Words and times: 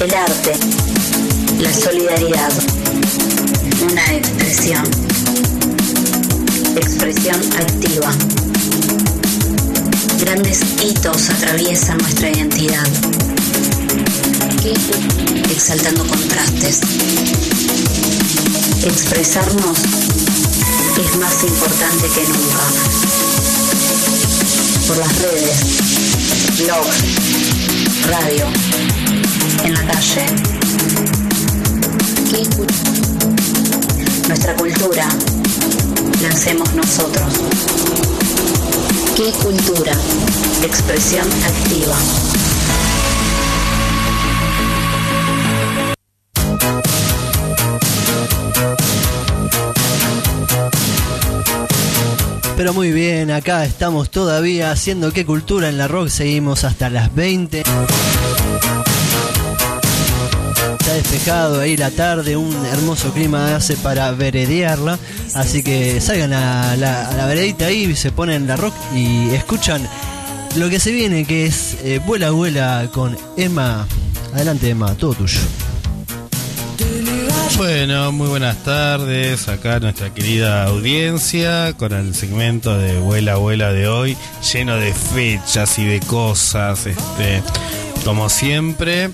El 0.00 0.14
arte, 0.14 0.52
la 1.58 1.74
solidaridad, 1.74 2.50
una 3.82 4.14
expresión, 4.14 4.82
expresión 6.74 7.36
activa. 7.58 8.10
Grandes 10.22 10.60
hitos 10.82 11.28
atraviesan 11.28 11.98
nuestra 11.98 12.30
identidad, 12.30 12.86
exaltando 15.50 16.06
contrastes. 16.06 16.80
Expresarnos 18.82 19.78
es 20.96 21.16
más 21.18 21.44
importante 21.44 22.08
que 22.14 22.26
nunca. 22.26 22.64
Por 24.88 24.96
las 24.96 25.18
redes, 25.18 25.58
blog, 26.58 26.86
radio, 28.08 28.69
en 29.64 29.74
la 29.74 29.86
calle. 29.86 30.26
Nuestra 34.28 34.54
cultura 34.56 35.08
la 36.22 36.28
hacemos 36.28 36.72
nosotros. 36.74 37.32
¿Qué 39.16 39.30
cultura? 39.42 39.92
Expresión 40.62 41.26
activa. 41.44 41.96
Pero 52.56 52.74
muy 52.74 52.92
bien, 52.92 53.30
acá 53.30 53.64
estamos 53.64 54.10
todavía 54.10 54.70
haciendo 54.70 55.12
qué 55.12 55.24
cultura 55.24 55.68
en 55.70 55.78
la 55.78 55.88
rock, 55.88 56.08
seguimos 56.08 56.64
hasta 56.64 56.90
las 56.90 57.14
20. 57.14 57.62
Despejado 61.00 61.60
ahí 61.62 61.78
la 61.78 61.90
tarde, 61.90 62.36
un 62.36 62.54
hermoso 62.66 63.10
clima 63.14 63.56
hace 63.56 63.74
para 63.76 64.12
veredearla, 64.12 64.98
así 65.34 65.62
que 65.62 65.98
salgan 65.98 66.34
a 66.34 66.76
la, 66.76 67.08
a 67.08 67.14
la 67.14 67.24
veredita 67.24 67.64
ahí, 67.64 67.96
se 67.96 68.12
ponen 68.12 68.46
la 68.46 68.56
rock 68.56 68.74
y 68.94 69.30
escuchan 69.30 69.80
lo 70.56 70.68
que 70.68 70.78
se 70.78 70.92
viene, 70.92 71.24
que 71.24 71.46
es 71.46 71.78
eh, 71.84 72.02
Vuela 72.04 72.32
Vuela 72.32 72.86
con 72.92 73.16
Emma. 73.38 73.86
Adelante 74.34 74.68
Emma, 74.68 74.94
todo 74.94 75.14
tuyo. 75.14 75.40
Bueno, 77.56 78.12
muy 78.12 78.28
buenas 78.28 78.62
tardes. 78.62 79.48
Acá 79.48 79.80
nuestra 79.80 80.12
querida 80.12 80.64
audiencia 80.64 81.72
con 81.78 81.94
el 81.94 82.14
segmento 82.14 82.76
de 82.76 82.98
Vuela 82.98 83.36
Vuela 83.36 83.72
de 83.72 83.88
hoy, 83.88 84.18
lleno 84.52 84.76
de 84.76 84.92
fechas 84.92 85.78
y 85.78 85.86
de 85.86 86.00
cosas, 86.00 86.86
este, 86.86 87.42
como 88.04 88.28
siempre. 88.28 89.08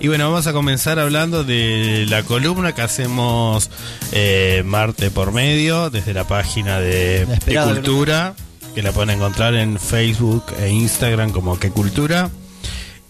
Y 0.00 0.08
bueno, 0.08 0.30
vamos 0.30 0.46
a 0.46 0.52
comenzar 0.52 0.98
hablando 0.98 1.44
de 1.44 2.04
la 2.08 2.22
columna 2.24 2.72
que 2.72 2.82
hacemos 2.82 3.70
eh, 4.12 4.62
Marte 4.66 5.10
por 5.10 5.32
medio 5.32 5.88
desde 5.88 6.12
la 6.12 6.24
página 6.24 6.78
de 6.80 7.24
La 7.26 7.34
esperada 7.34 7.72
Cultura, 7.72 8.34
que 8.74 8.82
la 8.82 8.92
pueden 8.92 9.08
encontrar 9.10 9.54
en 9.54 9.78
Facebook 9.78 10.44
e 10.60 10.68
Instagram 10.70 11.30
como 11.30 11.58
Que 11.58 11.70
Cultura. 11.70 12.30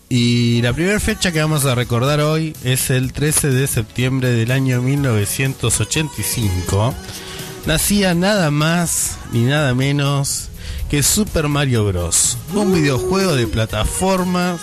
Y 0.09 0.63
la 0.63 0.73
primera 0.73 1.01
fecha 1.01 1.33
que 1.33 1.41
vamos 1.41 1.65
a 1.65 1.75
recordar 1.75 2.21
hoy 2.21 2.55
es 2.63 2.91
el 2.91 3.13
13 3.13 3.51
de 3.51 3.67
septiembre 3.67 4.29
del 4.29 4.53
año 4.53 4.81
1985. 4.81 6.95
Nacía 7.67 8.15
nada 8.15 8.53
más 8.53 9.17
ni 9.33 9.43
nada 9.43 9.75
menos 9.75 10.51
que 10.91 11.03
Super 11.03 11.49
Mario 11.49 11.87
Bros. 11.87 12.37
Un 12.53 12.75
videojuego 12.75 13.35
de 13.35 13.47
plataformas 13.47 14.61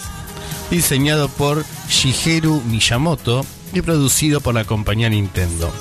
diseñado 0.71 1.29
por 1.29 1.63
Shigeru 1.89 2.61
Miyamoto 2.61 3.45
y 3.73 3.81
producido 3.81 4.41
por 4.41 4.55
la 4.55 4.63
compañía 4.63 5.09
Nintendo. 5.09 5.71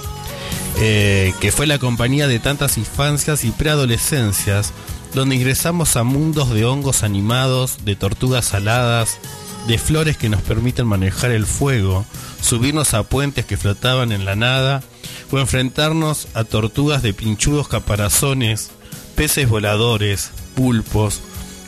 Eh, 0.78 1.32
que 1.40 1.52
fue 1.52 1.66
la 1.66 1.78
compañía 1.78 2.26
de 2.26 2.38
tantas 2.38 2.76
infancias 2.76 3.44
y 3.44 3.50
preadolescencias, 3.52 4.72
donde 5.14 5.36
ingresamos 5.36 5.96
a 5.96 6.02
mundos 6.04 6.50
de 6.50 6.64
hongos 6.64 7.02
animados, 7.02 7.84
de 7.84 7.96
tortugas 7.96 8.46
saladas, 8.46 9.18
de 9.66 9.78
flores 9.78 10.16
que 10.16 10.28
nos 10.28 10.42
permiten 10.42 10.86
manejar 10.86 11.30
el 11.30 11.46
fuego, 11.46 12.04
subirnos 12.40 12.94
a 12.94 13.02
puentes 13.02 13.44
que 13.44 13.56
flotaban 13.56 14.12
en 14.12 14.24
la 14.24 14.36
nada, 14.36 14.82
o 15.30 15.38
enfrentarnos 15.38 16.28
a 16.34 16.44
tortugas 16.44 17.02
de 17.02 17.14
pinchudos 17.14 17.68
caparazones, 17.68 18.70
peces 19.14 19.48
voladores, 19.48 20.30
pulpos, 20.54 21.20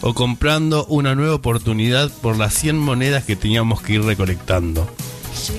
o 0.03 0.15
comprando 0.15 0.85
una 0.87 1.15
nueva 1.15 1.37
oportunidad 1.37 2.11
por 2.21 2.37
las 2.37 2.55
100 2.55 2.77
monedas 2.77 3.25
que 3.25 3.37
teníamos 3.37 3.81
que 3.81 3.95
ir 3.95 4.03
recolectando. 4.03 4.87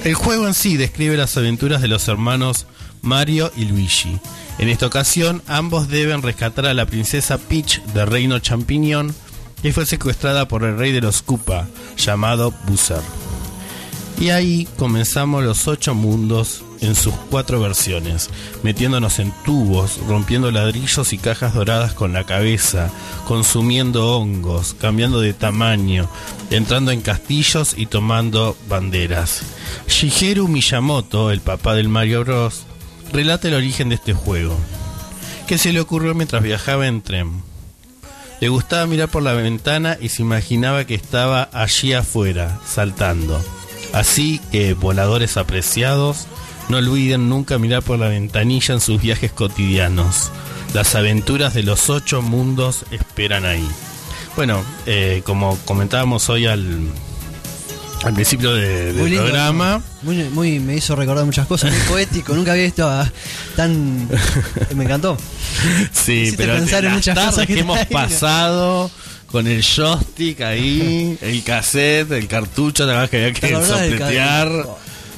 El 0.03 0.13
juego 0.13 0.47
en 0.47 0.53
sí 0.53 0.77
describe 0.77 1.17
las 1.17 1.35
aventuras 1.37 1.81
de 1.81 1.87
los 1.87 2.07
hermanos 2.07 2.67
Mario 3.01 3.51
y 3.55 3.65
Luigi. 3.65 4.19
En 4.59 4.69
esta 4.69 4.85
ocasión, 4.85 5.41
ambos 5.47 5.89
deben 5.89 6.21
rescatar 6.21 6.67
a 6.67 6.73
la 6.73 6.85
princesa 6.85 7.37
Peach 7.37 7.81
de 7.93 8.05
Reino 8.05 8.39
Champiñón, 8.39 9.15
que 9.61 9.73
fue 9.73 9.85
secuestrada 9.85 10.47
por 10.47 10.63
el 10.63 10.77
rey 10.77 10.91
de 10.91 11.01
los 11.01 11.21
Koopa, 11.21 11.67
llamado 11.97 12.53
Boozer. 12.67 13.01
Y 14.19 14.29
ahí 14.29 14.67
comenzamos 14.77 15.43
los 15.43 15.67
ocho 15.67 15.95
mundos 15.95 16.63
en 16.83 16.95
sus 16.95 17.13
cuatro 17.29 17.59
versiones, 17.59 18.29
metiéndonos 18.61 19.19
en 19.19 19.33
tubos, 19.43 19.99
rompiendo 20.07 20.51
ladrillos 20.51 21.13
y 21.13 21.17
cajas 21.17 21.53
doradas 21.53 21.93
con 21.93 22.13
la 22.13 22.25
cabeza, 22.25 22.91
consumiendo 23.25 24.15
hongos, 24.15 24.75
cambiando 24.79 25.21
de 25.21 25.33
tamaño, 25.33 26.09
entrando 26.51 26.91
en 26.91 27.01
castillos 27.01 27.73
y 27.77 27.87
tomando 27.87 28.57
banderas. 28.67 29.41
Shigeru 29.87 30.47
Miyamoto, 30.47 31.31
el 31.31 31.41
papá 31.41 31.73
del 31.75 31.89
Mario 31.89 32.23
Bros., 32.23 32.63
relata 33.11 33.47
el 33.47 33.55
origen 33.55 33.89
de 33.89 33.95
este 33.95 34.13
juego, 34.13 34.57
que 35.47 35.57
se 35.57 35.71
le 35.71 35.79
ocurrió 35.79 36.13
mientras 36.13 36.43
viajaba 36.43 36.87
en 36.87 37.01
tren. 37.01 37.43
Le 38.41 38.49
gustaba 38.49 38.85
mirar 38.87 39.09
por 39.09 39.23
la 39.23 39.33
ventana 39.33 39.97
y 40.01 40.09
se 40.09 40.21
imaginaba 40.21 40.85
que 40.85 40.95
estaba 40.95 41.49
allí 41.53 41.93
afuera, 41.93 42.59
saltando. 42.65 43.41
Así 43.93 44.41
que, 44.51 44.73
voladores 44.73 45.37
apreciados, 45.37 46.27
no 46.69 46.77
olviden 46.77 47.29
nunca 47.29 47.57
mirar 47.59 47.83
por 47.83 47.99
la 47.99 48.07
ventanilla 48.07 48.73
en 48.75 48.81
sus 48.81 49.01
viajes 49.01 49.31
cotidianos. 49.31 50.31
Las 50.73 50.95
aventuras 50.95 51.53
de 51.53 51.63
los 51.63 51.89
ocho 51.89 52.21
mundos 52.21 52.85
esperan 52.91 53.45
ahí. 53.45 53.67
Bueno, 54.35 54.63
eh, 54.87 55.21
como 55.23 55.57
comentábamos 55.65 56.27
hoy 56.29 56.47
al, 56.47 56.87
al 58.03 58.13
principio 58.15 58.53
de- 58.55 58.91
del 58.93 59.05
lindo, 59.05 59.23
programa, 59.23 59.81
Muy, 60.01 60.23
muy, 60.29 60.59
me 60.59 60.75
hizo 60.75 60.95
recordar 60.95 61.25
muchas 61.25 61.45
cosas, 61.45 61.71
muy 61.71 61.81
poético, 61.81 62.33
nunca 62.33 62.53
había 62.53 62.63
visto 62.63 62.87
a- 62.89 63.11
tan... 63.55 64.09
Me 64.75 64.85
encantó. 64.85 65.15
Sí, 65.91 66.33
pero 66.35 66.55
pensar 66.55 66.79
en 66.79 66.85
las 66.85 66.93
muchas 66.95 67.19
cosas 67.19 67.45
que 67.45 67.53
que 67.53 67.59
hemos 67.59 67.85
pasado 67.85 68.89
con 69.27 69.45
el 69.47 69.63
joystick 69.63 70.41
ahí, 70.41 71.17
el 71.21 71.43
cassette, 71.43 72.11
el 72.11 72.27
cartucho, 72.27 72.85
nada 72.85 73.01
más 73.01 73.09
que 73.09 73.17
había 73.17 73.33
¿Te 73.33 73.39
que 73.49 73.65
sopletear, 73.65 74.65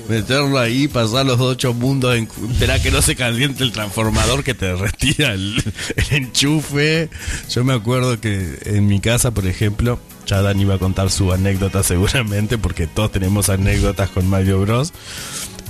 meterlo 0.09 0.59
ahí, 0.59 0.87
pasar 0.87 1.25
los 1.25 1.39
ocho 1.39 1.73
mundos, 1.73 2.15
esperar 2.15 2.81
que 2.81 2.91
no 2.91 3.01
se 3.01 3.15
caliente 3.15 3.63
el 3.63 3.71
transformador 3.71 4.43
que 4.43 4.53
te 4.53 4.73
retira 4.75 5.33
el, 5.33 5.63
enchufe. 6.11 7.09
Yo 7.49 7.63
me 7.63 7.73
acuerdo 7.73 8.19
que 8.19 8.59
en 8.65 8.87
mi 8.87 8.99
casa, 8.99 9.31
por 9.31 9.47
ejemplo, 9.47 9.99
ya 10.25 10.41
Dan 10.41 10.59
iba 10.59 10.75
a 10.75 10.79
contar 10.79 11.11
su 11.11 11.31
anécdota 11.31 11.83
seguramente, 11.83 12.57
porque 12.57 12.87
todos 12.87 13.11
tenemos 13.11 13.49
anécdotas 13.49 14.09
con 14.09 14.27
Mario 14.27 14.61
Bros. 14.61 14.93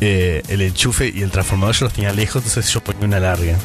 Eh, 0.01 0.41
el 0.49 0.61
enchufe 0.61 1.11
y 1.13 1.21
el 1.21 1.31
transformador 1.31 1.75
yo 1.75 1.85
los 1.85 1.93
tenía 1.93 2.11
lejos, 2.11 2.43
entonces 2.45 2.71
yo 2.73 2.83
ponía 2.83 3.05
una 3.05 3.19
larga. 3.19 3.57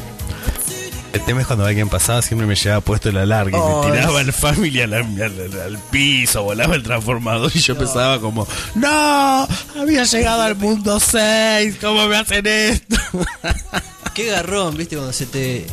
El 1.13 1.21
tema 1.25 1.41
es 1.41 1.47
cuando 1.47 1.65
alguien 1.65 1.89
pasaba 1.89 2.21
siempre 2.21 2.47
me 2.47 2.55
llevaba 2.55 2.79
puesto 2.81 3.11
la 3.11 3.25
larga 3.25 3.57
y 3.57 3.61
Oh, 3.61 3.83
me 3.83 3.91
tiraba 3.91 4.21
el 4.21 4.31
family 4.31 4.81
al, 4.81 4.93
al- 4.93 5.21
al- 5.21 5.61
al 5.61 5.77
piso, 5.91 6.43
volaba 6.43 6.75
el 6.75 6.83
transformador 6.83 7.51
y 7.53 7.59
yo 7.59 7.77
pensaba 7.77 8.19
como, 8.21 8.47
no, 8.75 9.47
había 9.77 10.05
llegado 10.05 10.41
al 10.43 10.55
mundo 10.55 10.99
6, 11.01 11.75
¿cómo 11.81 12.07
me 12.07 12.15
hacen 12.17 12.47
esto? 12.47 12.95
Qué 14.13 14.27
garrón, 14.27 14.75
viste, 14.77 14.95
cuando 14.95 15.13
se 15.13 15.25
te... 15.25 15.65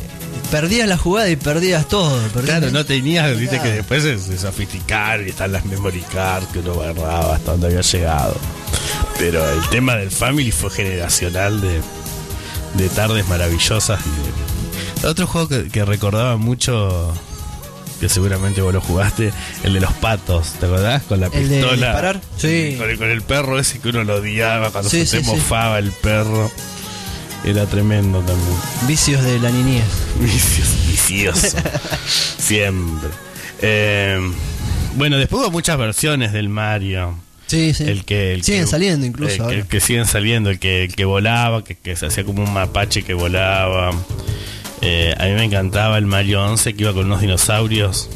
Perdías 0.51 0.87
la 0.87 0.97
jugada 0.97 1.29
y 1.29 1.35
perdías 1.35 1.87
todo. 1.87 2.17
perdías- 2.33 2.57
Claro, 2.59 2.71
no 2.71 2.85
tenías, 2.85 3.37
viste 3.37 3.59
que 3.61 3.69
después 3.71 4.03
es, 4.03 4.27
es 4.29 4.41
sofisticar 4.41 5.21
y 5.21 5.29
están 5.29 5.51
las 5.51 5.63
memory 5.65 6.01
cards 6.13 6.47
que 6.47 6.59
uno 6.59 6.81
agarraba 6.81 7.35
hasta 7.35 7.51
donde 7.51 7.67
había 7.67 7.81
llegado. 7.81 8.35
Pero 9.17 9.47
el 9.49 9.69
tema 9.69 9.95
del 9.95 10.09
family 10.11 10.51
fue 10.51 10.69
generacional 10.71 11.61
de, 11.61 11.81
de 12.75 12.89
tardes 12.89 13.27
maravillosas. 13.29 13.99
y 14.05 14.09
de- 14.09 14.48
Otro 15.03 15.27
juego 15.27 15.47
que, 15.47 15.67
que 15.69 15.85
recordaba 15.85 16.35
mucho, 16.37 17.13
que 17.99 18.09
seguramente 18.09 18.61
vos 18.61 18.73
lo 18.73 18.81
jugaste, 18.81 19.31
el 19.63 19.73
de 19.73 19.79
los 19.79 19.93
patos, 19.93 20.53
¿te 20.59 20.65
acordás? 20.65 21.03
Con 21.03 21.19
la 21.21 21.27
¿El 21.27 21.47
de 21.49 21.57
pistola. 21.61 21.87
disparar? 21.87 22.21
Sí. 22.37 22.75
Con 22.77 22.89
el, 22.89 22.97
con 22.97 23.09
el 23.09 23.21
perro 23.21 23.59
ese 23.59 23.79
que 23.79 23.89
uno 23.89 24.03
lo 24.03 24.15
odiaba 24.15 24.71
cuando 24.71 24.89
Sí, 24.89 25.05
se 25.05 25.21
sí, 25.21 25.25
mofaba 25.25 25.79
el 25.79 25.91
perro. 25.91 26.51
Era 27.45 27.65
tremendo 27.67 28.19
también. 28.19 28.57
Vicios 28.87 29.23
de 29.23 29.39
la 29.39 29.49
niñez. 29.49 29.85
Vicios, 30.19 30.67
vicioso. 30.87 31.57
Siempre. 32.37 33.09
Eh, 33.61 34.19
bueno, 34.95 35.17
después 35.17 35.43
hubo 35.43 35.51
muchas 35.51 35.77
versiones 35.77 36.33
del 36.33 36.49
Mario. 36.49 37.15
Sí, 37.47 37.73
sí. 37.73 37.85
El 37.85 38.03
que, 38.03 38.33
el 38.33 38.43
Siguen 38.43 38.65
que- 38.65 38.67
saliendo 38.71 39.05
incluso 39.05 39.31
El, 39.31 39.37
que- 39.37 39.43
ahora. 39.43 39.55
el 39.57 39.65
que 39.67 39.79
siguen 39.79 40.05
saliendo, 40.05 40.49
el 40.49 40.59
que, 40.59 40.83
el 40.83 40.93
que 40.95 41.05
volaba, 41.05 41.63
que, 41.63 41.75
que 41.75 41.95
se 41.95 42.07
hacía 42.07 42.25
como 42.25 42.43
un 42.43 42.53
mapache 42.53 43.03
que 43.03 43.13
volaba. 43.13 43.91
Eh, 44.81 45.13
a 45.17 45.25
mí 45.25 45.31
me 45.31 45.43
encantaba 45.45 45.97
el 45.97 46.05
Mario 46.05 46.43
11 46.45 46.73
que 46.73 46.83
iba 46.83 46.93
con 46.93 47.05
unos 47.05 47.21
dinosaurios. 47.21 48.09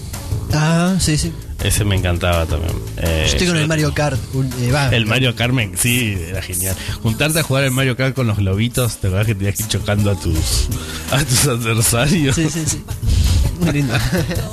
Ah, 0.53 0.95
sí, 0.99 1.17
sí. 1.17 1.31
Ese 1.63 1.85
me 1.85 1.95
encantaba 1.95 2.45
también. 2.45 2.73
Eh, 2.97 3.23
Yo 3.25 3.31
estoy 3.31 3.47
con 3.47 3.55
yo- 3.55 3.61
el 3.61 3.67
Mario 3.67 3.93
Kart. 3.93 4.19
un- 4.33 4.51
eh, 4.61 4.71
va, 4.71 4.89
El 4.89 5.05
Mario 5.05 5.35
Carmen, 5.35 5.73
sí, 5.77 6.17
era 6.29 6.41
genial. 6.41 6.75
Juntarte 7.01 7.39
a 7.39 7.43
jugar 7.43 7.63
el 7.63 7.71
Mario 7.71 7.95
Kart 7.95 8.13
con 8.15 8.27
los 8.27 8.37
globitos, 8.37 8.97
te 8.97 9.07
acuerdas 9.07 9.27
que 9.27 9.35
tenías 9.35 9.55
que 9.55 9.63
ir 9.63 9.69
chocando 9.69 10.11
a 10.11 10.15
tus, 10.15 10.67
a 11.11 11.23
tus 11.23 11.45
adversarios. 11.47 12.35
Sí, 12.35 12.49
sí, 12.49 12.63
sí. 12.67 12.83
Muy 13.59 13.71
lindo. 13.71 13.93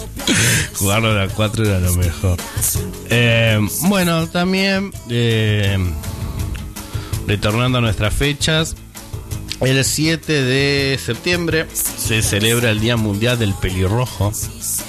Jugarlo 0.79 1.11
a 1.11 1.15
la 1.27 1.29
4 1.29 1.65
era 1.67 1.81
lo 1.81 1.95
mejor. 1.95 2.39
Eh, 3.09 3.59
bueno, 3.83 4.29
también 4.29 4.93
retornando 7.27 7.79
a 7.79 7.81
nuestras 7.81 8.15
fechas, 8.15 8.77
el 9.61 9.85
7 9.85 10.43
de 10.43 10.99
septiembre 11.05 11.67
se 11.73 12.23
celebra 12.23 12.71
el 12.71 12.81
Día 12.81 12.97
Mundial 12.97 13.39
del 13.39 13.55
Pelirrojo. 13.55 14.33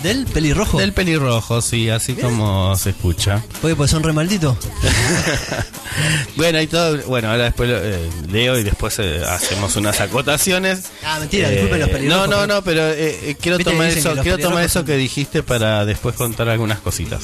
¿Del 0.04 0.26
pelirrojo? 0.26 0.80
Del 0.80 0.94
pelirrojo, 0.94 1.62
sí, 1.62 1.90
así 1.90 2.14
como 2.14 2.76
se 2.78 2.92
escucha. 2.92 3.44
Oye, 3.64 3.76
pues 3.76 3.92
son 3.92 4.04
re 4.04 4.14
malditos. 4.14 4.58
Bueno, 6.38 6.62
y 6.62 6.68
todo, 6.68 6.98
bueno, 7.08 7.30
ahora 7.30 7.44
después 7.46 7.70
eh, 7.72 8.10
leo 8.32 8.58
y 8.58 8.64
después 8.64 8.98
eh, 9.00 9.22
hacemos 9.28 9.76
unas 9.76 10.00
acotaciones. 10.00 10.86
Ah, 11.04 11.20
mentira, 11.20 11.50
disculpen 11.50 11.80
los 11.82 11.90
Eh, 11.90 11.92
pelirrojos, 11.92 12.30
No, 12.30 12.38
no, 12.38 12.48
no, 12.48 12.64
pero 12.64 12.88
eh, 12.90 13.20
eh, 13.32 13.36
quiero 13.40 13.60
tomar 13.60 13.88
eso, 13.90 14.16
quiero 14.22 14.38
tomar 14.38 14.64
eso 14.64 14.86
que 14.86 14.96
dijiste 14.96 15.44
para 15.44 15.86
después 15.86 16.16
contar 16.16 16.48
algunas 16.48 16.80
cositas. 16.80 17.24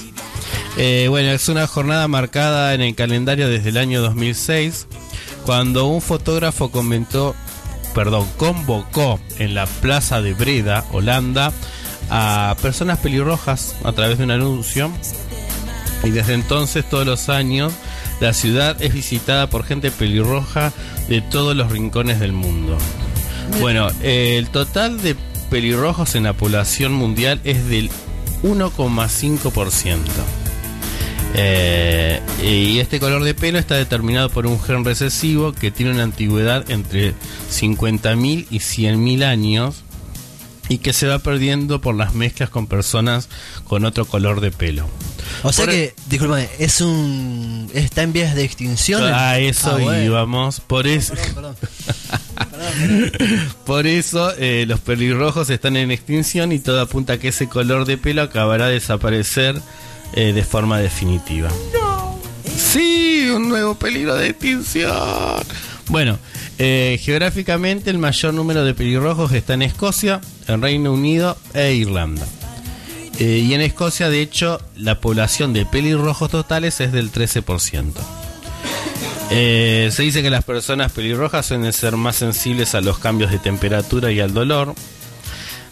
Eh, 0.78 1.08
bueno, 1.10 1.32
es 1.32 1.48
una 1.48 1.66
jornada 1.66 2.08
marcada 2.10 2.74
en 2.74 2.82
el 2.82 2.94
calendario 2.94 3.48
desde 3.48 3.70
el 3.70 3.78
año 3.78 4.02
2006, 4.02 4.88
cuando 5.48 5.86
un 5.86 6.02
fotógrafo 6.02 6.72
comentó, 6.72 7.34
perdón, 7.96 8.28
convocó 8.36 9.18
en 9.40 9.56
la 9.56 9.66
plaza 9.66 10.22
de 10.22 10.34
Breda, 10.34 10.84
Holanda, 10.92 11.54
a 12.10 12.58
personas 12.62 13.00
pelirrojas 13.00 13.74
a 13.86 13.94
través 13.94 14.18
de 14.18 14.26
un 14.26 14.32
anuncio. 14.32 14.92
Y 16.04 16.10
desde 16.10 16.34
entonces, 16.34 16.84
todos 16.90 17.06
los 17.06 17.30
años, 17.30 17.72
la 18.20 18.34
ciudad 18.34 18.76
es 18.82 18.94
visitada 18.94 19.50
por 19.50 19.64
gente 19.64 19.90
pelirroja 19.90 20.74
de 21.08 21.22
todos 21.22 21.56
los 21.56 21.72
rincones 21.72 22.20
del 22.20 22.34
mundo. 22.34 22.78
Bueno, 23.62 23.88
el 24.04 24.50
total 24.50 25.02
de 25.02 25.16
pelirrojos 25.50 26.16
en 26.16 26.24
la 26.24 26.34
población 26.34 26.92
mundial 26.92 27.40
es 27.46 27.70
del 27.70 27.90
1,5%. 28.44 29.98
Eh, 31.36 32.22
y 32.44 32.80
este 32.80 33.00
color 33.00 33.24
de 33.24 33.34
pelo 33.34 33.60
está 33.60 33.76
determinado 33.76 34.30
por 34.30 34.48
un 34.48 34.60
gen 34.62 34.84
recesivo 34.86 35.54
que 35.54 35.72
tiene 35.72 35.92
una 35.92 36.04
antigüedad 36.04 36.70
entre 36.72 37.14
50.000 37.52 38.48
y 38.50 38.60
100.000 38.60 39.24
años 39.24 39.84
y 40.70 40.80
que 40.80 40.94
se 40.94 41.08
va 41.08 41.20
perdiendo 41.20 41.80
por 41.80 41.96
las 41.96 42.14
mezclas 42.14 42.50
con 42.50 42.68
personas 42.68 43.30
con 43.66 43.86
otro 43.86 44.06
color 44.06 44.42
de 44.42 44.52
pelo. 44.52 44.88
O 45.44 45.52
sea 45.54 45.66
Por 45.66 45.74
que, 45.74 45.94
discúlpame, 46.10 46.50
es 46.58 46.82
un. 46.82 47.70
Está 47.74 48.02
en 48.04 48.14
vías 48.14 48.34
de 48.36 48.44
extinción. 48.44 49.04
A 49.04 49.38
eso 49.40 49.72
Ah, 49.72 49.78
bueno. 49.80 50.04
íbamos. 50.04 50.60
Por 50.62 50.88
eso, 50.88 51.14
Perdón, 51.36 51.56
perdón. 51.56 53.12
por 53.66 53.88
eso 53.88 54.34
eh, 54.38 54.66
los 54.68 54.80
pelirrojos 54.80 55.50
están 55.50 55.76
en 55.78 55.92
extinción 55.92 56.52
y 56.52 56.60
todo 56.60 56.82
apunta 56.82 57.14
a 57.14 57.18
que 57.18 57.28
ese 57.30 57.48
color 57.48 57.86
de 57.86 57.98
pelo 57.98 58.22
acabará 58.22 58.68
de 58.68 58.74
desaparecer 58.76 59.62
eh, 60.14 60.34
de 60.34 60.44
forma 60.44 60.80
definitiva. 60.80 61.50
Sí, 62.58 63.30
un 63.34 63.50
nuevo 63.50 63.76
peligro 63.76 64.16
de 64.16 64.30
extinción. 64.30 65.44
Bueno, 65.90 66.18
eh, 66.60 67.00
geográficamente 67.02 67.90
el 67.90 67.98
mayor 67.98 68.34
número 68.34 68.66
de 68.66 68.74
pelirrojos 68.74 69.32
está 69.32 69.54
en 69.54 69.62
Escocia, 69.62 70.22
en 70.48 70.62
Reino 70.62 70.92
Unido 70.92 71.38
e 71.54 71.74
Irlanda. 71.74 72.28
Eh, 73.20 73.44
y 73.48 73.54
en 73.54 73.62
Escocia, 73.62 74.10
de 74.10 74.22
hecho, 74.22 74.62
la 74.76 75.00
población 75.00 75.54
de 75.54 75.66
pelirrojos 75.66 76.30
totales 76.30 76.80
es 76.82 76.92
del 76.92 77.12
13%. 77.12 77.94
Eh, 79.30 79.90
se 79.92 80.04
dice 80.04 80.22
que 80.22 80.30
las 80.30 80.44
personas 80.44 80.92
pelirrojas 80.92 81.48
suelen 81.48 81.74
ser 81.74 81.98
más 81.98 82.16
sensibles 82.16 82.76
a 82.76 82.82
los 82.82 82.98
cambios 82.98 83.32
de 83.32 83.40
temperatura 83.40 84.12
y 84.12 84.20
al 84.20 84.34
dolor. 84.34 84.74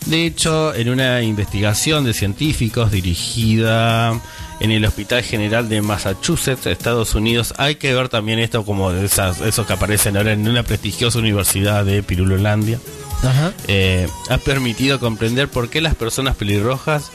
De 0.05 0.25
hecho, 0.25 0.73
en 0.75 0.89
una 0.89 1.21
investigación 1.23 2.05
de 2.05 2.13
científicos 2.13 2.91
dirigida 2.91 4.19
en 4.59 4.71
el 4.71 4.85
Hospital 4.85 5.23
General 5.23 5.67
de 5.67 5.81
Massachusetts, 5.81 6.67
Estados 6.67 7.15
Unidos, 7.15 7.53
hay 7.57 7.75
que 7.75 7.93
ver 7.93 8.09
también 8.09 8.39
esto 8.39 8.63
como 8.63 8.91
esas, 8.91 9.41
esos 9.41 9.65
que 9.65 9.73
aparecen 9.73 10.15
ahora 10.15 10.33
en 10.33 10.47
una 10.47 10.63
prestigiosa 10.63 11.19
universidad 11.19 11.83
de 11.85 12.03
Pirulolandia. 12.03 12.79
Ajá. 13.23 13.51
Eh, 13.67 14.07
ha 14.29 14.37
permitido 14.37 14.99
comprender 14.99 15.49
por 15.49 15.69
qué 15.69 15.81
las 15.81 15.95
personas 15.95 16.35
pelirrojas 16.35 17.11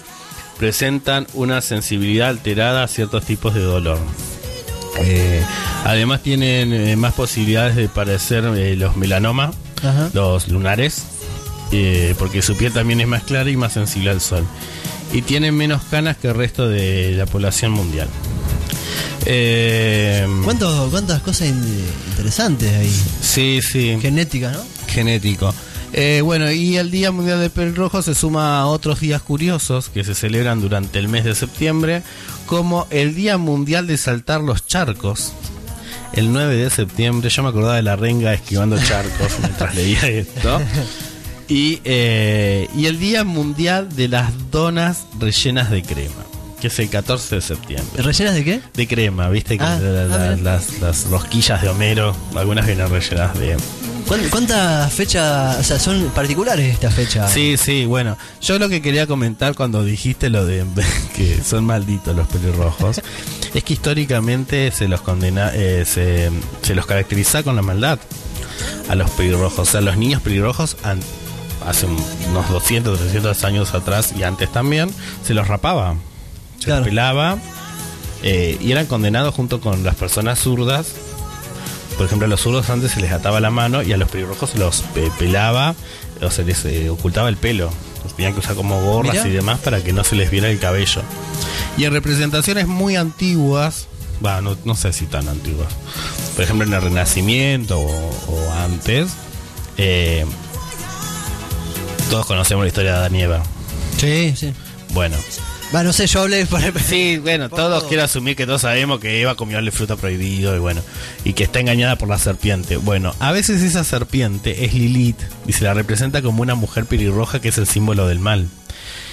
presentan 0.59 1.27
una 1.33 1.63
sensibilidad 1.63 2.29
alterada 2.29 2.83
a 2.83 2.89
ciertos 2.89 3.25
tipos 3.25 3.55
de 3.55 3.63
dolor. 3.63 3.99
Eh, 4.99 5.43
además 5.85 6.23
tienen 6.23 6.73
eh, 6.73 6.97
más 6.97 7.15
posibilidades 7.15 7.77
de 7.77 7.89
padecer 7.89 8.45
eh, 8.45 8.77
los 8.77 8.97
melanomas, 8.97 9.55
los 10.13 10.49
lunares, 10.49 11.05
eh, 11.73 12.15
porque 12.19 12.43
su 12.43 12.57
piel 12.57 12.73
también 12.73 13.01
es 13.01 13.07
más 13.09 13.23
clara 13.25 13.51
y 13.51 13.57
más 13.57 13.73
sensible 13.75 14.11
al 14.11 14.21
sol. 14.21 14.45
Y 15.13 15.23
tienen 15.23 15.55
menos 15.57 15.83
canas 15.91 16.17
que 16.17 16.29
el 16.29 16.35
resto 16.35 16.69
de 16.69 17.13
la 17.17 17.27
población 17.27 17.73
mundial. 17.73 18.09
Eh, 19.27 20.27
¿Cuánto- 20.45 20.89
¿Cuántas 20.91 21.21
cosas 21.23 21.49
in- 21.49 21.85
interesantes 22.11 22.73
ahí? 22.75 23.03
sí, 23.21 23.61
sí. 23.63 23.97
Genética, 24.01 24.53
¿no? 24.53 24.61
genético. 24.87 25.55
Eh, 25.93 26.21
bueno, 26.25 26.51
y 26.53 26.77
el 26.77 26.91
Día 26.93 27.11
Mundial 27.11 27.41
del 27.41 27.51
Pelirrojo 27.51 28.01
se 28.03 28.15
suma 28.15 28.61
a 28.61 28.67
otros 28.67 29.01
días 29.01 29.21
curiosos 29.23 29.89
que 29.89 30.05
se 30.05 30.15
celebran 30.15 30.61
durante 30.61 31.01
el 31.01 31.09
mes 31.09 31.25
de 31.25 31.35
septiembre, 31.35 32.03
como 32.47 32.87
el 32.91 33.15
Día 33.17 33.39
Mundial 33.39 33.89
de 33.89 33.97
Saltar 33.97 34.41
los 34.41 34.65
Charcos. 34.67 35.33
El 36.13 36.33
9 36.33 36.57
de 36.57 36.71
septiembre, 36.71 37.29
yo 37.31 37.43
me 37.43 37.49
acordaba 37.51 37.75
de 37.77 37.83
la 37.83 37.97
renga 37.97 38.33
esquivando 38.35 38.79
charcos 38.79 39.33
mientras 39.41 39.75
leía 39.75 40.07
esto. 40.09 40.61
Y, 41.51 41.81
eh, 41.85 42.69
y 42.77 42.87
el 42.87 42.99
Día 42.99 43.25
Mundial 43.25 43.95
de 43.95 44.09
las 44.09 44.31
Donas 44.51 45.05
Rellenas 45.19 45.69
de 45.71 45.83
Crema, 45.83 46.25
que 46.61 46.69
es 46.69 46.79
el 46.79 46.89
14 46.89 47.35
de 47.35 47.41
septiembre. 47.43 48.03
¿Rellenas 48.03 48.35
de 48.35 48.45
qué? 48.45 48.61
De 48.75 48.87
crema, 48.87 49.29
viste 49.31 49.59
que 49.59 49.65
Ah, 49.65 49.79
la- 49.83 50.05
la- 50.07 50.37
mira. 50.37 50.53
las, 50.55 50.79
las 50.81 51.05
rosquillas 51.11 51.61
de 51.61 51.69
Homero, 51.69 52.15
algunas 52.37 52.67
vienen 52.67 52.89
rellenas 52.89 53.37
de, 53.39 53.57
¿Cuán- 54.07 54.29
¿Cuántas 54.31 54.93
fechas, 54.93 55.59
o 55.59 55.63
sea, 55.65 55.79
son 55.81 56.05
particulares 56.15 56.73
estas 56.73 56.95
fechas? 56.95 57.33
Sí, 57.33 57.57
sí, 57.57 57.85
bueno. 57.85 58.17
Yo 58.41 58.59
lo 58.59 58.69
que 58.69 58.81
quería 58.81 59.07
comentar 59.09 59.55
cuando 59.55 59.85
dijiste 59.85 60.31
lo 60.31 60.45
de 60.47 60.65
que 61.17 61.43
son 61.43 61.65
malditos 61.67 62.15
los 62.17 62.29
pelirrojos 62.29 63.01
es 63.55 63.65
que 63.65 63.73
históricamente 63.73 64.71
se 64.71 64.87
los 64.89 65.01
condena, 65.01 65.51
eh, 65.55 65.85
se, 65.85 66.31
se 66.63 66.75
los 66.77 66.87
caracteriza 66.87 67.43
con 67.43 67.57
la 67.57 67.63
maldad 67.63 67.99
a 68.89 68.95
los 68.95 69.11
pelirrojos. 69.11 69.69
O 69.69 69.71
sea, 69.73 69.81
los 69.81 69.97
niños 69.97 70.23
pelirrojos 70.23 70.77
hace 71.67 71.87
unos 71.87 72.49
200, 72.49 72.99
300 72.99 73.45
años 73.45 73.75
atrás 73.75 74.13
y 74.17 74.23
antes 74.23 74.51
también 74.53 74.91
se 75.25 75.35
los 75.35 75.49
rapaba, 75.49 75.95
se 76.59 76.65
Claro. 76.67 76.81
los 76.81 76.89
pelaba 76.89 77.39
eh, 78.23 78.59
y 78.61 78.73
eran 78.73 78.87
condenados 78.87 79.35
junto 79.35 79.61
con 79.61 79.83
las 79.85 79.95
personas 79.97 80.39
zurdas 80.41 80.89
por 81.97 82.07
ejemplo, 82.07 82.25
a 82.25 82.29
los 82.31 82.41
zurdos 82.41 82.71
antes 82.71 82.93
se 82.93 83.01
les 83.01 83.13
ataba 83.13 83.41
la 83.41 83.51
mano 83.51 83.83
y 83.83 83.93
a 83.93 83.99
los 83.99 84.09
pelirrojos 84.09 84.51
se 84.51 84.59
los 84.59 84.81
pe- 84.95 85.11
pelaba 85.19 85.75
o 86.23 86.31
se 86.31 86.45
les 86.45 86.65
eh, 86.65 86.89
ocultaba 86.89 87.29
el 87.29 87.37
pelo. 87.37 87.71
Los 88.05 88.15
tenían 88.17 88.33
que 88.33 88.39
usar 88.41 88.55
como 88.55 88.81
gorras 88.81 89.17
Mirá. 89.17 89.29
y 89.29 89.33
demás 89.33 89.59
para 89.59 89.83
que 89.85 89.93
no 89.93 90.03
se 90.03 90.17
les 90.17 90.31
viera 90.31 90.49
el 90.49 90.59
cabello. 90.59 91.03
Y 91.77 91.85
en 91.85 91.93
representaciones 91.93 92.67
muy 92.67 92.97
antiguas, 92.97 93.87
va, 94.25 94.41
no, 94.41 94.57
no 94.65 94.75
sé 94.77 94.95
si 94.95 95.05
tan 95.05 95.29
antiguas, 95.29 95.69
por 96.37 96.45
ejemplo 96.45 96.67
en 96.67 96.73
el 96.73 96.81
Renacimiento 96.81 97.79
o, 97.79 97.87
o 98.29 98.53
antes, 98.65 99.11
eh, 99.77 100.25
todos 102.11 102.27
conocemos 102.27 102.65
la 102.65 102.69
historia 102.69 102.93
de 102.93 102.97
Adán 102.99 103.15
y 103.15 103.23
Eva. 103.23 103.43
Sí, 103.99 104.35
sí. 104.37 104.53
Bueno, 104.93 105.17
Va, 105.73 105.85
no 105.85 105.93
sé, 105.93 106.09
yo 106.09 106.23
hablé 106.23 106.45
por 106.47 106.61
Sí, 106.83 107.19
bueno, 107.19 107.49
Por 107.49 107.57
todos 107.61 107.79
todo. 107.81 107.89
quiero 107.89 108.03
asumir 108.03 108.35
que 108.35 108.45
todos 108.45 108.63
sabemos 108.63 108.99
que 108.99 109.21
Eva 109.23 109.37
comió 109.37 109.59
el 109.61 109.71
fruto 109.71 109.97
prohibido 109.97 110.57
y 110.57 110.59
bueno, 110.59 110.83
y 111.23 111.33
que 111.35 111.45
está 111.45 111.61
engañada 111.61 111.95
por 111.97 112.09
la 112.09 112.19
serpiente. 112.19 112.77
Bueno, 112.77 113.15
a 113.21 113.31
veces 113.31 113.63
esa 113.63 113.85
serpiente 113.85 114.65
es 114.65 114.75
Lilith 114.75 115.21
y 115.47 115.53
se 115.53 115.63
la 115.63 115.73
representa 115.73 116.23
como 116.23 116.43
una 116.43 116.57
mujer 116.57 116.87
pelirroja 116.87 117.41
que 117.41 117.51
es 117.51 117.59
el 117.59 117.69
símbolo 117.69 118.09
del 118.09 118.19
mal. 118.19 118.49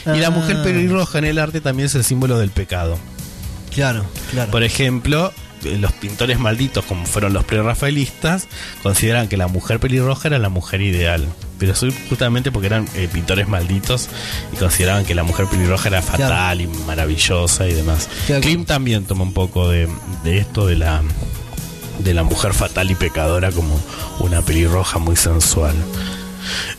Y 0.08 0.18
la 0.18 0.28
Ah. 0.28 0.32
mujer 0.32 0.64
pelirroja 0.64 1.20
en 1.20 1.26
el 1.26 1.38
arte 1.38 1.62
también 1.62 1.86
es 1.86 1.94
el 1.96 2.04
símbolo 2.04 2.40
del 2.40 2.50
pecado. 2.50 2.98
Claro, 3.76 4.04
claro. 4.32 4.50
Por 4.50 4.64
ejemplo, 4.64 5.32
eh, 5.64 5.78
los 5.80 5.92
pintores 5.92 6.40
malditos, 6.40 6.84
como 6.86 7.06
fueron 7.06 7.34
los 7.34 7.44
prerrafaelistas, 7.44 8.48
consideran 8.82 9.28
que 9.28 9.38
la 9.38 9.48
mujer 9.48 9.80
pelirroja 9.80 10.30
era 10.30 10.40
la 10.40 10.50
mujer 10.50 10.82
ideal. 10.82 11.28
Pero 11.60 11.74
justamente 12.10 12.52
porque 12.52 12.68
eran 12.68 12.88
eh, 12.96 13.10
pintores 13.12 13.48
malditos 13.48 14.10
y 14.54 14.58
consideraban 14.58 15.06
que 15.06 15.16
la 15.16 15.24
mujer 15.24 15.48
pelirroja 15.48 15.90
era 15.90 16.02
fatal 16.02 16.62
y 16.62 16.68
maravillosa 16.68 17.68
y 17.68 17.74
demás. 17.74 18.10
Claro. 18.28 18.42
Klim 18.42 18.66
también 18.66 19.06
toma 19.06 19.24
un 19.24 19.34
poco 19.34 19.70
de, 19.70 19.88
de 20.24 20.38
esto 20.38 20.68
de 20.68 20.78
la 20.78 21.02
de 22.00 22.14
la 22.14 22.24
mujer 22.24 22.54
fatal 22.54 22.92
y 22.92 22.96
pecadora 22.96 23.52
como 23.52 23.80
una 24.20 24.42
pelirroja 24.42 25.00
muy 25.00 25.16
sensual. 25.16 25.76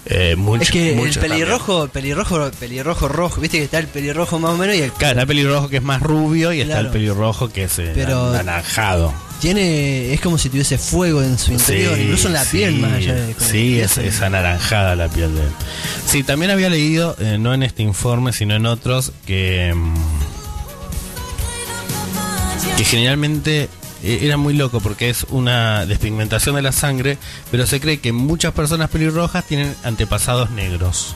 Eh, 0.06 0.34
mucho- 0.36 0.62
es 0.62 0.70
que 0.70 0.90
el 0.90 0.96
mucho 0.96 1.20
pelirrojo, 1.20 1.88
pelirrojo, 1.88 2.50
pelirrojo 2.58 3.08
rojo, 3.08 3.40
viste 3.40 3.58
que 3.58 3.64
está 3.64 3.78
el 3.78 3.86
pelirrojo 3.88 4.38
más 4.38 4.52
o 4.52 4.56
menos 4.56 4.76
y 4.76 4.80
el 4.82 4.92
Claro, 4.92 5.10
está 5.12 5.22
el 5.22 5.28
pelirrojo 5.28 5.68
que 5.68 5.76
es 5.78 5.82
más 5.82 6.02
rubio 6.02 6.52
y 6.52 6.60
está 6.60 6.80
el 6.80 6.88
pelirrojo 6.88 7.48
que 7.50 7.64
es 7.64 7.78
eh, 7.78 7.92
Pero- 7.94 8.30
anaranjado. 8.30 9.12
tiene, 9.40 10.12
es 10.12 10.20
como 10.20 10.36
si 10.38 10.48
tuviese 10.48 10.78
fuego 10.78 11.22
en 11.22 11.38
su 11.38 11.52
interior, 11.52 11.94
Sí, 11.94 12.02
incluso 12.02 12.26
en 12.28 12.34
la 12.34 12.44
piel 12.44 12.74
más 12.78 12.92
allá 12.94 13.14
de 13.14 13.34
Sí, 13.38 13.78
es, 13.80 13.96
es 13.98 14.20
anaranjada 14.22 14.96
la 14.96 15.08
piel 15.08 15.34
de 15.34 15.42
él. 15.42 15.48
Sí, 16.06 16.22
también 16.24 16.50
había 16.50 16.68
leído, 16.70 17.14
eh, 17.20 17.36
no 17.38 17.54
en 17.54 17.62
este 17.62 17.82
informe, 17.82 18.32
sino 18.32 18.54
en 18.56 18.66
otros, 18.66 19.12
que, 19.26 19.72
mm, 19.76 19.94
que 22.76 22.84
generalmente 22.84 23.68
era 24.02 24.36
muy 24.36 24.54
loco 24.54 24.80
porque 24.80 25.10
es 25.10 25.24
una 25.30 25.86
despigmentación 25.86 26.54
de 26.56 26.62
la 26.62 26.72
sangre, 26.72 27.18
pero 27.50 27.66
se 27.66 27.80
cree 27.80 27.98
que 27.98 28.12
muchas 28.12 28.52
personas 28.52 28.90
pelirrojas 28.90 29.44
tienen 29.44 29.74
antepasados 29.82 30.50
negros. 30.50 31.14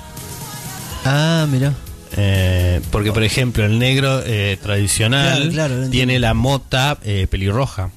Ah, 1.04 1.46
mira. 1.50 1.74
Eh, 2.16 2.80
porque, 2.90 3.12
por 3.12 3.22
ejemplo, 3.22 3.64
el 3.64 3.78
negro 3.78 4.22
eh, 4.24 4.58
tradicional 4.62 5.50
Claro, 5.50 5.50
claro, 5.50 5.76
lo 5.78 5.88
tiene 5.90 6.18
la 6.18 6.34
mota 6.34 6.98
eh, 7.02 7.26
pelirroja 7.30 7.90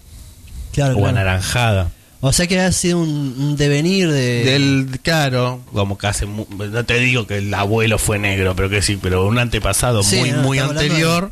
Claro, 0.71 0.97
o 0.97 1.05
anaranjada. 1.05 1.91
O 2.21 2.31
sea 2.31 2.47
que 2.47 2.59
ha 2.59 2.71
sido 2.71 2.99
un, 2.99 3.35
un 3.37 3.55
devenir 3.57 4.09
de 4.11 4.45
Del, 4.45 4.99
claro, 5.03 5.61
como 5.73 5.97
que 5.97 6.07
hace, 6.07 6.25
no 6.25 6.85
te 6.85 6.97
digo 6.99 7.27
que 7.27 7.37
el 7.37 7.53
abuelo 7.53 7.99
fue 7.99 8.17
negro, 8.17 8.55
pero 8.55 8.69
que 8.69 8.81
sí, 8.81 8.97
pero 9.01 9.27
un 9.27 9.37
antepasado 9.37 10.01
Sí, 10.01 10.17
muy, 10.17 10.31
no, 10.31 10.41
muy 10.41 10.59
anterior, 10.59 11.31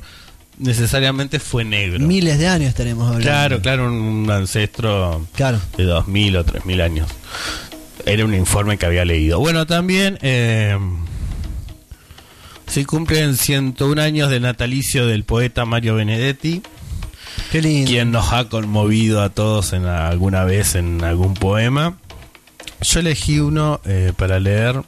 necesariamente 0.57 1.39
fue 1.39 1.63
negro. 1.63 1.99
miles 2.05 2.37
de 2.39 2.47
años 2.47 2.69
estaremos 2.69 3.05
hablando. 3.07 3.23
Claro, 3.25 3.61
claro, 3.61 3.87
un, 3.87 3.93
un 3.93 4.31
ancestro 4.31 5.25
Claro. 5.35 5.59
de 5.77 5.83
2000 5.83 6.37
o 6.37 6.43
3000 6.43 6.81
años. 6.81 7.07
Era 8.05 8.25
un 8.25 8.33
informe 8.35 8.77
que 8.77 8.85
había 8.85 9.05
leído. 9.05 9.39
Bueno, 9.39 9.65
también 9.65 10.17
eh, 10.21 10.77
se 12.67 12.85
cumplen 12.85 13.37
101 13.37 14.01
años 14.01 14.29
del 14.29 14.41
natalicio 14.43 15.05
del 15.07 15.23
poeta 15.23 15.65
Mario 15.65 15.95
Benedetti, 15.95 16.61
Qué 17.51 17.61
lindo. 17.61 17.89
quien 17.89 18.11
nos 18.11 18.31
ha 18.33 18.49
conmovido 18.49 19.21
a 19.21 19.29
todos 19.29 19.73
en 19.73 19.85
alguna 19.85 20.43
vez 20.43 20.75
en 20.75 21.03
algún 21.03 21.33
poema. 21.33 21.97
Yo 22.81 22.99
elegí 22.99 23.39
uno 23.39 23.79
eh, 23.85 24.11
para 24.17 24.39
leer. 24.39 24.81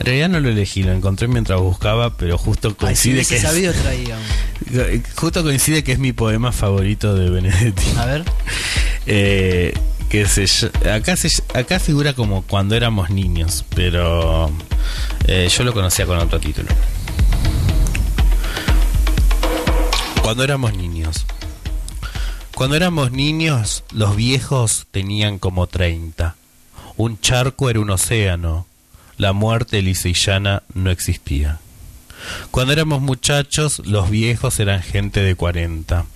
En 0.00 0.06
realidad 0.06 0.28
no 0.30 0.40
lo 0.40 0.48
elegí, 0.48 0.82
lo 0.82 0.92
encontré 0.92 1.28
mientras 1.28 1.60
buscaba, 1.60 2.16
pero 2.16 2.38
justo 2.38 2.68
Ay, 2.68 2.96
si 2.96 3.10
coincide 3.12 3.24
que 3.26 3.36
es, 3.36 3.42
sabido 3.42 3.72
justo 5.16 5.42
coincide 5.42 5.84
que 5.84 5.92
es 5.92 5.98
mi 5.98 6.12
poema 6.12 6.52
favorito 6.52 7.14
de 7.14 7.30
Benedetti. 7.30 7.84
A 7.98 8.06
ver. 8.06 8.24
Eh, 9.06 9.72
que 10.10 10.26
se, 10.26 10.44
ll- 10.44 10.92
acá 10.92 11.16
se, 11.16 11.30
acá 11.54 11.80
figura 11.80 12.12
como 12.12 12.42
cuando 12.42 12.76
éramos 12.76 13.10
niños, 13.10 13.64
pero 13.74 14.50
eh, 15.26 15.48
yo 15.50 15.64
lo 15.64 15.72
conocía 15.72 16.04
con 16.06 16.18
otro 16.18 16.38
título. 16.38 16.68
Cuando 20.22 20.44
éramos 20.44 20.74
niños. 20.74 21.26
Cuando 22.54 22.76
éramos 22.76 23.10
niños, 23.10 23.84
los 23.92 24.14
viejos 24.16 24.86
tenían 24.90 25.38
como 25.38 25.66
30. 25.66 26.36
Un 26.96 27.18
charco 27.20 27.70
era 27.70 27.80
un 27.80 27.90
océano. 27.90 28.66
La 29.20 29.34
muerte 29.34 29.82
lisa 29.82 30.08
y 30.08 30.14
llana 30.14 30.62
no 30.72 30.90
existía. 30.90 31.58
Cuando 32.50 32.72
éramos 32.72 33.02
muchachos, 33.02 33.82
los 33.84 34.08
viejos 34.08 34.58
eran 34.60 34.82
gente 34.82 35.20
de 35.20 35.34
40. 35.34 36.06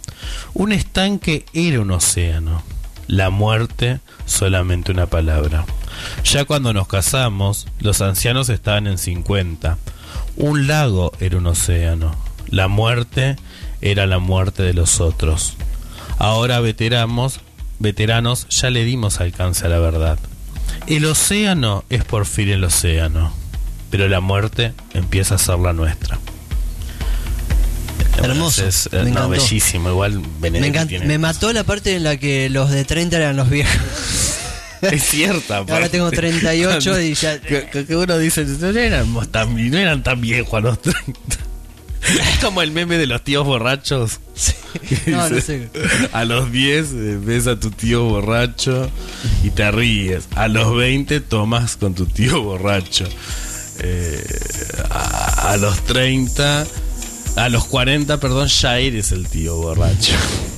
Un 0.54 0.72
estanque 0.72 1.44
era 1.52 1.80
un 1.80 1.90
océano. 1.90 2.62
La 3.06 3.28
muerte 3.28 4.00
solamente 4.24 4.90
una 4.90 5.04
palabra. 5.04 5.66
Ya 6.24 6.46
cuando 6.46 6.72
nos 6.72 6.88
casamos, 6.88 7.66
los 7.78 8.00
ancianos 8.00 8.48
estaban 8.48 8.86
en 8.86 8.96
50. 8.96 9.76
Un 10.36 10.66
lago 10.66 11.12
era 11.20 11.36
un 11.36 11.46
océano. 11.46 12.16
La 12.48 12.68
muerte 12.68 13.36
era 13.82 14.06
la 14.06 14.18
muerte 14.18 14.62
de 14.62 14.72
los 14.72 15.02
otros. 15.02 15.58
Ahora 16.16 16.58
veteranos, 16.60 17.40
veteranos 17.78 18.46
ya 18.48 18.70
le 18.70 18.82
dimos 18.86 19.20
alcance 19.20 19.66
a 19.66 19.68
la 19.68 19.78
verdad. 19.78 20.18
El 20.86 21.04
océano 21.06 21.84
es 21.88 22.04
por 22.04 22.26
fin 22.26 22.48
el 22.50 22.64
océano, 22.64 23.32
pero 23.90 24.08
la 24.08 24.20
muerte 24.20 24.72
empieza 24.92 25.36
a 25.36 25.38
ser 25.38 25.58
la 25.58 25.72
nuestra. 25.72 26.18
Hermoso, 28.22 28.64
Es, 28.66 28.88
me 28.92 29.10
no, 29.10 29.28
bellísimo. 29.28 29.90
Igual 29.90 30.22
Me, 30.40 30.48
encanta- 30.48 30.86
tiene- 30.86 31.06
me 31.06 31.18
mató 31.18 31.52
la 31.52 31.64
parte 31.64 31.96
en 31.96 32.04
la 32.04 32.16
que 32.16 32.48
los 32.48 32.70
de 32.70 32.84
30 32.84 33.16
eran 33.16 33.36
los 33.36 33.48
viejos. 33.50 33.74
Es 34.82 35.02
cierta. 35.04 35.58
Ahora 35.58 35.88
tengo 35.88 36.10
38 36.10 37.00
y 37.00 37.14
ya- 37.14 37.40
Que, 37.40 37.68
que- 37.86 37.96
uno 37.96 38.18
dice, 38.18 38.44
no 38.44 38.68
éramos 38.68 39.28
tan, 39.32 39.54
no 39.70 39.78
eran 39.78 40.02
tan 40.02 40.20
viejos 40.20 40.52
a 40.54 40.60
los 40.60 40.82
30. 40.82 41.14
Es 42.08 42.38
como 42.42 42.62
el 42.62 42.70
meme 42.70 42.98
de 42.98 43.06
los 43.06 43.22
tíos 43.22 43.44
borrachos. 43.46 44.20
Que 44.88 45.10
No, 45.10 45.28
no 45.28 45.40
sé. 45.40 45.68
A 46.12 46.24
los 46.24 46.50
10 46.52 46.86
eh, 46.92 47.18
ves 47.20 47.46
a 47.46 47.58
tu 47.58 47.70
tío 47.70 48.04
borracho 48.04 48.90
y 49.42 49.50
te 49.50 49.70
ríes. 49.70 50.28
A 50.34 50.48
los 50.48 50.74
20 50.76 51.20
tomas 51.20 51.76
con 51.76 51.94
tu 51.94 52.06
tío 52.06 52.42
borracho. 52.42 53.06
Eh, 53.80 54.24
a, 54.90 55.52
a 55.52 55.56
los 55.56 55.84
30, 55.84 56.66
a 57.36 57.48
los 57.48 57.64
40, 57.64 58.20
perdón, 58.20 58.48
ya 58.48 58.78
eres 58.78 59.12
el 59.12 59.26
tío 59.28 59.56
borracho. 59.56 60.12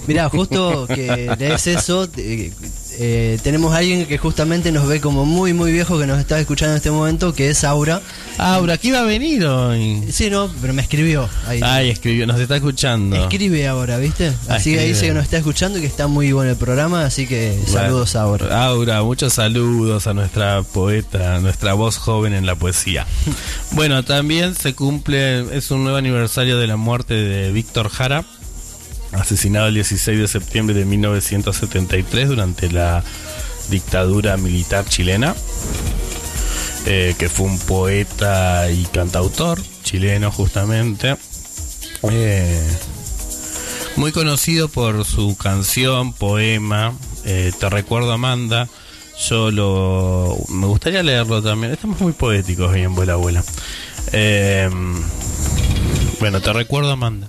Mirá, 0.06 0.28
justo 0.28 0.86
que 0.86 1.34
lees 1.38 1.66
eso, 1.66 2.08
eh, 2.16 2.52
eh, 2.98 3.38
tenemos 3.42 3.74
a 3.74 3.78
alguien 3.78 4.06
que 4.06 4.18
justamente 4.18 4.72
nos 4.72 4.86
ve 4.86 5.00
como 5.00 5.24
muy, 5.24 5.52
muy 5.52 5.72
viejo 5.72 5.98
que 5.98 6.06
nos 6.06 6.18
está 6.18 6.40
escuchando 6.40 6.72
en 6.72 6.76
este 6.78 6.90
momento, 6.90 7.34
que 7.34 7.50
es 7.50 7.64
Aura. 7.64 8.00
Aura, 8.38 8.78
¿qué 8.78 8.88
iba 8.88 9.00
a 9.00 9.04
venir 9.04 9.44
hoy? 9.44 10.02
Sí, 10.10 10.30
no, 10.30 10.50
pero 10.60 10.72
me 10.72 10.82
escribió. 10.82 11.28
Ahí. 11.46 11.60
Ay, 11.62 11.90
escribió, 11.90 12.26
nos 12.26 12.40
está 12.40 12.56
escuchando. 12.56 13.16
Escribe 13.16 13.66
ahora, 13.68 13.98
¿viste? 13.98 14.32
Ah, 14.48 14.54
Así 14.54 14.72
que 14.72 14.80
ahí 14.80 14.88
dice 14.88 15.06
que 15.06 15.14
nos 15.14 15.24
está 15.24 15.36
escuchando 15.36 15.78
y 15.78 15.82
que 15.82 15.86
está 15.86 16.06
muy 16.06 16.32
bueno 16.32 16.50
el 16.50 16.56
programa, 16.56 17.04
así 17.04 17.26
que 17.26 17.58
saludos 17.66 18.16
a 18.16 18.22
Aura. 18.22 18.66
Aura, 18.66 19.02
muchos 19.02 19.34
saludos 19.34 20.06
a 20.06 20.14
nuestra 20.14 20.62
poeta, 20.62 21.40
nuestra 21.40 21.74
voz 21.74 21.98
joven 21.98 22.32
en 22.34 22.46
la 22.46 22.54
poesía. 22.54 23.06
bueno, 23.72 24.04
también 24.04 24.54
se 24.54 24.74
cumple, 24.74 25.56
es 25.56 25.70
un 25.70 25.82
nuevo 25.82 25.98
aniversario 25.98 26.58
de 26.58 26.66
la 26.66 26.76
muerte 26.76 27.14
de 27.14 27.52
Víctor 27.52 27.88
Jara, 27.88 28.24
asesinado 29.20 29.68
el 29.68 29.74
16 29.74 30.18
de 30.18 30.28
septiembre 30.28 30.74
de 30.74 30.84
1973 30.84 32.28
durante 32.28 32.70
la 32.70 33.02
dictadura 33.68 34.36
militar 34.36 34.84
chilena, 34.86 35.34
eh, 36.86 37.14
que 37.18 37.28
fue 37.28 37.46
un 37.46 37.58
poeta 37.58 38.70
y 38.70 38.84
cantautor 38.86 39.60
chileno 39.82 40.30
justamente. 40.30 41.16
Eh, 42.10 42.76
muy 43.96 44.12
conocido 44.12 44.68
por 44.68 45.04
su 45.04 45.36
canción, 45.36 46.12
poema, 46.12 46.92
eh, 47.24 47.52
Te 47.58 47.68
recuerdo 47.70 48.12
Amanda. 48.12 48.68
Yo 49.28 49.50
lo. 49.50 50.36
Me 50.48 50.66
gustaría 50.66 51.02
leerlo 51.02 51.42
también. 51.42 51.72
Estamos 51.72 52.00
muy 52.00 52.12
poéticos 52.12 52.70
hoy 52.70 52.82
en 52.82 52.94
Vuela 52.94 53.14
Abuela. 53.14 53.42
Bueno, 56.20 56.40
te 56.40 56.52
recuerdo 56.52 56.92
Amanda. 56.92 57.28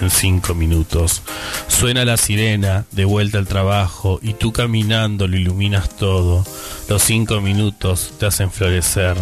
en 0.00 0.10
cinco 0.10 0.54
minutos. 0.54 1.22
Suena 1.66 2.04
la 2.04 2.16
sirena, 2.16 2.84
de 2.92 3.04
vuelta 3.04 3.38
al 3.38 3.46
trabajo, 3.46 4.18
y 4.22 4.34
tú 4.34 4.52
caminando 4.52 5.26
lo 5.26 5.36
iluminas 5.36 5.88
todo. 5.96 6.44
Los 6.88 7.02
cinco 7.02 7.40
minutos 7.40 8.12
te 8.18 8.26
hacen 8.26 8.50
florecer. 8.50 9.16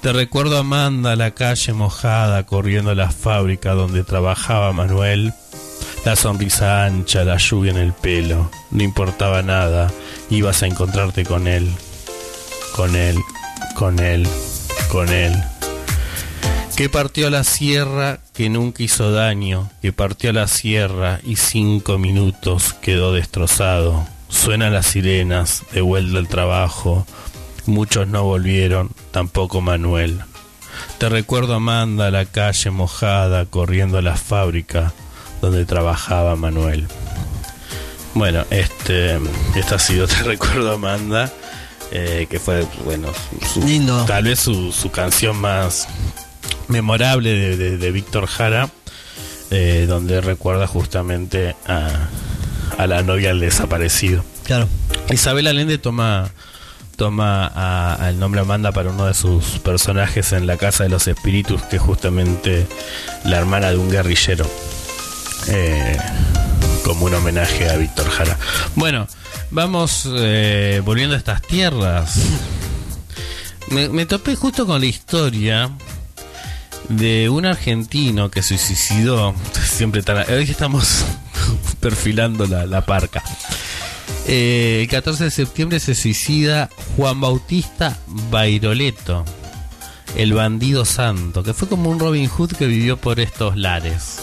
Te 0.00 0.12
recuerdo 0.12 0.58
Amanda, 0.58 1.16
la 1.16 1.32
calle 1.32 1.72
mojada, 1.72 2.44
corriendo 2.44 2.90
a 2.90 2.94
la 2.94 3.10
fábrica 3.10 3.72
donde 3.72 4.04
trabajaba 4.04 4.72
Manuel. 4.72 5.32
La 6.04 6.16
sonrisa 6.16 6.84
ancha, 6.84 7.22
la 7.22 7.36
lluvia 7.36 7.70
en 7.70 7.78
el 7.78 7.92
pelo, 7.92 8.50
no 8.72 8.82
importaba 8.82 9.40
nada, 9.42 9.88
ibas 10.30 10.62
a 10.64 10.66
encontrarte 10.66 11.24
con 11.24 11.46
él, 11.46 11.70
con 12.74 12.96
él, 12.96 13.16
con 13.76 14.00
él, 14.00 14.26
con 14.90 15.08
él, 15.08 15.32
Que 16.76 16.88
partió 16.88 17.28
a 17.28 17.30
la 17.30 17.44
sierra, 17.44 18.18
que 18.32 18.48
nunca 18.48 18.82
hizo 18.82 19.12
daño, 19.12 19.70
que 19.82 19.92
partió 19.92 20.30
a 20.30 20.32
la 20.32 20.48
sierra 20.48 21.20
y 21.22 21.36
cinco 21.36 21.98
minutos 21.98 22.72
quedó 22.80 23.12
destrozado. 23.12 24.06
Suenan 24.28 24.72
las 24.72 24.86
sirenas, 24.86 25.62
de 25.72 25.82
vuelta 25.82 26.18
al 26.18 26.28
trabajo. 26.28 27.06
Muchos 27.66 28.08
no 28.08 28.24
volvieron, 28.24 28.90
tampoco 29.12 29.60
Manuel. 29.60 30.20
Te 30.98 31.08
recuerdo 31.08 31.54
Amanda, 31.54 32.10
la 32.10 32.24
calle 32.24 32.70
mojada, 32.70 33.44
corriendo 33.46 33.98
a 33.98 34.02
la 34.02 34.16
fábrica 34.16 34.92
donde 35.42 35.64
trabajaba 35.66 36.34
Manuel. 36.36 36.88
Bueno, 38.14 38.44
este, 38.50 39.20
esta 39.54 39.76
ha 39.76 39.78
sido 39.78 40.06
Te 40.08 40.22
recuerdo 40.22 40.72
Amanda, 40.72 41.30
eh, 41.92 42.26
que 42.28 42.40
fue, 42.40 42.66
bueno, 42.84 43.08
su- 43.52 43.60
Lindo. 43.60 44.04
tal 44.06 44.24
vez 44.24 44.40
su, 44.40 44.72
su 44.72 44.90
canción 44.90 45.36
más 45.36 45.86
memorable 46.68 47.30
de, 47.30 47.56
de- 47.56 47.76
de 47.78 47.90
Víctor 47.92 48.26
Jara, 48.26 48.70
eh, 49.50 49.86
donde 49.88 50.20
recuerda 50.20 50.66
justamente 50.66 51.54
a, 51.66 52.08
a 52.78 52.86
la 52.86 53.02
novia 53.02 53.28
del 53.28 53.40
desaparecido. 53.40 54.24
Claro. 54.44 54.68
Isabel 55.10 55.46
Allende 55.46 55.78
toma 55.78 56.30
toma 56.96 57.46
a- 57.46 57.94
al 57.94 58.18
nombre 58.18 58.40
Amanda 58.42 58.70
para 58.72 58.90
uno 58.90 59.06
de 59.06 59.14
sus 59.14 59.58
personajes 59.60 60.32
en 60.32 60.46
La 60.46 60.56
Casa 60.56 60.84
de 60.84 60.90
los 60.90 61.08
Espíritus, 61.08 61.62
que 61.62 61.76
es 61.76 61.82
justamente 61.82 62.66
la 63.24 63.38
hermana 63.38 63.70
de 63.70 63.78
un 63.78 63.90
guerrillero. 63.90 64.46
Eh, 65.48 65.96
como 66.84 67.06
un 67.06 67.14
homenaje 67.14 67.68
a 67.68 67.76
Víctor 67.76 68.08
Jara. 68.10 68.38
Bueno, 68.76 69.08
vamos 69.50 70.08
eh, 70.14 70.80
volviendo 70.84 71.14
a 71.14 71.18
estas 71.18 71.42
tierras. 71.42 72.14
Me, 73.70 73.88
me 73.88 74.06
topé 74.06 74.36
justo 74.36 74.66
con 74.66 74.80
la 74.80 74.86
historia 74.86 75.70
de 76.88 77.28
un 77.28 77.46
argentino 77.46 78.30
que 78.30 78.42
se 78.42 78.58
suicidó. 78.58 79.34
Siempre 79.64 80.02
tan. 80.02 80.18
Hoy 80.30 80.44
estamos 80.44 81.04
perfilando 81.80 82.46
la, 82.46 82.84
parca. 82.86 83.22
Eh, 84.26 84.80
el 84.82 84.88
14 84.88 85.24
de 85.24 85.30
septiembre 85.30 85.80
se 85.80 85.94
suicida 85.94 86.70
Juan 86.96 87.20
Bautista 87.20 87.98
Bairoleto, 88.30 89.24
el 90.16 90.32
bandido 90.32 90.84
santo, 90.84 91.42
que 91.42 91.54
fue 91.54 91.68
como 91.68 91.90
un 91.90 91.98
Robin 91.98 92.28
Hood 92.28 92.52
que 92.52 92.66
vivió 92.66 92.96
por 92.96 93.18
estos 93.20 93.56
lares. 93.56 94.22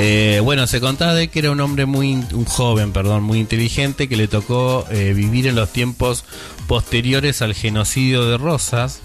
Eh, 0.00 0.40
bueno, 0.44 0.68
se 0.68 0.80
contaba 0.80 1.12
de 1.12 1.26
que 1.26 1.40
era 1.40 1.50
un 1.50 1.60
hombre 1.60 1.84
muy, 1.84 2.12
un 2.12 2.44
joven, 2.44 2.92
perdón, 2.92 3.24
muy 3.24 3.40
inteligente 3.40 4.08
que 4.08 4.16
le 4.16 4.28
tocó 4.28 4.86
eh, 4.90 5.12
vivir 5.12 5.48
en 5.48 5.56
los 5.56 5.72
tiempos 5.72 6.24
posteriores 6.68 7.42
al 7.42 7.52
genocidio 7.52 8.24
de 8.24 8.38
Rosas, 8.38 9.00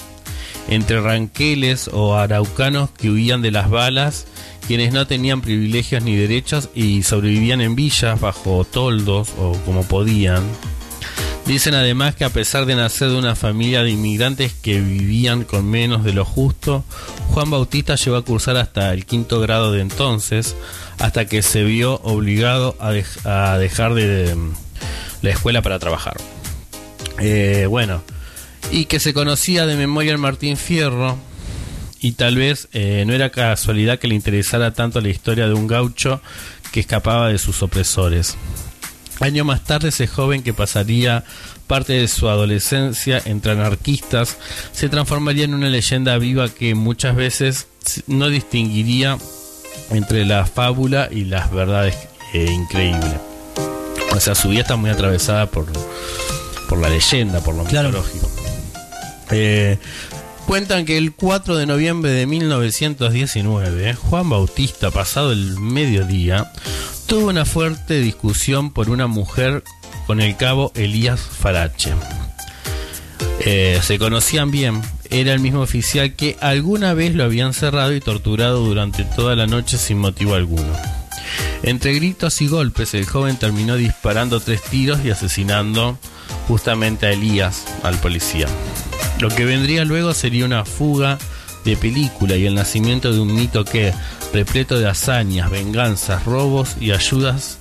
entre 0.67 1.01
ranqueles 1.01 1.89
o 1.91 2.15
araucanos 2.15 2.89
que 2.91 3.09
huían 3.09 3.41
de 3.41 3.51
las 3.51 3.69
balas, 3.69 4.25
quienes 4.67 4.93
no 4.93 5.07
tenían 5.07 5.41
privilegios 5.41 6.03
ni 6.03 6.15
derechos 6.15 6.69
y 6.73 7.03
sobrevivían 7.03 7.61
en 7.61 7.75
villas 7.75 8.19
bajo 8.19 8.63
toldos 8.63 9.29
o 9.37 9.53
como 9.65 9.83
podían. 9.83 10.43
Dicen 11.45 11.73
además 11.75 12.15
que 12.15 12.23
a 12.23 12.29
pesar 12.29 12.65
de 12.65 12.75
nacer 12.75 13.09
de 13.09 13.17
una 13.17 13.35
familia 13.35 13.83
de 13.83 13.89
inmigrantes 13.91 14.53
que 14.53 14.79
vivían 14.79 15.43
con 15.43 15.69
menos 15.69 16.05
de 16.05 16.13
lo 16.13 16.23
justo, 16.23 16.85
Juan 17.31 17.49
Bautista 17.49 17.95
llegó 17.95 18.15
a 18.15 18.23
cursar 18.23 18.55
hasta 18.55 18.93
el 18.93 19.05
quinto 19.05 19.41
grado 19.41 19.73
de 19.73 19.81
entonces, 19.81 20.55
hasta 20.99 21.25
que 21.25 21.41
se 21.41 21.63
vio 21.65 21.99
obligado 22.03 22.77
a, 22.79 22.93
dej- 22.93 23.25
a 23.25 23.57
dejar 23.57 23.93
de, 23.93 24.07
de 24.07 24.35
la 25.21 25.29
escuela 25.31 25.61
para 25.61 25.79
trabajar. 25.79 26.15
Eh, 27.19 27.65
bueno, 27.69 28.01
y 28.71 28.85
que 28.85 28.99
se 28.99 29.13
conocía 29.13 29.65
de 29.65 29.75
memoria 29.75 30.11
el 30.11 30.17
Martín 30.17 30.57
Fierro, 30.57 31.17
y 31.99 32.13
tal 32.13 32.35
vez 32.35 32.67
eh, 32.73 33.03
no 33.07 33.13
era 33.13 33.29
casualidad 33.29 33.97
que 33.99 34.07
le 34.09 34.15
interesara 34.15 34.73
tanto 34.73 34.99
la 34.99 35.07
historia 35.09 35.47
de 35.47 35.53
un 35.53 35.67
gaucho 35.67 36.21
que 36.73 36.81
escapaba 36.81 37.29
de 37.29 37.37
sus 37.37 37.63
opresores. 37.63 38.35
Año 39.21 39.45
más 39.45 39.63
tarde, 39.63 39.89
ese 39.89 40.07
joven 40.07 40.43
que 40.43 40.53
pasaría 40.53 41.23
parte 41.67 41.93
de 41.93 42.07
su 42.09 42.27
adolescencia 42.27 43.21
entre 43.23 43.53
anarquistas 43.53 44.37
se 44.73 44.89
transformaría 44.89 45.45
en 45.45 45.53
una 45.53 45.69
leyenda 45.69 46.17
viva 46.17 46.49
que 46.49 46.75
muchas 46.75 47.15
veces 47.15 47.67
no 48.07 48.27
distinguiría 48.27 49.17
entre 49.91 50.25
la 50.25 50.45
fábula 50.45 51.07
y 51.09 51.23
las 51.25 51.51
verdades 51.53 51.95
eh, 52.33 52.51
increíbles. 52.51 53.13
O 54.11 54.19
sea, 54.19 54.35
su 54.35 54.49
vida 54.49 54.61
está 54.61 54.75
muy 54.75 54.89
atravesada 54.89 55.45
por, 55.45 55.67
por 56.67 56.79
la 56.79 56.89
leyenda, 56.89 57.39
por 57.39 57.55
lo 57.55 57.63
Claro. 57.63 57.89
mitológico. 57.89 58.29
Eh, 59.35 59.79
cuentan 60.45 60.85
que 60.85 60.97
el 60.97 61.13
4 61.13 61.55
de 61.57 61.65
noviembre 61.65 62.11
de 62.11 62.27
1919, 62.27 63.95
Juan 63.95 64.29
Bautista, 64.29 64.91
pasado 64.91 65.31
el 65.31 65.59
mediodía, 65.59 66.51
tuvo 67.07 67.29
una 67.29 67.43
fuerte 67.43 67.99
discusión 67.99 68.71
por 68.71 68.89
una 68.91 69.07
mujer 69.07 69.63
con 70.05 70.21
el 70.21 70.37
cabo 70.37 70.71
Elías 70.75 71.19
Farache. 71.19 71.93
Eh, 73.39 73.79
se 73.81 73.97
conocían 73.97 74.51
bien, 74.51 74.81
era 75.09 75.33
el 75.33 75.39
mismo 75.39 75.61
oficial 75.61 76.13
que 76.13 76.37
alguna 76.39 76.93
vez 76.93 77.15
lo 77.15 77.23
habían 77.23 77.53
cerrado 77.53 77.93
y 77.93 77.99
torturado 77.99 78.59
durante 78.59 79.03
toda 79.03 79.35
la 79.35 79.47
noche 79.47 79.77
sin 79.77 79.97
motivo 79.97 80.35
alguno. 80.35 80.73
Entre 81.63 81.93
gritos 81.93 82.41
y 82.41 82.47
golpes, 82.47 82.93
el 82.93 83.05
joven 83.05 83.37
terminó 83.37 83.77
disparando 83.77 84.39
tres 84.39 84.61
tiros 84.61 84.99
y 85.03 85.09
asesinando 85.09 85.97
justamente 86.47 87.07
a 87.07 87.11
Elías, 87.11 87.65
al 87.83 87.95
policía. 87.97 88.47
Lo 89.19 89.29
que 89.29 89.45
vendría 89.45 89.85
luego 89.85 90.13
sería 90.13 90.45
una 90.45 90.65
fuga 90.65 91.17
de 91.63 91.77
película 91.77 92.35
y 92.35 92.45
el 92.45 92.55
nacimiento 92.55 93.13
de 93.13 93.19
un 93.19 93.33
mito 93.33 93.63
que, 93.63 93.93
repleto 94.33 94.79
de 94.79 94.87
hazañas, 94.87 95.49
venganzas, 95.49 96.25
robos 96.25 96.75
y 96.79 96.91
ayudas 96.91 97.59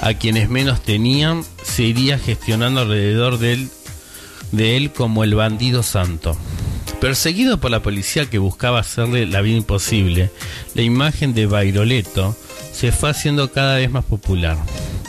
a 0.00 0.14
quienes 0.14 0.48
menos 0.48 0.82
tenían, 0.82 1.44
se 1.62 1.84
iría 1.84 2.18
gestionando 2.18 2.80
alrededor 2.80 3.38
de 3.38 3.52
él, 3.52 3.70
de 4.52 4.76
él 4.76 4.92
como 4.92 5.24
el 5.24 5.34
bandido 5.34 5.82
santo. 5.82 6.36
Perseguido 7.00 7.58
por 7.58 7.70
la 7.70 7.82
policía 7.82 8.26
que 8.26 8.38
buscaba 8.38 8.80
hacerle 8.80 9.26
la 9.26 9.40
vida 9.40 9.56
imposible, 9.56 10.30
la 10.74 10.82
imagen 10.82 11.32
de 11.32 11.46
Bairoleto 11.46 12.36
se 12.72 12.90
fue 12.90 13.10
haciendo 13.10 13.52
cada 13.52 13.76
vez 13.76 13.90
más 13.90 14.04
popular. 14.04 14.56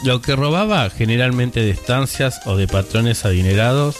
Lo 0.03 0.21
que 0.21 0.35
robaba, 0.35 0.89
generalmente 0.89 1.61
de 1.61 1.71
estancias 1.71 2.41
o 2.45 2.57
de 2.57 2.67
patrones 2.67 3.25
adinerados, 3.25 3.95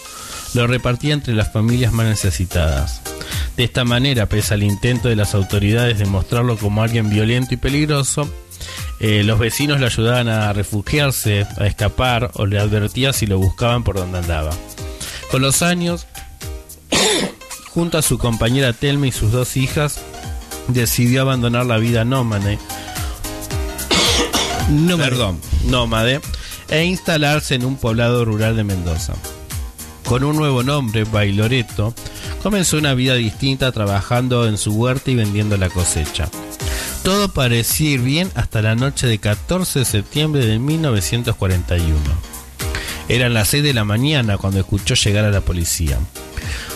lo 0.53 0.67
repartía 0.67 1.13
entre 1.13 1.33
las 1.33 1.51
familias 1.51 1.93
más 1.93 2.07
necesitadas. 2.07 3.01
De 3.57 3.63
esta 3.63 3.83
manera, 3.83 4.27
pese 4.27 4.53
al 4.53 4.63
intento 4.63 5.09
de 5.09 5.15
las 5.15 5.35
autoridades 5.35 5.99
de 5.99 6.05
mostrarlo 6.05 6.57
como 6.57 6.81
alguien 6.81 7.09
violento 7.09 7.53
y 7.53 7.57
peligroso, 7.57 8.29
eh, 8.99 9.23
los 9.23 9.39
vecinos 9.39 9.79
le 9.79 9.85
ayudaban 9.85 10.27
a 10.27 10.51
refugiarse, 10.53 11.45
a 11.57 11.65
escapar 11.65 12.31
o 12.35 12.45
le 12.45 12.59
advertían 12.59 13.13
si 13.13 13.27
lo 13.27 13.37
buscaban 13.37 13.83
por 13.83 13.95
donde 13.95 14.19
andaba. 14.19 14.51
Con 15.31 15.41
los 15.41 15.61
años, 15.61 16.07
junto 17.69 17.97
a 17.97 18.01
su 18.01 18.17
compañera 18.17 18.73
Telma 18.73 19.07
y 19.07 19.11
sus 19.11 19.31
dos 19.31 19.55
hijas, 19.57 20.01
decidió 20.67 21.21
abandonar 21.21 21.65
la 21.65 21.77
vida 21.77 22.05
nómade 22.05 22.59
perdón, 24.97 25.39
nómade, 25.65 26.21
e 26.69 26.83
instalarse 26.85 27.55
en 27.55 27.65
un 27.65 27.77
poblado 27.77 28.25
rural 28.25 28.55
de 28.55 28.63
Mendoza. 28.63 29.13
Con 30.09 30.23
un 30.23 30.37
nuevo 30.37 30.63
nombre, 30.63 31.03
Bailoreto, 31.03 31.93
comenzó 32.41 32.79
una 32.79 32.95
vida 32.95 33.13
distinta 33.13 33.71
trabajando 33.71 34.47
en 34.47 34.57
su 34.57 34.73
huerta 34.73 35.11
y 35.11 35.15
vendiendo 35.15 35.55
la 35.55 35.69
cosecha. 35.69 36.27
Todo 37.03 37.31
parecía 37.31 37.91
ir 37.91 38.01
bien 38.01 38.31
hasta 38.33 38.63
la 38.63 38.73
noche 38.73 39.05
de 39.05 39.19
14 39.19 39.77
de 39.77 39.85
septiembre 39.85 40.43
de 40.47 40.57
1941. 40.57 41.93
Eran 43.07 43.35
las 43.35 43.49
6 43.49 43.61
de 43.61 43.73
la 43.75 43.83
mañana 43.83 44.39
cuando 44.39 44.59
escuchó 44.59 44.95
llegar 44.95 45.25
a 45.25 45.29
la 45.29 45.41
policía. 45.41 45.99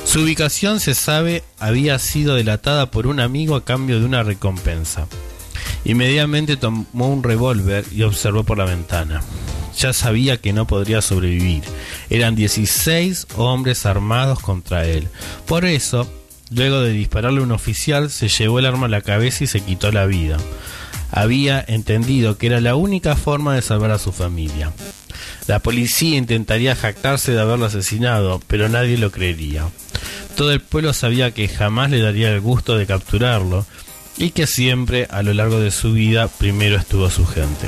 Su 0.05 0.21
ubicación, 0.21 0.79
se 0.79 0.93
sabe, 0.93 1.43
había 1.57 1.97
sido 1.97 2.35
delatada 2.35 2.91
por 2.91 3.07
un 3.07 3.19
amigo 3.19 3.55
a 3.55 3.65
cambio 3.65 3.99
de 3.99 4.05
una 4.05 4.21
recompensa. 4.21 5.07
Inmediatamente 5.85 6.55
tomó 6.55 7.09
un 7.09 7.23
revólver 7.23 7.83
y 7.91 8.03
observó 8.03 8.43
por 8.43 8.59
la 8.59 8.65
ventana. 8.65 9.23
Ya 9.77 9.93
sabía 9.93 10.37
que 10.37 10.53
no 10.53 10.67
podría 10.67 11.01
sobrevivir. 11.01 11.63
Eran 12.09 12.35
16 12.35 13.27
hombres 13.35 13.85
armados 13.85 14.39
contra 14.39 14.85
él. 14.85 15.07
Por 15.45 15.65
eso, 15.65 16.11
luego 16.51 16.81
de 16.81 16.91
dispararle 16.91 17.39
a 17.39 17.43
un 17.43 17.51
oficial, 17.51 18.09
se 18.09 18.27
llevó 18.27 18.59
el 18.59 18.65
arma 18.65 18.85
a 18.85 18.89
la 18.89 19.01
cabeza 19.01 19.43
y 19.43 19.47
se 19.47 19.61
quitó 19.61 19.91
la 19.91 20.05
vida. 20.05 20.37
Había 21.11 21.63
entendido 21.67 22.37
que 22.37 22.47
era 22.47 22.59
la 22.61 22.75
única 22.75 23.15
forma 23.15 23.55
de 23.55 23.61
salvar 23.61 23.91
a 23.91 23.99
su 23.99 24.11
familia. 24.11 24.71
La 25.47 25.59
policía 25.59 26.17
intentaría 26.17 26.75
jactarse 26.75 27.33
de 27.33 27.41
haberlo 27.41 27.65
asesinado, 27.65 28.41
pero 28.47 28.69
nadie 28.69 28.97
lo 28.97 29.11
creería. 29.11 29.67
Todo 30.35 30.51
el 30.51 30.61
pueblo 30.61 30.93
sabía 30.93 31.31
que 31.31 31.47
jamás 31.47 31.91
le 31.91 31.99
daría 31.99 32.31
el 32.31 32.41
gusto 32.41 32.77
de 32.77 32.87
capturarlo 32.87 33.65
y 34.17 34.31
que 34.31 34.47
siempre 34.47 35.07
a 35.09 35.21
lo 35.21 35.33
largo 35.33 35.59
de 35.59 35.71
su 35.71 35.93
vida 35.93 36.27
primero 36.27 36.77
estuvo 36.77 37.09
su 37.09 37.25
gente. 37.25 37.67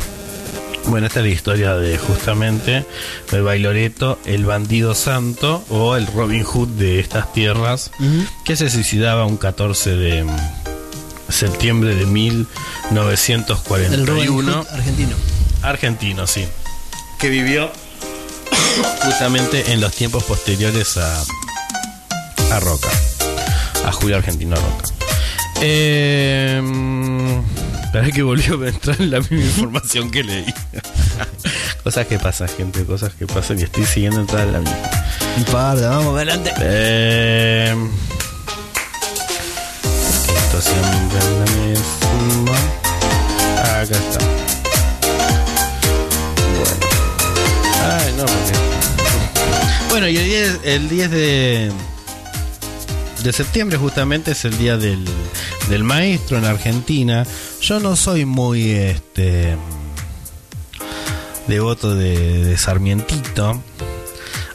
Bueno, 0.88 1.08
esta 1.08 1.20
es 1.20 1.26
la 1.26 1.32
historia 1.32 1.76
de 1.76 1.98
justamente 1.98 2.86
el 3.32 3.42
bailoreto, 3.42 4.20
el 4.26 4.46
bandido 4.46 4.94
santo 4.94 5.64
o 5.70 5.96
el 5.96 6.06
Robin 6.08 6.44
Hood 6.44 6.70
de 6.70 7.00
estas 7.00 7.34
tierras 7.34 7.92
que 8.44 8.56
se 8.56 8.70
suicidaba 8.70 9.26
un 9.26 9.38
14 9.38 9.96
de 9.96 10.24
mm, 10.24 10.38
septiembre 11.30 11.96
de 11.96 12.02
El 12.02 12.06
Robin 12.06 12.48
1941. 12.92 14.54
Hood 14.54 14.68
argentino. 14.72 15.16
Argentino, 15.64 16.28
sí. 16.28 16.46
Que 17.20 17.30
vivió 17.30 17.72
justamente 19.04 19.74
en 19.74 19.82
los 19.82 19.94
tiempos 19.94 20.24
posteriores 20.24 20.98
a, 20.98 21.24
a 22.52 22.60
Roca. 22.60 22.90
A 23.86 23.92
Julio 23.92 24.18
Argentino 24.18 24.56
Roca. 24.56 24.86
Eh, 25.62 26.62
Parece 27.96 28.12
que 28.12 28.24
volvió 28.24 28.62
a 28.62 28.68
entrar 28.68 29.02
en 29.02 29.10
la 29.10 29.22
misma 29.22 29.38
información 29.38 30.12
que 30.12 30.22
leí. 30.22 30.54
cosas 31.86 32.06
que 32.06 32.20
pasan, 32.20 32.50
gente, 32.50 32.84
cosas 32.84 33.14
que 33.14 33.26
pasan 33.26 33.58
y 33.58 33.64
estoy 33.64 33.86
siguiendo 33.86 34.20
entrar 34.20 34.46
en 34.46 34.52
la 34.52 34.60
misma. 34.60 34.78
Un 35.38 35.44
par 35.46 35.78
de, 35.78 35.88
vamos 35.88 36.14
adelante. 36.14 36.52
Eh, 36.60 37.74
esto 40.28 40.62
siempre 40.62 41.20
es 41.20 41.26
la 41.40 41.46
misma. 41.56 42.58
Acá 43.62 43.96
está. 43.96 44.20
Bueno. 46.58 46.86
Ay, 47.82 48.14
no, 48.18 48.26
porque. 48.26 49.90
Bueno, 49.90 50.10
y 50.10 50.18
el 50.18 50.26
10, 50.26 50.60
el 50.66 50.90
10 50.90 51.12
de, 51.12 51.72
de 53.24 53.32
septiembre 53.32 53.78
justamente 53.78 54.32
es 54.32 54.44
el 54.44 54.58
día 54.58 54.76
del, 54.76 55.06
del 55.70 55.86
maestro 55.86 56.38
en 56.38 56.44
Argentina. 56.44 57.26
Yo 57.66 57.80
no 57.80 57.96
soy 57.96 58.26
muy 58.26 58.74
este 58.74 59.58
devoto 61.48 61.96
de, 61.96 62.46
de 62.46 62.58
Sarmientito. 62.60 63.60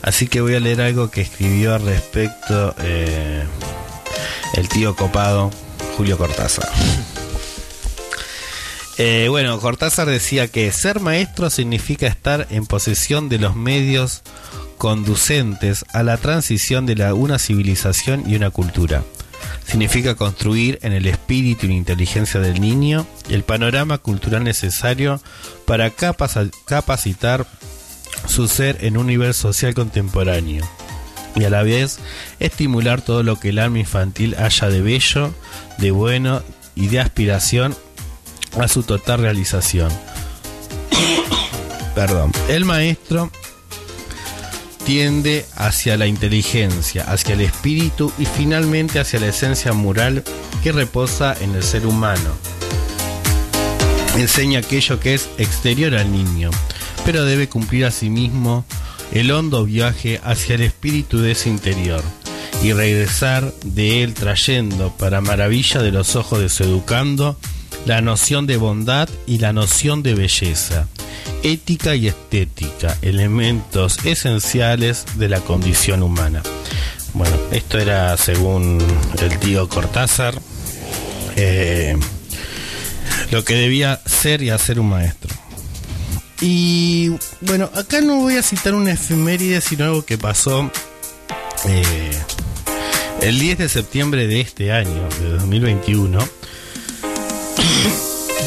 Así 0.00 0.28
que 0.28 0.40
voy 0.40 0.54
a 0.54 0.60
leer 0.60 0.80
algo 0.80 1.10
que 1.10 1.22
escribió 1.22 1.74
al 1.74 1.84
respecto 1.84 2.72
eh, 2.78 3.42
el 4.54 4.68
tío 4.68 4.94
copado 4.94 5.50
Julio 5.96 6.16
Cortázar. 6.18 6.70
Eh, 9.02 9.28
bueno, 9.30 9.58
Cortázar 9.60 10.08
decía 10.10 10.48
que 10.48 10.70
ser 10.72 11.00
maestro 11.00 11.48
significa 11.48 12.06
estar 12.06 12.46
en 12.50 12.66
posesión 12.66 13.30
de 13.30 13.38
los 13.38 13.56
medios 13.56 14.20
conducentes 14.76 15.86
a 15.94 16.02
la 16.02 16.18
transición 16.18 16.84
de 16.84 17.10
una 17.14 17.38
civilización 17.38 18.30
y 18.30 18.36
una 18.36 18.50
cultura. 18.50 19.02
Significa 19.66 20.14
construir 20.14 20.78
en 20.82 20.92
el 20.92 21.06
espíritu 21.06 21.66
y 21.66 21.68
la 21.70 21.74
inteligencia 21.74 22.40
del 22.40 22.60
niño 22.60 23.06
el 23.28 23.42
panorama 23.44 23.98
cultural 23.98 24.42
necesario 24.44 25.20
para 25.66 25.94
capac- 25.94 26.50
capacitar 26.66 27.46
su 28.26 28.48
ser 28.48 28.78
en 28.84 28.96
un 28.96 29.06
nivel 29.06 29.32
social 29.34 29.74
contemporáneo 29.74 30.68
y 31.36 31.44
a 31.44 31.50
la 31.50 31.62
vez 31.62 32.00
estimular 32.40 33.00
todo 33.02 33.22
lo 33.22 33.38
que 33.38 33.50
el 33.50 33.60
alma 33.60 33.78
infantil 33.78 34.34
haya 34.36 34.68
de 34.68 34.80
bello, 34.82 35.32
de 35.78 35.90
bueno 35.92 36.42
y 36.74 36.88
de 36.88 36.98
aspiración 37.00 37.76
a 38.60 38.66
su 38.66 38.82
total 38.82 39.20
realización. 39.20 39.92
Perdón. 41.94 42.32
El 42.48 42.64
maestro 42.64 43.30
tiende 44.90 45.46
hacia 45.54 45.96
la 45.96 46.08
inteligencia, 46.08 47.04
hacia 47.04 47.34
el 47.34 47.42
espíritu 47.42 48.12
y 48.18 48.24
finalmente 48.24 48.98
hacia 48.98 49.20
la 49.20 49.28
esencia 49.28 49.72
moral 49.72 50.24
que 50.64 50.72
reposa 50.72 51.32
en 51.40 51.54
el 51.54 51.62
ser 51.62 51.86
humano. 51.86 52.30
Enseña 54.16 54.58
aquello 54.58 54.98
que 54.98 55.14
es 55.14 55.28
exterior 55.38 55.94
al 55.94 56.10
niño, 56.10 56.50
pero 57.04 57.24
debe 57.24 57.48
cumplir 57.48 57.84
asimismo 57.84 58.64
el 59.12 59.30
hondo 59.30 59.64
viaje 59.64 60.20
hacia 60.24 60.56
el 60.56 60.62
espíritu 60.62 61.20
de 61.20 61.30
ese 61.32 61.50
interior 61.50 62.02
y 62.60 62.72
regresar 62.72 63.54
de 63.64 64.02
él 64.02 64.14
trayendo, 64.14 64.90
para 64.98 65.20
maravilla 65.20 65.80
de 65.80 65.92
los 65.92 66.16
ojos 66.16 66.40
de 66.40 66.48
su 66.48 66.64
educando, 66.64 67.38
la 67.86 68.00
noción 68.00 68.48
de 68.48 68.56
bondad 68.56 69.08
y 69.24 69.38
la 69.38 69.52
noción 69.52 70.02
de 70.02 70.16
belleza, 70.16 70.88
ética 71.42 71.94
y 71.94 72.08
estética, 72.08 72.96
elementos 73.02 74.04
esenciales 74.04 75.04
de 75.16 75.28
la 75.28 75.40
condición 75.40 76.02
humana. 76.02 76.42
Bueno, 77.14 77.36
esto 77.50 77.78
era 77.78 78.16
según 78.16 78.78
el 79.20 79.38
tío 79.38 79.68
Cortázar, 79.68 80.34
eh, 81.36 81.96
lo 83.30 83.44
que 83.44 83.54
debía 83.54 84.00
ser 84.06 84.42
y 84.42 84.50
hacer 84.50 84.78
un 84.78 84.90
maestro. 84.90 85.34
Y 86.40 87.10
bueno, 87.40 87.70
acá 87.74 88.00
no 88.00 88.16
voy 88.16 88.36
a 88.36 88.42
citar 88.42 88.74
una 88.74 88.92
efeméride, 88.92 89.60
sino 89.60 89.84
algo 89.84 90.04
que 90.04 90.16
pasó 90.16 90.70
eh, 91.66 92.10
el 93.20 93.38
10 93.38 93.58
de 93.58 93.68
septiembre 93.68 94.26
de 94.26 94.40
este 94.40 94.72
año, 94.72 95.08
de 95.20 95.30
2021, 95.30 96.18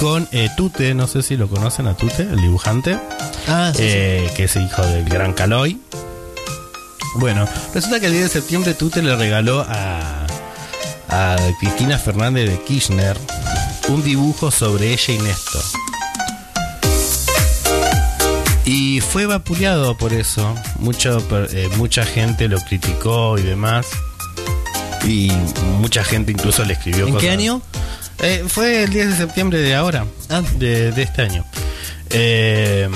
con 0.04 0.28
eh, 0.34 0.50
Tute, 0.58 0.94
no 0.94 1.08
sé 1.08 1.22
si 1.24 1.38
lo 1.38 1.48
conocen 1.48 1.88
a 1.88 1.96
Tute, 1.96 2.24
el 2.24 2.42
dibujante, 2.42 3.00
Ah, 3.48 3.72
sí, 3.74 3.84
sí. 3.84 3.88
eh, 3.88 4.34
que 4.36 4.44
es 4.44 4.56
hijo 4.58 4.82
del 4.86 5.06
gran 5.06 5.32
Caloi. 5.32 5.80
Bueno, 7.16 7.48
resulta 7.74 8.02
que 8.02 8.08
el 8.08 8.12
10 8.12 8.24
de 8.26 8.30
septiembre 8.30 8.74
Tute 8.74 9.02
le 9.02 9.16
regaló 9.16 9.66
a, 9.66 10.26
a 11.08 11.36
Cristina 11.62 11.98
Fernández 11.98 12.50
de 12.50 12.60
Kirchner 12.64 13.18
un 13.88 14.04
dibujo 14.04 14.52
sobre 14.52 14.92
ella 14.92 15.14
y 15.14 15.18
Néstor. 15.20 15.64
Y 18.66 19.00
fue 19.00 19.26
vapuleado 19.26 19.96
por 19.96 20.12
eso. 20.12 20.54
Mucho, 20.80 21.20
eh, 21.54 21.70
mucha 21.78 22.04
gente 22.06 22.50
lo 22.50 22.60
criticó 22.60 23.38
y 23.38 23.44
demás. 23.44 23.88
Y 25.06 25.32
mucha 25.80 26.04
gente 26.04 26.34
incluso 26.34 26.66
le 26.66 26.74
escribió 26.74 27.08
¿En 27.08 27.16
qué 27.18 27.30
año? 27.30 27.62
Eh, 28.24 28.46
fue 28.48 28.84
el 28.84 28.90
10 28.90 29.10
de 29.12 29.18
septiembre 29.18 29.60
de 29.60 29.76
ahora, 29.76 30.06
Ah. 30.30 30.42
de, 30.58 30.92
de 30.92 31.02
este 31.04 31.22
año. 31.24 31.46
Eh, 32.10 32.88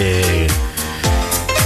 eh, 0.00 0.46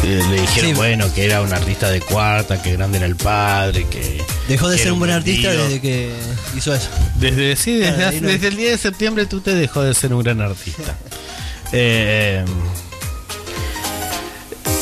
le 0.02 0.40
dijeron, 0.40 0.70
Sí. 0.70 0.74
bueno, 0.74 1.12
que 1.14 1.24
era 1.24 1.40
un 1.40 1.52
artista 1.52 1.90
de 1.90 2.00
cuarta, 2.00 2.60
que 2.60 2.72
grande 2.72 2.98
era 2.98 3.06
el 3.06 3.16
padre, 3.16 3.86
que... 3.88 4.22
Dejó 4.48 4.68
de 4.68 4.76
que 4.76 4.82
ser 4.82 4.92
un 4.92 4.98
buen 4.98 5.10
artista 5.12 5.50
desde 5.52 5.80
que 5.80 6.10
hizo 6.56 6.74
eso. 6.74 6.88
Desde, 7.16 7.56
sí, 7.56 7.76
desde, 7.76 8.20
no- 8.20 8.28
desde 8.28 8.48
el 8.48 8.56
10 8.56 8.72
de 8.72 8.78
septiembre 8.78 9.26
tú 9.26 9.40
te 9.40 9.54
dejó 9.54 9.82
de 9.82 9.94
ser 9.94 10.12
un 10.12 10.22
gran 10.22 10.40
artista. 10.40 10.94
Eh, 11.76 12.44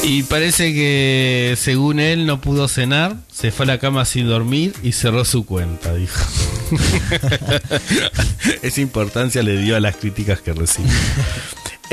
y 0.03 0.23
parece 0.25 0.73
que 0.73 1.55
según 1.57 2.01
él 2.01 2.27
no 2.27 2.41
pudo 2.41 2.67
cenar, 2.69 3.17
se 3.33 3.51
fue 3.53 3.65
a 3.65 3.69
la 3.69 3.79
cama 3.79 4.05
sin 4.05 4.27
dormir 4.29 4.75
y 4.83 4.93
cerró 4.93 5.25
su 5.25 5.47
cuenta, 5.47 5.95
dijo. 5.95 6.21
Esa 8.62 8.81
importancia 8.81 9.43
le 9.43 9.57
dio 9.59 9.77
a 9.77 9.81
las 9.81 9.97
críticas 9.97 10.41
que 10.41 10.53
recibió. 10.53 10.91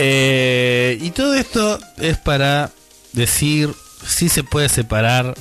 Eh, 0.01 0.97
y 1.01 1.09
todo 1.11 1.33
esto 1.33 1.77
es 1.97 2.17
para 2.17 2.71
decir 3.11 3.69
si 4.07 4.29
se 4.29 4.45
puede 4.45 4.69
separar 4.69 5.35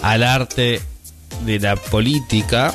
al 0.00 0.22
arte 0.22 0.80
de 1.44 1.60
la 1.60 1.76
política 1.76 2.74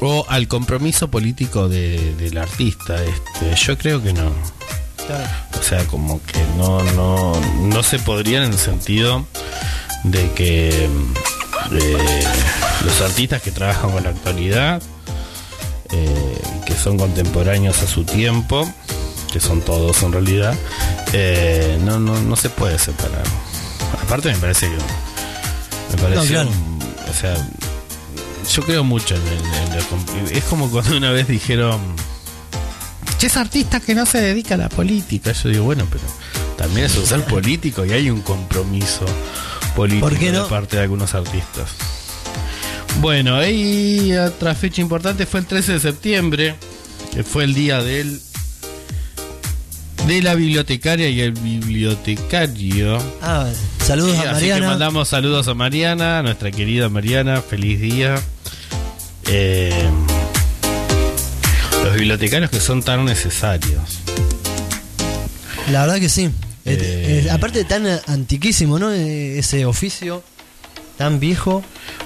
o 0.00 0.24
al 0.28 0.46
compromiso 0.46 1.10
político 1.10 1.68
de- 1.68 2.14
del 2.14 2.38
artista. 2.38 3.02
Este, 3.02 3.56
yo 3.66 3.76
creo 3.76 4.00
que 4.00 4.12
no. 4.12 4.30
O 5.58 5.62
sea, 5.62 5.84
como 5.86 6.20
que 6.22 6.38
no, 6.56 6.82
no, 6.94 7.32
no 7.62 7.82
se 7.82 7.98
podría 7.98 8.44
en 8.44 8.52
el 8.52 8.58
sentido 8.58 9.24
de 10.04 10.30
que 10.32 10.88
eh, 11.72 12.24
los 12.84 13.00
artistas 13.00 13.42
que 13.42 13.50
trabajan 13.50 13.90
con 13.90 14.04
la 14.04 14.10
actualidad, 14.10 14.80
eh, 15.92 16.38
que 16.64 16.74
son 16.74 16.98
contemporáneos 16.98 17.82
a 17.82 17.86
su 17.86 18.04
tiempo, 18.04 18.68
que 19.32 19.40
son 19.40 19.60
todos 19.60 20.02
en 20.02 20.12
realidad, 20.12 20.54
eh, 21.12 21.78
no, 21.84 21.98
no, 21.98 22.20
no 22.20 22.36
se 22.36 22.50
puede 22.50 22.78
separar. 22.78 23.24
Aparte 24.02 24.30
me 24.32 24.36
parece 24.38 24.66
que 24.68 24.76
me 25.96 26.02
parece 26.02 26.26
claro. 26.28 26.50
o 27.10 27.14
sea 27.14 27.36
yo 28.54 28.62
creo 28.62 28.84
mucho 28.84 29.14
en, 29.16 29.22
el- 29.26 29.78
en 29.78 29.80
comp- 29.88 30.30
es 30.30 30.44
como 30.44 30.70
cuando 30.70 30.96
una 30.96 31.10
vez 31.10 31.26
dijeron 31.26 31.80
che 33.18 33.26
es 33.28 33.36
artista 33.36 33.80
que 33.80 33.94
no 33.94 34.04
se 34.06 34.20
dedica 34.20 34.54
a 34.54 34.58
la 34.58 34.68
política 34.68 35.32
yo 35.32 35.48
digo 35.48 35.64
bueno 35.64 35.86
pero 35.90 36.04
también 36.58 36.86
es 36.86 36.96
un 36.96 37.06
ser 37.06 37.22
político 37.24 37.84
y 37.84 37.92
hay 37.92 38.10
un 38.10 38.20
compromiso 38.22 39.04
político 39.74 40.08
¿Por 40.08 40.18
qué 40.18 40.32
no? 40.32 40.44
de 40.44 40.48
parte 40.50 40.76
de 40.76 40.82
algunos 40.82 41.14
artistas 41.14 41.70
bueno 43.00 43.46
y 43.46 44.12
otra 44.14 44.54
fecha 44.54 44.80
importante 44.80 45.26
fue 45.26 45.40
el 45.40 45.46
13 45.46 45.72
de 45.74 45.80
septiembre 45.80 46.54
que 47.14 47.22
fue 47.24 47.44
el 47.44 47.54
día 47.54 47.82
del 47.82 48.20
de 50.06 50.22
la 50.22 50.34
bibliotecaria 50.34 51.08
y 51.08 51.20
el 51.20 51.32
bibliotecario 51.32 52.98
Ah, 53.22 53.48
saludos 53.84 54.16
Sí, 54.16 54.24
a 54.26 54.30
así 54.32 54.40
que 54.46 54.50
Mariana. 54.52 54.66
mandamos 54.68 55.08
saludos 55.08 55.48
a 55.48 55.54
Mariana, 55.54 56.22
nuestra 56.22 56.50
querida 56.52 56.88
Mariana, 56.88 57.42
feliz 57.42 57.80
día. 57.80 58.14
Eh, 59.26 59.72
Los 61.86 61.94
bibliotecarios 61.94 62.50
que 62.50 62.58
son 62.58 62.82
tan 62.82 63.04
necesarios. 63.04 64.00
La 65.70 65.82
verdad 65.82 66.00
que 66.00 66.08
sí. 66.08 66.28
Eh. 66.64 67.28
aparte 67.30 67.62
tan 67.62 67.86
antiquísimo, 68.08 68.80
¿no? 68.80 68.90
Eh, 68.90 69.38
Ese 69.38 69.64
oficio 69.66 70.24
tan 70.98 71.20
viejo. 71.20 71.62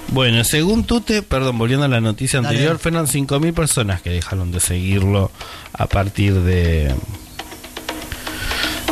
Bueno, 0.09 0.43
según 0.43 0.83
Tute, 0.83 1.23
perdón, 1.23 1.57
volviendo 1.57 1.85
a 1.85 1.87
la 1.87 1.99
noticia 1.99 2.39
Dale. 2.41 2.49
anterior, 2.57 2.77
fueron 2.77 3.07
5.000 3.07 3.53
personas 3.55 4.03
que 4.03 4.11
dejaron 4.11 4.51
de 4.51 4.59
seguirlo 4.59 5.31
a 5.73 5.87
partir 5.87 6.35
de 6.41 6.93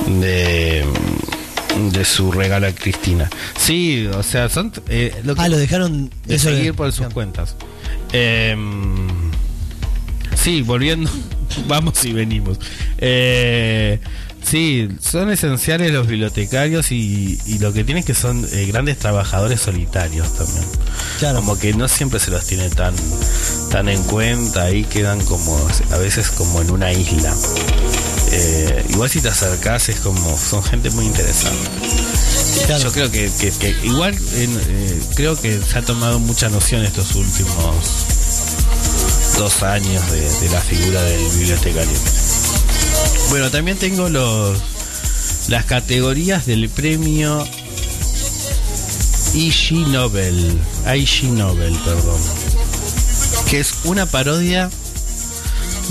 de 0.07 0.85
de 1.91 2.03
su 2.05 2.31
regalo 2.31 2.65
a 2.65 2.71
Cristina. 2.71 3.29
Sí, 3.59 4.07
o 4.07 4.23
sea, 4.23 4.49
son 4.49 4.73
eh, 4.87 5.13
lo 5.23 5.35
que- 5.35 5.41
Ah, 5.41 5.49
lo 5.49 5.57
dejaron 5.57 6.09
de 6.25 6.39
seguir 6.39 6.73
por 6.73 6.91
sus 6.91 7.09
cuentas. 7.09 7.55
Em, 8.11 9.28
sí, 10.49 10.61
volviendo, 10.63 11.09
vamos 11.67 12.03
y 12.05 12.13
venimos. 12.13 12.57
Eh, 12.97 13.99
sí, 14.43 14.87
son 15.01 15.29
esenciales 15.31 15.91
los 15.91 16.07
bibliotecarios 16.07 16.91
y, 16.91 17.39
y 17.45 17.59
lo 17.59 17.71
que 17.73 17.83
tienen 17.83 18.03
que 18.03 18.13
son 18.15 18.45
eh, 18.51 18.65
grandes 18.65 18.97
trabajadores 18.97 19.61
solitarios 19.61 20.33
también. 20.35 20.65
Claro. 21.19 21.39
Como 21.39 21.57
que 21.59 21.73
no 21.73 21.87
siempre 21.87 22.19
se 22.19 22.31
los 22.31 22.45
tiene 22.47 22.69
tan, 22.69 22.95
tan 23.71 23.89
en 23.89 24.01
cuenta, 24.03 24.63
ahí 24.63 24.83
quedan 24.85 25.23
como 25.25 25.55
a 25.91 25.97
veces 25.97 26.29
como 26.31 26.61
en 26.61 26.71
una 26.71 26.91
isla. 26.93 27.33
Eh, 28.31 28.85
igual 28.89 29.09
si 29.09 29.21
te 29.21 29.29
acercás 29.29 29.89
es 29.89 29.99
como, 30.01 30.37
son 30.37 30.63
gente 30.63 30.89
muy 30.91 31.05
interesante. 31.05 31.67
Claro. 32.67 32.83
Yo 32.83 32.91
creo 32.91 33.11
que, 33.11 33.29
que- 33.39 33.51
que 33.51 33.75
igual 33.83 34.15
eh, 34.33 34.99
creo 35.15 35.39
que 35.39 35.59
se 35.59 35.77
ha 35.79 35.81
tomado 35.81 36.19
mucha 36.19 36.49
noción 36.49 36.83
estos 36.83 37.15
últimos 37.15 37.75
dos 39.39 39.63
años 39.63 40.11
de, 40.11 40.19
de 40.19 40.49
la 40.49 40.59
figura 40.59 41.01
del 41.01 41.25
bibliotecario. 41.37 41.97
Bueno, 43.29 43.49
también 43.49 43.77
tengo 43.77 44.09
los 44.09 44.57
las 45.47 45.65
categorías 45.65 46.45
del 46.45 46.69
premio 46.69 47.47
IG 49.33 49.87
Nobel, 49.87 50.59
IG 50.93 51.31
Nobel, 51.31 51.73
perdón, 51.85 52.21
que 53.49 53.61
es 53.61 53.73
una 53.85 54.05
parodia 54.05 54.69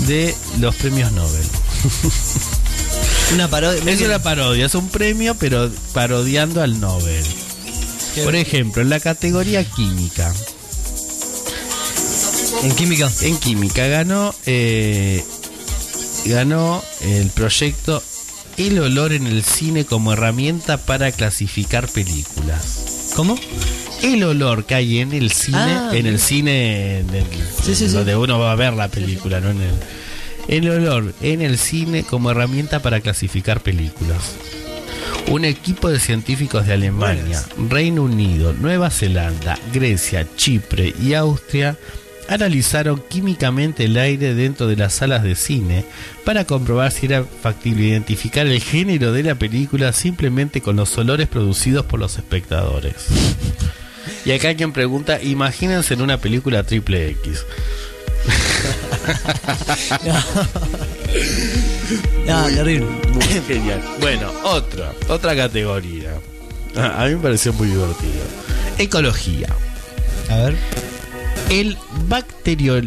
de 0.07 0.35
los 0.59 0.75
premios 0.75 1.11
Nobel. 1.11 1.45
Una 3.33 3.47
parodia. 3.47 3.91
Es 3.91 4.01
una 4.01 4.17
parodia, 4.17 4.65
es 4.65 4.73
un 4.73 4.89
premio, 4.89 5.35
pero 5.35 5.69
parodiando 5.93 6.63
al 6.63 6.79
Nobel. 6.79 7.23
Por 8.23 8.35
ejemplo, 8.35 8.81
en 8.81 8.89
la 8.89 8.99
categoría 8.99 9.63
química. 9.63 10.33
En 12.63 12.75
química. 12.75 13.09
En 13.21 13.37
química 13.37 13.87
ganó 13.87 14.33
eh, 14.45 15.23
ganó 16.25 16.83
el 17.01 17.29
proyecto 17.29 18.03
El 18.57 18.79
olor 18.79 19.13
en 19.13 19.25
el 19.27 19.43
cine 19.43 19.85
como 19.85 20.13
herramienta 20.13 20.77
para 20.77 21.11
clasificar 21.11 21.87
películas. 21.87 23.11
¿Cómo? 23.15 23.37
El 24.03 24.23
olor 24.23 24.65
que 24.65 24.75
hay 24.75 24.99
en 24.99 25.13
el 25.13 25.31
cine, 25.31 25.57
Ah, 25.57 25.91
en 25.93 26.05
el 26.05 26.19
cine 26.19 26.99
en 26.99 27.09
el- 27.13 27.25
Sí, 27.63 27.75
sí, 27.75 27.87
sí. 27.87 27.87
donde 27.87 28.15
uno 28.15 28.39
va 28.39 28.51
a 28.51 28.55
ver 28.55 28.73
la 28.73 28.87
película, 28.89 29.39
no 29.39 29.49
en 29.51 29.61
el 29.61 29.73
el 30.47 30.67
olor 30.67 31.13
en 31.21 31.41
el 31.41 31.57
cine 31.59 32.03
como 32.03 32.31
herramienta 32.31 32.81
para 32.81 33.01
clasificar 33.01 33.61
películas. 33.61 34.17
Un 35.27 35.45
equipo 35.45 35.89
de 35.89 35.99
científicos 35.99 36.65
de 36.65 36.73
Alemania, 36.73 37.43
Reino 37.69 38.01
Unido, 38.03 38.53
Nueva 38.53 38.89
Zelanda, 38.89 39.59
Grecia, 39.71 40.25
Chipre 40.37 40.93
y 40.99 41.13
Austria 41.13 41.77
analizaron 42.29 43.01
químicamente 43.09 43.85
el 43.85 43.97
aire 43.97 44.33
dentro 44.35 44.67
de 44.67 44.75
las 44.75 44.93
salas 44.93 45.23
de 45.23 45.35
cine 45.35 45.85
para 46.23 46.45
comprobar 46.45 46.91
si 46.91 47.07
era 47.07 47.23
factible 47.23 47.85
identificar 47.85 48.45
el 48.47 48.61
género 48.61 49.11
de 49.11 49.23
la 49.23 49.35
película 49.35 49.91
simplemente 49.93 50.61
con 50.61 50.75
los 50.75 50.95
olores 50.97 51.27
producidos 51.27 51.85
por 51.85 51.99
los 51.99 52.17
espectadores. 52.17 52.95
Y 54.25 54.31
acá 54.31 54.49
alguien 54.49 54.73
pregunta, 54.73 55.21
imagínense 55.21 55.93
en 55.93 56.01
una 56.01 56.17
película 56.17 56.63
triple 56.63 57.09
X. 57.11 57.45
Ah, 62.27 62.47
terrible. 62.53 62.85
Muy 63.11 63.23
genial. 63.47 63.81
Bueno, 63.99 64.31
otra, 64.43 64.91
otra 65.07 65.35
categoría. 65.35 66.11
Ah, 66.75 67.03
A 67.03 67.07
mí 67.07 67.15
me 67.15 67.21
pareció 67.21 67.53
muy 67.53 67.67
divertido. 67.67 68.23
Ecología. 68.77 69.47
A 70.29 70.35
ver. 70.37 70.55
El 71.49 71.77
bacterio, 72.07 72.79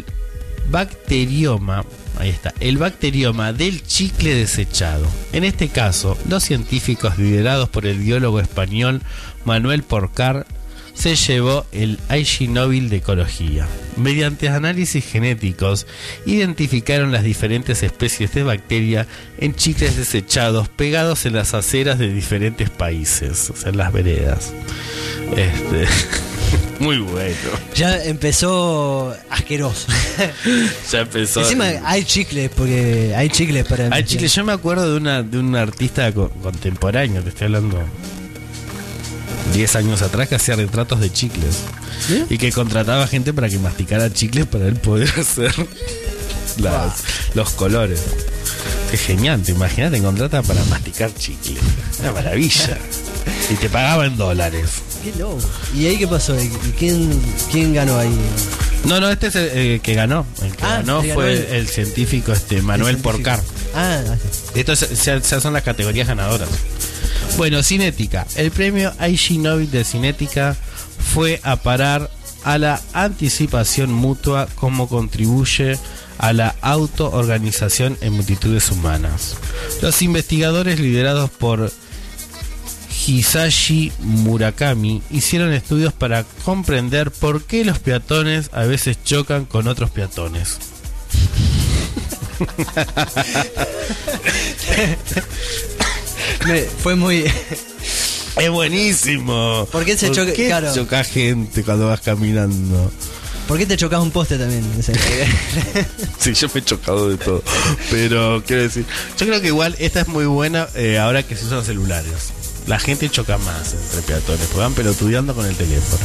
bacterioma, 0.71 1.85
ahí 2.17 2.31
está, 2.31 2.55
el 2.61 2.79
bacterioma 2.79 3.53
del 3.53 3.85
chicle 3.85 4.35
desechado. 4.35 5.05
En 5.33 5.43
este 5.43 5.69
caso, 5.69 6.17
los 6.29 6.45
científicos 6.45 7.19
liderados 7.19 7.69
por 7.69 7.87
el 7.87 7.99
biólogo 7.99 8.39
español 8.39 9.03
Manuel 9.45 9.83
Porcar 9.83 10.47
se 10.95 11.17
llevó 11.17 11.67
el 11.73 11.99
IG 12.09 12.51
Nobel 12.51 12.89
de 12.89 12.99
Ecología. 12.99 13.67
Mediante 13.97 14.49
análisis 14.49 15.05
genéticos, 15.05 15.89
identificaron 16.25 17.11
las 17.11 17.25
diferentes 17.25 17.83
especies 17.83 18.33
de 18.33 18.45
bacteria 18.45 19.09
en 19.39 19.57
chicles 19.57 19.97
desechados 19.97 20.69
pegados 20.69 21.27
en 21.27 21.33
las 21.33 21.55
aceras 21.55 21.99
de 21.99 22.13
diferentes 22.13 22.71
países, 22.71 23.51
o 23.51 23.57
sea, 23.57 23.71
en 23.71 23.77
las 23.79 23.93
veredas. 23.93 24.53
Este, 25.37 25.87
muy 26.83 26.99
bueno. 26.99 27.37
Ya 27.75 28.03
empezó 28.05 29.15
asqueroso. 29.31 29.87
Ya 30.93 31.01
empezó. 31.01 31.41
Encima 31.41 31.65
hay 31.85 32.05
chicles, 32.05 32.51
porque 32.55 33.15
hay 33.17 33.31
chicles 33.31 33.65
para. 33.67 33.89
Hay 33.95 34.05
chile, 34.05 34.29
yo 34.29 34.45
me 34.45 34.53
acuerdo 34.53 34.91
de 34.91 34.97
una 34.99 35.23
de 35.23 35.39
un 35.39 35.57
artista 35.57 36.13
co- 36.13 36.29
contemporáneo, 36.43 37.23
te 37.23 37.31
estoy 37.31 37.47
hablando 37.47 37.79
10 39.55 39.77
años 39.77 40.03
atrás 40.03 40.29
que 40.29 40.35
hacía 40.37 40.57
retratos 40.57 41.01
de 41.01 41.11
chicles 41.13 41.57
¿Sí? 42.07 42.25
y 42.31 42.39
que 42.39 42.53
contrataba 42.53 43.07
gente 43.07 43.33
para 43.33 43.49
que 43.49 43.59
masticara 43.59 44.13
chicles 44.13 44.47
para 44.47 44.67
él 44.67 44.77
poder 44.77 45.09
hacer 45.19 45.55
las- 46.59 47.03
los 47.35 47.51
colores. 47.51 48.01
Qué 48.91 48.99
genial, 48.99 49.43
te 49.43 49.53
imaginas, 49.53 49.91
te 49.93 50.01
contrata 50.03 50.43
para 50.43 50.63
masticar 50.67 51.15
chicles. 51.15 51.59
Una 52.01 52.13
maravilla. 52.13 52.79
Y 53.51 53.55
te 53.55 53.69
pagaba 53.69 54.07
en 54.07 54.17
dólares. 54.17 54.71
Qué 55.05 55.13
loco. 55.19 55.39
¿Y 55.77 55.87
ahí 55.87 55.99
qué 55.99 56.07
pasó? 56.09 56.35
¿Y 56.41 56.49
¿Quién, 56.79 57.21
quién 57.51 57.75
ganó 57.75 57.99
ahí? 57.99 58.15
No, 58.85 59.01
no, 59.01 59.11
este 59.11 59.29
es 59.29 59.37
el, 59.37 59.49
el 59.51 59.81
que 59.81 59.95
ganó. 59.95 60.27
El 60.43 60.57
que 60.57 60.65
Ah, 60.65 60.77
ganó 60.79 61.03
fue 61.15 61.57
el, 61.57 61.69
científico 61.69 62.33
este 62.33 62.63
Manuel 62.63 62.97
científico. 62.97 63.13
Porcar. 63.35 63.41
Ah, 63.75 64.01
ah, 64.09 64.17
sí. 64.31 64.61
Esto 64.61 64.73
es- 64.73 65.05
ya, 65.05 65.19
ya 65.19 65.41
son 65.41 65.53
las 65.53 65.63
categorías 65.63 66.09
ganadoras. 66.09 66.49
Bueno, 67.37 67.63
Cinética. 67.63 68.27
El 68.37 68.51
premio 68.51 68.93
IG 69.07 69.39
Nobel 69.39 69.71
de 69.71 69.85
Cinética 69.85 70.57
fue 71.15 71.41
a 71.45 71.57
parar 71.57 72.11
a 72.45 72.59
la 72.59 72.81
anticipación 72.93 73.93
mutua 73.93 74.49
como 74.57 74.89
contribuye 74.89 75.79
a 76.19 76.33
la 76.33 76.55
autoorganización 76.61 77.97
en 78.01 78.13
multitudes 78.15 78.71
humanas. 78.71 79.37
Los 79.81 80.03
investigadores 80.03 80.79
liderados 80.81 81.31
por 81.31 81.73
Hisashi 83.07 83.93
Murakami 84.01 85.03
hicieron 85.11 85.53
estudios 85.53 85.93
para 85.93 86.25
comprender 86.45 87.11
por 87.11 87.43
qué 87.45 87.65
los 87.65 87.79
peatones 87.79 88.51
a 88.53 88.63
veces 88.65 88.99
chocan 89.05 89.45
con 89.45 89.67
otros 89.69 89.91
peatones. 89.91 90.59
Me- 96.47 96.63
fue 96.63 96.95
muy. 96.97 97.25
Es 98.37 98.51
buenísimo. 98.51 99.67
¿Por 99.71 99.85
qué 99.85 99.97
se 99.97 100.11
choca- 100.11 100.33
qué 100.33 100.47
claro. 100.47 100.75
choca 100.75 101.05
gente 101.05 101.63
cuando 101.63 101.89
vas 101.89 102.01
caminando? 102.01 102.91
¿Por 103.47 103.59
qué 103.59 103.67
te 103.67 103.77
chocas 103.77 104.01
un 104.01 104.11
poste 104.11 104.39
también? 104.39 104.65
Sí, 106.19 106.33
yo 106.35 106.49
me 106.55 106.61
he 106.61 106.65
chocado 106.65 107.09
de 107.11 107.17
todo. 107.19 107.43
Pero 107.91 108.43
quiero 108.47 108.63
decir, 108.63 108.85
yo 109.19 109.27
creo 109.27 109.41
que 109.41 109.49
igual 109.49 109.75
esta 109.79 110.01
es 110.03 110.09
muy 110.09 110.25
buena 110.25 110.69
eh, 110.75 110.99
ahora 110.99 111.23
que 111.25 111.37
se 111.37 111.45
usan 111.47 111.65
celulares. 111.65 112.33
La 112.67 112.79
gente 112.79 113.11
choca 113.11 113.39
más 113.39 113.73
entre 113.75 114.03
peatones, 114.03 114.47
porque 114.47 114.61
van 114.61 114.75
pelotudeando 114.75 115.35
con 115.35 115.47
el 115.47 115.57
teléfono. 115.57 116.05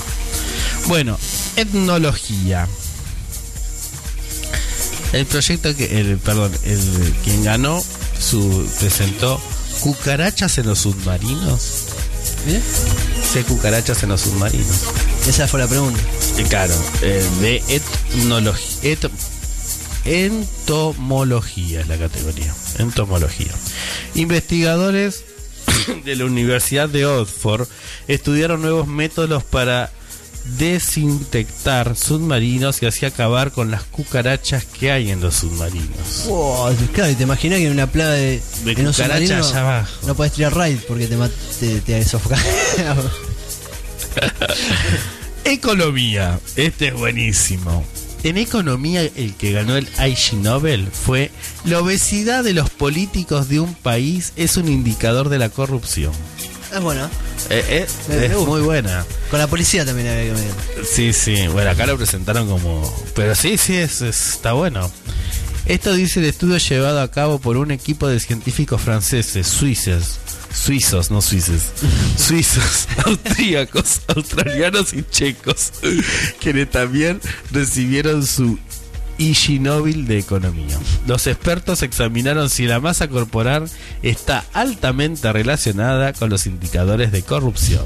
Bueno, 0.87 1.19
etnología. 1.55 2.67
El 5.13 5.25
proyecto 5.25 5.75
que, 5.75 5.99
el, 5.99 6.17
perdón, 6.17 6.51
el 6.63 7.15
quien 7.23 7.43
ganó 7.43 7.83
su 8.19 8.67
presentó 8.79 9.39
cucarachas 9.79 10.57
en 10.57 10.67
los 10.67 10.79
submarinos. 10.79 11.85
¿Bien? 12.45 12.61
Sí, 13.33 13.43
cucarachas 13.43 14.03
en 14.03 14.09
los 14.09 14.21
submarinos. 14.21 14.83
Esa 15.27 15.47
fue 15.47 15.59
la 15.59 15.67
pregunta. 15.67 15.99
Eh, 16.37 16.45
Claro, 16.49 16.73
eh, 17.01 17.25
de 17.41 17.63
etnología. 17.67 18.97
entomología 20.05 21.81
es 21.81 21.87
la 21.87 21.97
categoría. 21.97 22.53
Entomología. 22.79 23.51
Investigadores 24.15 25.23
de 26.05 26.15
la 26.15 26.25
Universidad 26.25 26.89
de 26.89 27.05
Oxford 27.05 27.67
estudiaron 28.07 28.61
nuevos 28.61 28.87
métodos 28.87 29.43
para 29.43 29.91
desinfectar 30.57 31.95
submarinos 31.95 32.81
y 32.81 32.85
así 32.85 33.05
acabar 33.05 33.51
con 33.51 33.69
las 33.69 33.83
cucarachas 33.83 34.65
que 34.65 34.91
hay 34.91 35.11
en 35.11 35.19
los 35.19 35.35
submarinos. 35.35 36.25
Wow, 36.27 36.73
claro, 36.93 37.11
y 37.11 37.15
te 37.15 37.23
imaginas 37.23 37.59
que 37.59 37.65
en 37.65 37.73
una 37.73 37.87
plaga 37.87 38.11
de, 38.11 38.41
De 38.63 38.71
en 38.71 38.87
un 38.87 38.93
cucarachas 38.93 39.49
allá 39.51 39.59
abajo. 39.59 40.07
no 40.07 40.15
puedes 40.15 40.33
tirar 40.33 40.55
raid 40.55 40.79
porque 40.87 41.07
te, 41.07 41.17
te, 41.59 41.81
te 41.81 42.05
sofocas. 42.05 42.41
Economía. 45.43 46.39
Este 46.55 46.87
es 46.87 46.93
buenísimo. 46.93 47.85
En 48.23 48.37
economía 48.37 49.01
el 49.03 49.35
que 49.35 49.51
ganó 49.53 49.77
el 49.77 49.87
IG 50.05 50.33
Nobel 50.41 50.87
fue 50.91 51.31
la 51.65 51.79
obesidad 51.79 52.43
de 52.43 52.53
los 52.53 52.69
políticos 52.69 53.47
de 53.47 53.59
un 53.59 53.73
país 53.73 54.33
es 54.35 54.57
un 54.57 54.67
indicador 54.67 55.29
de 55.29 55.37
la 55.39 55.49
corrupción. 55.49 56.11
es 56.73 56.81
bueno. 56.81 57.05
Eh, 57.49 57.63
eh, 57.69 57.87
Me- 58.09 58.15
me 58.17 58.25
es 58.25 58.35
muy 58.37 58.61
buena. 58.61 59.05
Con 59.29 59.39
la 59.39 59.47
policía 59.47 59.85
también 59.85 60.07
había 60.09 60.23
que 60.25 60.33
medir. 60.33 60.51
Sí, 60.91 61.13
sí. 61.13 61.47
Bueno, 61.47 61.69
acá 61.69 61.85
lo 61.85 61.95
presentaron 61.95 62.47
como... 62.49 62.93
Pero 63.15 63.33
sí, 63.35 63.57
sí, 63.57 63.75
es, 63.77 64.01
es- 64.01 64.33
está 64.33 64.53
bueno. 64.53 64.91
Esto 65.65 65.93
dice 65.93 66.19
el 66.19 66.25
estudio 66.25 66.57
llevado 66.57 67.01
a 67.01 67.11
cabo 67.11 67.39
por 67.39 67.55
un 67.57 67.71
equipo 67.71 68.07
de 68.07 68.19
científicos 68.19 68.81
franceses, 68.81 69.47
suizos, 69.47 70.17
suizos, 70.53 71.11
no 71.11 71.21
suizos, 71.21 71.61
suizos, 72.17 72.87
austríacos, 73.05 74.01
australianos 74.07 74.93
y 74.93 75.03
checos, 75.03 75.73
quienes 76.39 76.69
también 76.69 77.19
recibieron 77.51 78.25
su 78.25 78.57
Nobel 79.59 80.05
de 80.07 80.19
Economía. 80.19 80.77
Los 81.07 81.27
expertos 81.27 81.81
examinaron 81.81 82.49
si 82.49 82.65
la 82.67 82.79
masa 82.79 83.07
corporal 83.07 83.69
está 84.03 84.45
altamente 84.53 85.31
relacionada 85.33 86.13
con 86.13 86.29
los 86.29 86.45
indicadores 86.45 87.11
de 87.11 87.23
corrupción. 87.23 87.85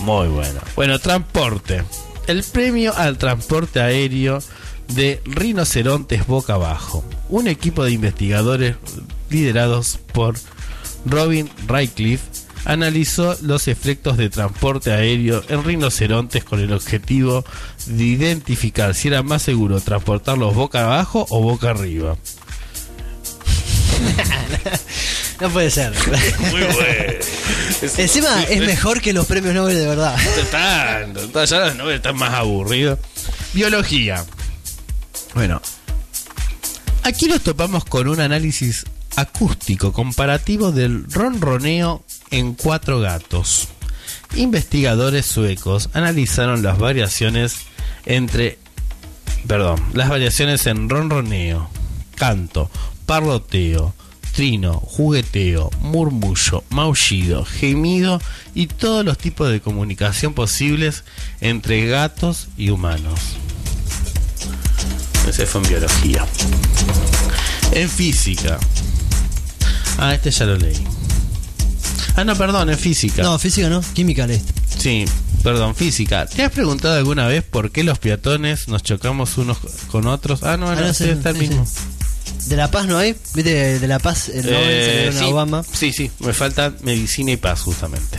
Muy 0.00 0.28
bueno. 0.28 0.60
Bueno, 0.74 0.98
transporte. 0.98 1.84
El 2.26 2.44
premio 2.44 2.94
al 2.96 3.18
transporte 3.18 3.80
aéreo 3.80 4.40
de 4.94 5.20
rinocerontes 5.24 6.26
boca 6.26 6.54
abajo. 6.54 7.04
Un 7.28 7.46
equipo 7.48 7.84
de 7.84 7.92
investigadores 7.92 8.76
liderados 9.30 9.98
por 10.12 10.36
Robin 11.06 11.50
Radcliffe 11.66 12.24
analizó 12.64 13.36
los 13.42 13.68
efectos 13.68 14.16
de 14.16 14.28
transporte 14.30 14.92
aéreo 14.92 15.42
en 15.48 15.64
rinocerontes 15.64 16.44
con 16.44 16.60
el 16.60 16.72
objetivo 16.72 17.44
de 17.86 18.04
identificar 18.04 18.94
si 18.94 19.08
era 19.08 19.22
más 19.22 19.42
seguro 19.42 19.80
transportarlos 19.80 20.54
boca 20.54 20.84
abajo 20.84 21.26
o 21.30 21.40
boca 21.40 21.70
arriba. 21.70 22.16
No 25.40 25.48
puede 25.50 25.70
ser. 25.70 25.92
Muy 26.50 26.62
bueno. 26.62 27.12
Encima 27.96 28.42
es 28.42 28.60
mejor 28.60 29.00
que 29.00 29.12
los 29.12 29.24
premios 29.26 29.54
Nobel 29.54 29.76
de 29.76 29.86
verdad. 29.86 30.16
tanto, 30.50 31.44
ya 31.44 31.58
los 31.60 31.76
Nobel 31.76 31.96
están 31.96 32.16
más 32.16 32.34
aburridos. 32.34 32.98
Biología. 33.52 34.24
Bueno, 35.34 35.62
aquí 37.04 37.26
nos 37.26 37.42
topamos 37.42 37.84
con 37.84 38.08
un 38.08 38.18
análisis 38.18 38.84
acústico 39.18 39.92
comparativo 39.92 40.70
del 40.70 41.10
ronroneo 41.10 42.04
en 42.30 42.54
cuatro 42.54 43.00
gatos. 43.00 43.68
Investigadores 44.36 45.26
suecos 45.26 45.90
analizaron 45.92 46.62
las 46.62 46.78
variaciones 46.78 47.56
entre, 48.06 48.58
perdón, 49.48 49.82
las 49.92 50.08
variaciones 50.08 50.66
en 50.66 50.88
ronroneo, 50.88 51.68
canto, 52.14 52.70
parloteo, 53.06 53.92
trino, 54.34 54.74
jugueteo, 54.74 55.70
murmullo, 55.80 56.62
maullido, 56.70 57.44
gemido 57.44 58.20
y 58.54 58.68
todos 58.68 59.04
los 59.04 59.18
tipos 59.18 59.50
de 59.50 59.60
comunicación 59.60 60.32
posibles 60.32 61.02
entre 61.40 61.86
gatos 61.88 62.46
y 62.56 62.70
humanos. 62.70 63.18
Ese 65.28 65.44
fue 65.44 65.62
en 65.62 65.68
biología. 65.68 66.24
En 67.72 67.90
física. 67.90 68.60
Ah, 69.98 70.14
este 70.14 70.30
ya 70.30 70.46
lo 70.46 70.56
leí. 70.56 70.76
Ah, 72.16 72.24
no, 72.24 72.34
perdón, 72.36 72.70
en 72.70 72.78
física. 72.78 73.22
No, 73.22 73.38
física 73.38 73.68
no, 73.68 73.80
química 73.92 74.24
este. 74.24 74.52
Sí, 74.78 75.04
perdón, 75.42 75.74
física. 75.74 76.26
¿Te 76.26 76.42
has 76.44 76.52
preguntado 76.52 76.96
alguna 76.96 77.26
vez 77.26 77.42
por 77.44 77.70
qué 77.70 77.84
los 77.84 77.98
peatones 77.98 78.68
nos 78.68 78.82
chocamos 78.82 79.36
unos 79.38 79.58
con 79.90 80.06
otros? 80.06 80.42
Ah, 80.42 80.56
no, 80.56 80.68
Ah, 80.70 80.74
no, 80.74 80.80
no, 80.86 80.94
sí, 80.94 81.04
está 81.08 81.30
el 81.30 81.36
sí, 81.36 81.42
mismo. 81.48 81.66
¿De 82.46 82.56
La 82.56 82.70
Paz 82.70 82.86
no 82.86 82.96
hay? 82.98 83.14
¿Viste? 83.34 83.78
De 83.78 83.86
La 83.88 83.98
Paz, 83.98 84.28
el 84.30 84.44
Eh, 84.48 85.10
sí, 85.16 85.24
Obama. 85.24 85.62
sí, 85.70 85.92
sí, 85.92 86.10
me 86.20 86.32
falta 86.32 86.72
medicina 86.82 87.32
y 87.32 87.36
paz 87.36 87.60
justamente. 87.60 88.18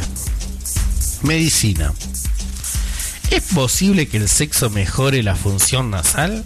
Medicina. 1.23 1.93
¿Es 3.31 3.43
posible 3.53 4.07
que 4.07 4.17
el 4.17 4.27
sexo 4.29 4.69
mejore 4.69 5.21
la 5.23 5.35
función 5.35 5.91
nasal? 5.91 6.43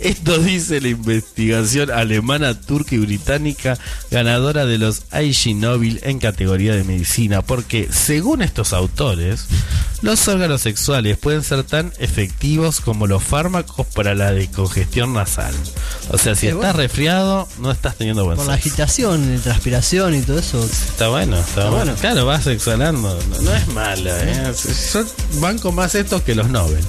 Esto 0.00 0.38
dice 0.38 0.80
la 0.80 0.88
investigación 0.88 1.90
alemana, 1.90 2.60
turca 2.60 2.94
y 2.94 2.98
británica 2.98 3.76
ganadora 4.10 4.64
de 4.64 4.78
los 4.78 5.02
IG 5.12 5.56
Nobel 5.56 6.00
en 6.04 6.18
categoría 6.20 6.74
de 6.74 6.84
medicina, 6.84 7.42
porque 7.42 7.88
según 7.90 8.42
estos 8.42 8.72
autores, 8.72 9.46
los 10.02 10.28
órganos 10.28 10.60
sexuales 10.62 11.18
pueden 11.18 11.42
ser 11.42 11.64
tan 11.64 11.92
efectivos 11.98 12.80
como 12.80 13.08
los 13.08 13.24
fármacos 13.24 13.86
para 13.88 14.14
la 14.14 14.30
decongestión 14.30 15.14
nasal. 15.14 15.52
O 16.10 16.18
sea, 16.18 16.34
si 16.36 16.42
Qué 16.42 16.46
estás 16.48 16.58
bueno. 16.58 16.72
resfriado, 16.74 17.48
no 17.58 17.72
estás 17.72 17.96
teniendo 17.96 18.24
buen 18.24 18.36
Por 18.36 18.46
la 18.46 18.54
sexo. 18.54 18.68
agitación, 18.68 19.34
la 19.34 19.40
transpiración 19.42 20.14
y 20.14 20.20
todo 20.22 20.38
eso. 20.38 20.64
Está 20.64 21.08
bueno, 21.08 21.38
está, 21.40 21.62
bueno. 21.70 21.76
bueno. 21.76 21.94
Claro, 22.00 22.24
vas 22.24 22.46
exhalando. 22.46 23.18
No, 23.30 23.42
no 23.42 23.52
es 23.54 23.66
mala, 23.68 24.16
¿eh? 24.22 24.52
Yo 24.94 25.04
banco 25.40 25.72
más 25.72 25.96
estos 25.96 26.22
que 26.22 26.36
los 26.36 26.48
Nobel. 26.48 26.84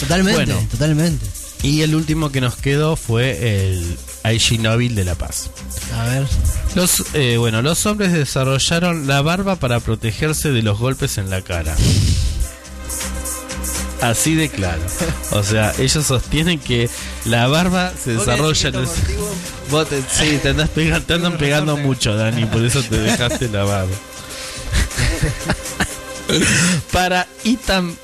Totalmente, 0.00 0.44
Bueno. 0.52 0.68
totalmente. 0.72 1.24
Y 1.62 1.82
el 1.82 1.94
último 1.94 2.32
que 2.32 2.40
nos 2.40 2.56
quedó 2.56 2.96
fue 2.96 3.66
el 3.70 3.96
IG 4.24 4.60
Nobel 4.60 4.94
de 4.96 5.04
la 5.04 5.14
Paz. 5.14 5.50
A 5.96 6.04
ver. 6.06 6.26
Los, 6.74 7.04
eh, 7.14 7.36
bueno, 7.38 7.62
los 7.62 7.86
hombres 7.86 8.12
desarrollaron 8.12 9.06
la 9.06 9.22
barba 9.22 9.56
para 9.56 9.78
protegerse 9.78 10.50
de 10.50 10.62
los 10.62 10.78
golpes 10.78 11.18
en 11.18 11.30
la 11.30 11.40
cara. 11.42 11.74
Así 14.00 14.34
de 14.34 14.48
claro. 14.48 14.82
O 15.30 15.44
sea, 15.44 15.72
ellos 15.78 16.04
sostienen 16.04 16.58
que 16.58 16.90
la 17.24 17.46
barba 17.46 17.92
se 18.02 18.14
desarrolla 18.14 18.68
en 18.70 18.74
el... 18.74 18.88
Vos 19.70 19.88
te, 19.88 20.02
sí, 20.10 20.40
te, 20.42 20.48
andás 20.48 20.70
pega- 20.70 21.00
te 21.00 21.14
andan 21.14 21.38
pegando 21.38 21.76
mucho, 21.76 22.16
Dani, 22.16 22.44
por 22.46 22.64
eso 22.64 22.82
te 22.82 22.98
dejaste 22.98 23.48
la 23.48 23.62
barba. 23.62 23.92
para 26.92 27.28
Ethan 27.44 27.96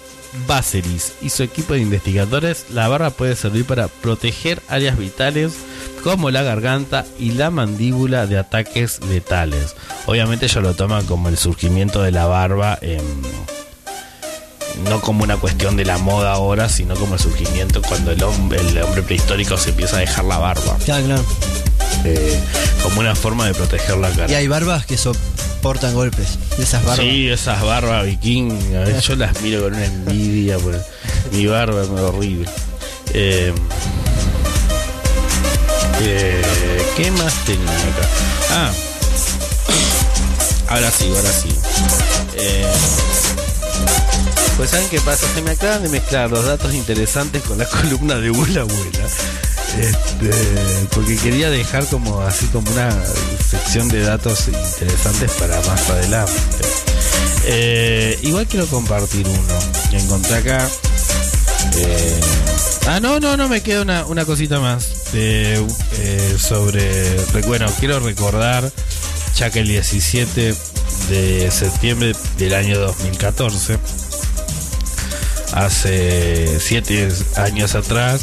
Baseris 0.47 1.13
y 1.23 1.31
su 1.31 1.43
equipo 1.43 1.75
de 1.75 1.81
investigadores, 1.81 2.67
la 2.71 2.89
barba 2.89 3.11
puede 3.11 3.35
servir 3.37 3.65
para 3.65 3.89
proteger 3.89 4.63
áreas 4.69 4.99
vitales 4.99 5.53
como 6.05 6.31
la 6.31 6.43
garganta 6.43 7.05
y 7.19 7.33
la 7.33 7.51
mandíbula 7.51 8.27
de 8.27 8.39
ataques 8.39 9.01
letales. 9.09 9.75
Obviamente 10.07 10.47
ellos 10.47 10.63
lo 10.63 10.75
toman 10.75 11.07
como 11.07 11.29
el 11.29 11.37
surgimiento 11.39 12.03
de 12.03 12.13
la 12.13 12.27
barba, 12.27 12.79
em, 12.83 13.01
no 14.89 15.01
como 15.01 15.25
una 15.25 15.37
cuestión 15.39 15.77
de 15.77 15.85
la 15.85 15.99
moda 15.99 16.33
ahora, 16.33 16.69
sino 16.69 16.95
como 16.95 17.15
el 17.15 17.21
surgimiento 17.21 17.83
cuando 17.83 18.13
el 18.13 18.23
hombre, 18.23 18.61
el 18.61 18.81
hombre 18.83 19.03
prehistórico 19.03 19.57
se 19.57 19.71
empieza 19.71 19.97
a 19.97 20.01
dejar 20.01 20.25
la 20.25 20.39
barba, 20.39 20.77
Claro, 20.85 21.05
claro. 21.07 21.25
eh, 22.05 22.39
como 22.83 23.01
una 23.01 23.15
forma 23.17 23.47
de 23.47 23.55
proteger 23.55 23.97
la 23.99 24.11
cara. 24.11 24.31
Y 24.31 24.35
hay 24.37 24.47
barbas 24.47 24.87
que 24.87 24.97
soportan 25.59 25.95
golpes. 25.95 26.39
De 26.57 26.63
esas 26.63 26.85
barbas. 26.85 27.05
Sí, 27.05 27.29
esas 27.29 27.63
barbas 27.63 28.07
viking, 28.07 28.77
a 28.77 28.81
veces 28.81 29.05
yo 29.05 29.17
las 29.17 29.41
miro 29.43 29.63
con 29.63 29.75
una 29.75 29.85
envidia, 29.85 30.57
pues, 30.59 30.77
mi 31.33 31.47
barba 31.47 31.83
es 31.83 31.89
horrible. 31.89 32.49
Eh, 33.13 33.53
eh, 36.01 36.87
¿Qué 36.97 37.11
más 37.11 37.35
tenía 37.45 37.71
acá? 37.71 38.09
Ah, 38.51 38.71
ahora 40.69 40.91
sí, 40.93 41.09
ahora 41.09 41.33
sí. 41.33 41.49
Eh, 42.37 42.67
pues 44.57 44.71
saben 44.71 44.89
qué 44.89 45.01
pasa, 45.01 45.27
se 45.35 45.43
me 45.43 45.51
acaban 45.53 45.83
de 45.83 45.89
mezclar 45.89 46.31
los 46.31 46.45
datos 46.45 46.73
interesantes 46.73 47.43
con 47.43 47.59
la 47.59 47.65
columna 47.69 48.15
de 48.17 48.29
Abuela 48.29 48.61
Abuela. 48.61 49.09
Este, 49.77 50.31
porque 50.95 51.17
quería 51.17 51.51
dejar 51.51 51.85
como 51.87 52.21
así 52.23 52.47
como 52.47 52.71
una 52.73 52.91
sección 53.49 53.89
de 53.89 54.01
datos 54.03 54.49
interesantes 54.49 55.31
para 55.33 55.61
más 55.63 55.89
adelante. 55.91 56.33
Eh, 57.45 58.19
igual 58.23 58.47
quiero 58.47 58.67
compartir 58.67 59.27
uno 59.27 59.59
que 59.91 59.99
encontré 59.99 60.37
acá. 60.37 60.69
Eh, 61.77 62.21
ah, 62.89 62.99
no, 63.01 63.21
no, 63.21 63.37
no, 63.37 63.49
me 63.49 63.61
queda 63.63 63.83
una, 63.83 64.07
una 64.07 64.25
cosita 64.25 64.59
más 64.59 64.89
eh, 65.13 65.65
sobre. 66.39 67.17
re- 67.33 67.43
Bueno, 67.43 67.67
quiero 67.79 68.01
recordar, 68.01 68.71
ya 69.37 69.51
que 69.51 69.61
el 69.61 69.69
17 69.69 70.55
de 71.11 71.51
septiembre 71.51 72.15
del 72.39 72.55
año 72.55 72.79
2014, 72.81 73.79
hace 75.53 76.59
7 76.61 77.09
años 77.37 77.75
atrás, 77.75 78.23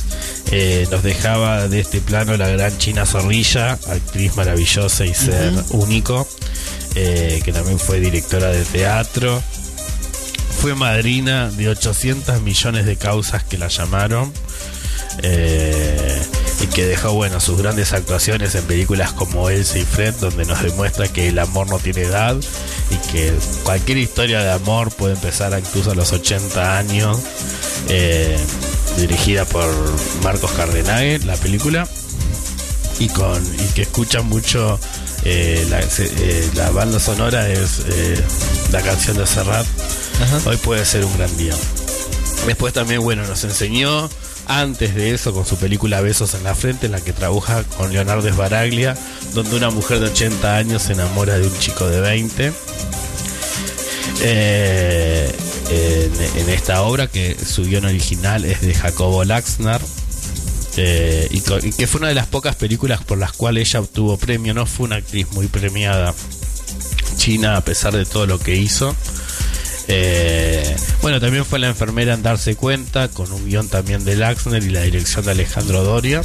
eh, 0.51 0.87
nos 0.91 1.03
dejaba 1.03 1.67
de 1.67 1.79
este 1.79 2.01
plano 2.01 2.37
la 2.37 2.47
gran 2.49 2.77
China 2.77 3.05
Zorrilla, 3.05 3.73
actriz 3.73 4.35
maravillosa 4.35 5.05
y 5.05 5.13
ser 5.13 5.53
único, 5.71 6.27
eh, 6.95 7.41
que 7.43 7.51
también 7.51 7.79
fue 7.79 7.99
directora 7.99 8.49
de 8.49 8.63
teatro 8.65 9.41
fue 10.61 10.73
madrina 10.73 11.51
de 11.51 11.69
800 11.69 12.41
millones 12.41 12.85
de 12.85 12.95
causas 12.95 13.43
que 13.43 13.57
la 13.57 13.67
llamaron. 13.67 14.31
eh, 15.21 16.21
y 16.61 16.67
que 16.67 16.85
dejó 16.85 17.11
bueno 17.13 17.39
sus 17.39 17.57
grandes 17.57 17.93
actuaciones 17.93 18.55
en 18.55 18.63
películas 18.63 19.11
como 19.13 19.49
Elsa 19.49 19.77
y 19.77 19.83
Fred, 19.83 20.13
donde 20.15 20.45
nos 20.45 20.61
demuestra 20.61 21.07
que 21.07 21.27
el 21.27 21.37
amor 21.39 21.69
no 21.69 21.79
tiene 21.79 22.01
edad 22.03 22.35
y 22.89 22.95
que 23.11 23.33
cualquier 23.63 23.97
historia 23.97 24.41
de 24.41 24.51
amor 24.51 24.91
puede 24.91 25.13
empezar 25.15 25.57
incluso 25.59 25.91
a 25.91 25.95
los 25.95 26.11
80 26.13 26.77
años. 26.77 27.19
eh, 27.89 28.37
dirigida 28.97 29.45
por 29.45 29.67
Marcos 30.23 30.51
Cardenage, 30.51 31.19
la 31.19 31.35
película 31.35 31.87
y 32.99 33.09
con 33.09 33.43
y 33.55 33.73
que 33.73 33.83
escucha 33.83 34.21
mucho 34.21 34.79
eh, 35.23 35.65
la, 35.69 35.79
eh, 35.81 36.49
la 36.55 36.69
banda 36.69 36.99
sonora 36.99 37.49
es 37.49 37.81
eh, 37.87 38.23
la 38.71 38.81
canción 38.81 39.17
de 39.17 39.27
Serrat. 39.27 39.65
Ajá. 40.21 40.49
hoy 40.49 40.57
puede 40.57 40.85
ser 40.85 41.03
un 41.03 41.15
gran 41.17 41.35
día. 41.37 41.53
Después 42.47 42.73
también 42.73 43.01
bueno 43.01 43.25
nos 43.25 43.43
enseñó 43.43 44.09
antes 44.47 44.95
de 44.95 45.13
eso 45.13 45.33
con 45.33 45.45
su 45.45 45.57
película 45.57 46.01
Besos 46.01 46.35
en 46.35 46.43
la 46.43 46.55
frente 46.55 46.85
en 46.85 46.91
la 46.91 47.01
que 47.01 47.13
trabaja 47.13 47.63
con 47.63 47.91
Leonardo 47.91 48.29
Sbaraglia 48.29 48.95
donde 49.33 49.55
una 49.55 49.71
mujer 49.71 49.99
de 49.99 50.07
80 50.07 50.55
años 50.55 50.83
se 50.83 50.93
enamora 50.93 51.39
de 51.39 51.47
un 51.47 51.59
chico 51.59 51.87
de 51.87 51.99
20 51.99 52.53
eh, 54.21 55.31
en, 55.69 56.49
esta 56.49 56.83
obra 56.83 57.07
que 57.07 57.35
su 57.35 57.63
guion 57.63 57.85
original 57.85 58.45
es 58.45 58.61
de 58.61 58.73
Jacobo 58.73 59.23
Laxner 59.23 59.81
eh, 60.77 61.27
y 61.31 61.71
que 61.71 61.87
fue 61.87 61.99
una 61.99 62.09
de 62.09 62.15
las 62.15 62.27
pocas 62.27 62.55
películas 62.55 63.03
por 63.03 63.17
las 63.17 63.31
cuales 63.31 63.69
ella 63.69 63.79
obtuvo 63.81 64.17
premio, 64.17 64.53
no 64.53 64.65
fue 64.65 64.85
una 64.85 64.97
actriz 64.97 65.27
muy 65.31 65.47
premiada 65.47 66.13
china 67.15 67.55
a 67.57 67.61
pesar 67.61 67.95
de 67.95 68.05
todo 68.05 68.27
lo 68.27 68.39
que 68.39 68.55
hizo. 68.55 68.95
Eh, 69.87 70.75
bueno, 71.01 71.19
también 71.19 71.45
fue 71.45 71.59
la 71.59 71.67
enfermera 71.67 72.13
en 72.13 72.23
darse 72.23 72.55
cuenta, 72.55 73.07
con 73.07 73.31
un 73.31 73.47
guion 73.47 73.67
también 73.67 74.03
de 74.03 74.15
Laxner 74.15 74.63
y 74.63 74.69
la 74.69 74.81
dirección 74.81 75.25
de 75.25 75.31
Alejandro 75.31 75.83
Doria. 75.83 76.21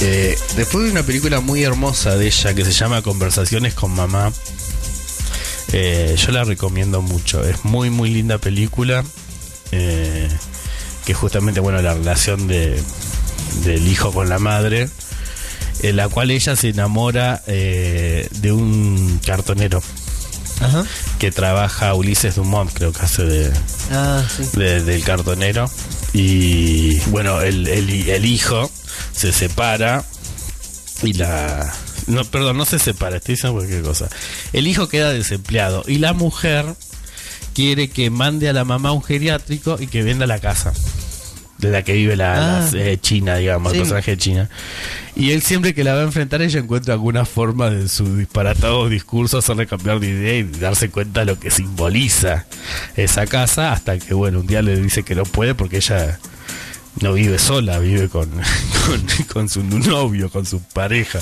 Eh, 0.00 0.36
después 0.56 0.84
de 0.84 0.90
una 0.90 1.02
película 1.04 1.40
muy 1.40 1.62
hermosa 1.62 2.16
de 2.16 2.26
ella 2.26 2.54
que 2.54 2.64
se 2.64 2.72
llama 2.72 3.02
Conversaciones 3.02 3.74
con 3.74 3.92
Mamá, 3.92 4.32
eh, 5.78 6.16
yo 6.16 6.32
la 6.32 6.44
recomiendo 6.44 7.02
mucho. 7.02 7.44
Es 7.46 7.64
muy, 7.64 7.90
muy 7.90 8.10
linda 8.10 8.38
película. 8.38 9.04
eh, 9.72 10.28
que 11.04 11.14
justamente, 11.14 11.60
bueno, 11.60 11.80
la 11.82 11.94
relación 11.94 12.48
de, 12.48 12.82
del 13.64 13.86
hijo 13.86 14.10
con 14.12 14.28
la 14.28 14.38
madre, 14.40 14.88
en 15.82 15.96
la 15.96 16.08
cual 16.08 16.30
ella 16.32 16.56
se 16.56 16.70
enamora 16.70 17.42
eh, 17.46 18.26
de 18.40 18.50
un 18.52 19.20
cartonero 19.24 19.80
Ajá. 20.60 20.84
que 21.20 21.30
trabaja 21.30 21.94
Ulises 21.94 22.34
Dumont, 22.36 22.72
creo 22.72 22.92
que 22.92 23.02
hace 23.02 23.22
de, 23.24 23.52
Ah, 23.92 24.24
sí. 24.34 24.48
de- 24.58 24.82
del 24.82 25.04
cartonero. 25.04 25.70
Y 26.12 26.98
bueno, 27.10 27.40
el, 27.40 27.68
el- 27.68 28.08
el 28.08 28.24
hijo 28.24 28.68
se 29.14 29.32
separa 29.32 30.04
y 31.02 31.12
la... 31.12 31.72
No, 32.06 32.24
perdón, 32.24 32.56
no 32.56 32.64
se 32.64 32.78
separa, 32.78 33.16
estoy 33.16 33.34
diciendo 33.34 33.58
cualquier 33.58 33.82
cosa. 33.82 34.08
El 34.52 34.66
hijo 34.66 34.88
queda 34.88 35.12
desempleado 35.12 35.82
y 35.86 35.98
la 35.98 36.12
mujer 36.12 36.66
quiere 37.54 37.88
que 37.88 38.10
mande 38.10 38.48
a 38.48 38.52
la 38.52 38.64
mamá 38.64 38.90
a 38.90 38.92
un 38.92 39.02
geriátrico 39.02 39.76
y 39.80 39.86
que 39.88 40.02
venda 40.02 40.26
la 40.26 40.38
casa 40.38 40.72
de 41.58 41.70
la 41.70 41.82
que 41.82 41.94
vive 41.94 42.16
la, 42.16 42.58
Ah. 42.58 42.68
la, 42.70 42.80
eh, 42.84 42.98
China, 43.00 43.36
digamos, 43.36 43.72
Sí. 43.72 43.78
el 43.78 43.82
personaje 43.84 44.10
de 44.12 44.18
China. 44.18 44.50
Y 45.16 45.30
él 45.30 45.40
siempre 45.40 45.72
que 45.74 45.82
la 45.84 45.94
va 45.94 46.00
a 46.00 46.04
enfrentar, 46.04 46.42
ella 46.42 46.60
encuentra 46.60 46.92
alguna 46.92 47.24
forma 47.24 47.70
de 47.70 47.88
su 47.88 48.14
disparatado 48.18 48.88
discurso 48.90 49.38
hacerle 49.38 49.66
cambiar 49.66 49.98
de 49.98 50.08
idea 50.10 50.36
y 50.38 50.42
darse 50.42 50.90
cuenta 50.90 51.20
de 51.20 51.26
lo 51.26 51.40
que 51.40 51.50
simboliza 51.50 52.44
esa 52.94 53.26
casa, 53.26 53.72
hasta 53.72 53.98
que, 53.98 54.12
bueno, 54.12 54.40
un 54.40 54.46
día 54.46 54.60
le 54.60 54.76
dice 54.78 55.02
que 55.02 55.14
no 55.14 55.22
puede 55.24 55.54
porque 55.54 55.78
ella 55.78 56.20
no 57.00 57.14
vive 57.14 57.38
sola, 57.38 57.78
vive 57.78 58.10
con, 58.10 58.30
con, 58.86 59.06
con 59.32 59.48
su 59.48 59.62
novio, 59.64 60.28
con 60.30 60.44
su 60.44 60.60
pareja. 60.60 61.20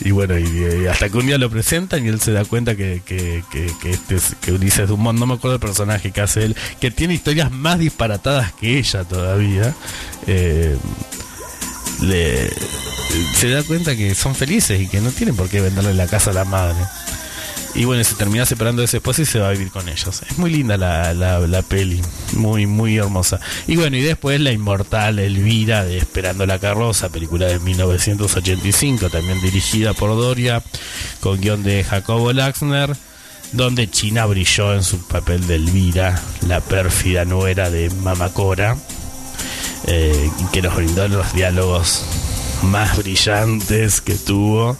Y 0.00 0.10
bueno, 0.12 0.38
y, 0.38 0.86
hasta 0.86 1.08
que 1.08 1.16
un 1.18 1.26
día 1.26 1.38
lo 1.38 1.50
presentan 1.50 2.04
y 2.04 2.08
él 2.08 2.20
se 2.20 2.32
da 2.32 2.44
cuenta 2.44 2.76
que, 2.76 3.02
que, 3.04 3.42
que, 3.50 3.70
que 3.82 3.90
este 3.90 4.14
es- 4.16 4.36
que 4.40 4.52
Ulises 4.52 4.88
Dumont, 4.88 5.18
no 5.18 5.26
me 5.26 5.34
acuerdo 5.34 5.56
el 5.56 5.60
personaje 5.60 6.12
que 6.12 6.20
hace 6.20 6.44
él, 6.44 6.56
que 6.80 6.90
tiene 6.90 7.14
historias 7.14 7.50
más 7.50 7.78
disparatadas 7.78 8.52
que 8.52 8.78
ella 8.78 9.04
todavía. 9.04 9.74
eh, 10.26 10.76
le, 12.00 12.48
se 13.34 13.48
da 13.50 13.62
cuenta 13.64 13.96
que 13.96 14.14
son 14.14 14.34
felices 14.34 14.80
y 14.80 14.86
que 14.86 15.00
no 15.00 15.10
tienen 15.10 15.34
por 15.34 15.48
qué 15.48 15.60
venderle 15.60 15.94
la 15.94 16.06
casa 16.06 16.30
a 16.30 16.34
la 16.34 16.44
madre. 16.44 16.76
Y 17.74 17.84
bueno, 17.84 18.02
se 18.02 18.14
termina 18.14 18.46
separando 18.46 18.82
de 18.82 18.88
su 18.88 18.96
esposa 18.96 19.22
y 19.22 19.26
se 19.26 19.38
va 19.38 19.48
a 19.48 19.52
vivir 19.52 19.70
con 19.70 19.88
ellos. 19.88 20.22
Es 20.28 20.38
muy 20.38 20.50
linda 20.50 20.76
la, 20.76 21.12
la, 21.14 21.38
la 21.40 21.62
peli, 21.62 22.00
muy, 22.32 22.66
muy 22.66 22.96
hermosa. 22.96 23.40
Y 23.66 23.76
bueno, 23.76 23.96
y 23.96 24.02
después 24.02 24.40
la 24.40 24.52
inmortal 24.52 25.18
Elvira 25.18 25.84
de 25.84 25.98
Esperando 25.98 26.46
la 26.46 26.58
Carroza, 26.58 27.10
película 27.10 27.46
de 27.46 27.58
1985, 27.60 29.10
también 29.10 29.40
dirigida 29.40 29.92
por 29.92 30.10
Doria, 30.10 30.62
con 31.20 31.40
guion 31.40 31.62
de 31.62 31.84
Jacobo 31.84 32.32
Laxner, 32.32 32.96
donde 33.52 33.90
China 33.90 34.26
brilló 34.26 34.74
en 34.74 34.82
su 34.82 34.98
papel 35.06 35.46
de 35.46 35.56
Elvira, 35.56 36.20
la 36.46 36.60
pérfida 36.60 37.24
nuera 37.24 37.70
de 37.70 37.90
Mamacora, 37.90 38.76
eh, 39.86 40.30
que 40.52 40.62
nos 40.62 40.74
brindó 40.74 41.06
los 41.08 41.32
diálogos 41.32 42.04
más 42.62 42.96
brillantes 42.96 44.00
que 44.00 44.14
tuvo. 44.14 44.76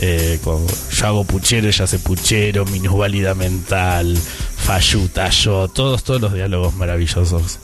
Eh, 0.00 0.38
con 0.44 0.64
yo 0.66 1.06
hago 1.06 1.24
puchero, 1.24 1.66
ella 1.66 1.84
hace 1.84 1.98
puchero, 1.98 2.64
minusválida 2.66 3.34
mental, 3.34 4.16
falluta 4.56 5.28
yo, 5.30 5.66
todos, 5.66 6.04
todos 6.04 6.20
los 6.20 6.32
diálogos 6.34 6.74
maravillosos 6.76 7.58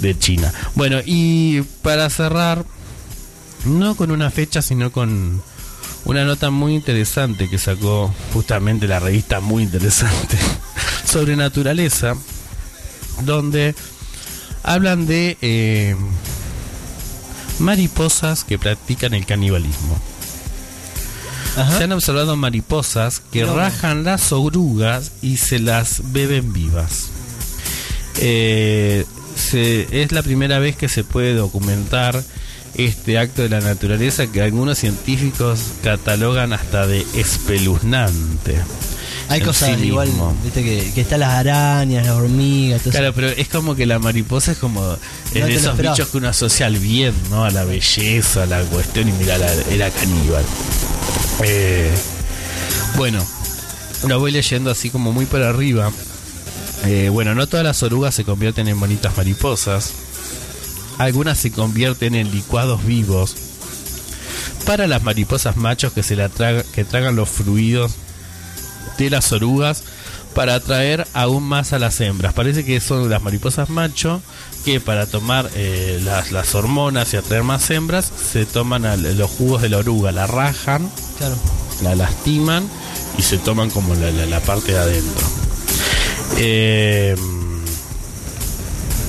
de 0.00 0.16
China. 0.18 0.52
Bueno, 0.76 0.98
y 1.04 1.62
para 1.82 2.08
cerrar, 2.10 2.64
no 3.64 3.96
con 3.96 4.12
una 4.12 4.30
fecha, 4.30 4.62
sino 4.62 4.92
con 4.92 5.42
una 6.04 6.24
nota 6.24 6.50
muy 6.50 6.74
interesante 6.74 7.48
que 7.48 7.58
sacó 7.58 8.14
justamente 8.32 8.86
la 8.86 9.00
revista 9.00 9.40
Muy 9.40 9.62
Interesante 9.62 10.36
sobre 11.04 11.34
naturaleza, 11.34 12.14
donde 13.22 13.74
hablan 14.62 15.06
de 15.06 15.38
eh, 15.40 15.96
mariposas 17.58 18.44
que 18.44 18.58
practican 18.58 19.14
el 19.14 19.26
canibalismo. 19.26 19.98
Ajá. 21.56 21.78
Se 21.78 21.84
han 21.84 21.92
observado 21.92 22.36
mariposas 22.36 23.22
que 23.32 23.42
No. 23.44 23.54
rajan 23.56 24.04
las 24.04 24.32
orugas 24.32 25.12
y 25.22 25.36
se 25.36 25.58
las 25.60 26.00
beben 26.12 26.52
vivas. 26.52 27.08
Eh, 28.20 29.04
se- 29.36 30.02
es 30.02 30.12
la 30.12 30.22
primera 30.22 30.58
vez 30.58 30.76
que 30.76 30.88
se 30.88 31.04
puede 31.04 31.34
documentar 31.34 32.22
este 32.76 33.18
acto 33.18 33.42
de 33.42 33.48
la 33.48 33.60
naturaleza 33.60 34.26
que 34.26 34.42
algunos 34.42 34.78
científicos 34.78 35.60
catalogan 35.82 36.52
hasta 36.52 36.86
de 36.86 37.06
espeluznante. 37.14 38.56
Hay 39.28 39.40
cosas 39.40 39.78
sí 39.78 39.86
igual, 39.86 40.10
viste 40.42 40.62
que, 40.62 40.92
que 40.94 41.00
están 41.00 41.20
las 41.20 41.30
arañas, 41.30 42.04
las 42.06 42.14
hormigas, 42.14 42.82
todo 42.82 42.90
eso. 42.90 42.98
Claro, 42.98 43.14
pero 43.14 43.28
es 43.28 43.48
como 43.48 43.74
que 43.74 43.86
la 43.86 43.98
mariposa 43.98 44.52
es 44.52 44.58
como 44.58 44.96
es 45.32 45.32
de 45.46 45.54
esos 45.54 45.78
bichos 45.78 46.08
que 46.08 46.18
uno 46.18 46.28
asocia 46.28 46.66
al 46.66 46.76
bien, 46.76 47.14
¿no? 47.30 47.44
A 47.44 47.50
la 47.50 47.64
belleza, 47.64 48.42
a 48.42 48.46
la 48.46 48.60
cuestión, 48.64 49.08
y 49.08 49.12
mira, 49.12 49.38
la- 49.38 49.50
era 49.70 49.88
caníbal. 49.90 50.44
Eh, 51.42 51.92
bueno, 52.96 53.24
lo 54.06 54.18
voy 54.20 54.30
leyendo 54.32 54.70
así 54.70 54.90
como 54.90 55.12
muy 55.12 55.26
por 55.26 55.42
arriba. 55.42 55.90
Eh, 56.84 57.08
bueno, 57.10 57.34
no 57.34 57.46
todas 57.46 57.64
las 57.64 57.82
orugas 57.82 58.14
se 58.14 58.24
convierten 58.24 58.68
en 58.68 58.78
bonitas 58.78 59.16
mariposas. 59.16 59.92
Algunas 60.98 61.38
se 61.38 61.50
convierten 61.50 62.14
en 62.14 62.30
licuados 62.30 62.84
vivos. 62.84 63.34
Para 64.66 64.86
las 64.86 65.02
mariposas 65.02 65.56
machos 65.56 65.92
que 65.92 66.02
se 66.02 66.16
la 66.16 66.28
traga- 66.28 66.64
que 66.72 66.84
tragan 66.84 67.16
los 67.16 67.28
fluidos 67.28 67.92
de 68.98 69.10
las 69.10 69.32
orugas 69.32 69.82
para 70.34 70.54
atraer 70.56 71.06
aún 71.14 71.44
más 71.44 71.72
a 71.72 71.78
las 71.78 72.00
hembras. 72.00 72.32
Parece 72.34 72.64
que 72.64 72.80
son 72.80 73.08
las 73.08 73.22
mariposas 73.22 73.70
macho 73.70 74.20
que 74.64 74.80
para 74.80 75.06
tomar 75.06 75.48
eh, 75.54 76.00
las, 76.04 76.32
las 76.32 76.54
hormonas 76.54 77.12
y 77.12 77.16
atraer 77.16 77.42
más 77.44 77.70
hembras 77.70 78.10
se 78.32 78.44
toman 78.46 78.84
al- 78.84 79.16
los 79.16 79.30
jugos 79.30 79.62
de 79.62 79.68
la 79.68 79.78
oruga, 79.78 80.10
la 80.12 80.26
rajan, 80.26 80.90
Claro. 81.18 81.36
la 81.82 81.94
lastiman 81.94 82.68
y 83.18 83.22
se 83.22 83.38
toman 83.38 83.70
como 83.70 83.94
la, 83.94 84.10
la- 84.10 84.26
la 84.26 84.40
parte 84.40 84.72
de 84.72 84.78
adentro. 84.78 85.26
Eh, 86.38 87.14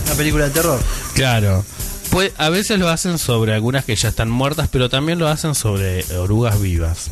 Una 0.05 0.15
película 0.15 0.45
de 0.45 0.51
terror. 0.51 0.79
claro. 1.13 1.65
Pues, 2.11 2.31
a 2.37 2.47
veces 2.49 2.79
lo 2.79 2.87
hacen 2.87 3.17
sobre 3.17 3.53
algunas 3.53 3.83
que 3.83 3.93
ya 3.95 4.07
están 4.07 4.29
muertas, 4.29 4.69
pero 4.71 4.87
también 4.89 5.19
lo 5.19 5.27
hacen 5.27 5.53
sobre 5.53 6.05
orugas 6.17 6.61
vivas. 6.61 7.09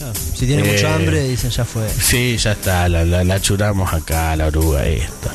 Claro. 0.00 0.14
Si 0.34 0.46
tiene 0.46 0.62
Eh, 0.66 0.72
mucho 0.72 0.88
hambre, 0.88 1.28
dicen 1.28 1.50
ya 1.50 1.64
fue. 1.66 1.86
Sí, 1.90 2.38
ya 2.38 2.52
está, 2.52 2.88
la, 2.88 3.04
la, 3.04 3.22
la 3.22 3.38
churamos 3.38 3.92
acá, 3.92 4.34
la 4.34 4.46
oruga 4.46 4.86
esta. 4.86 5.30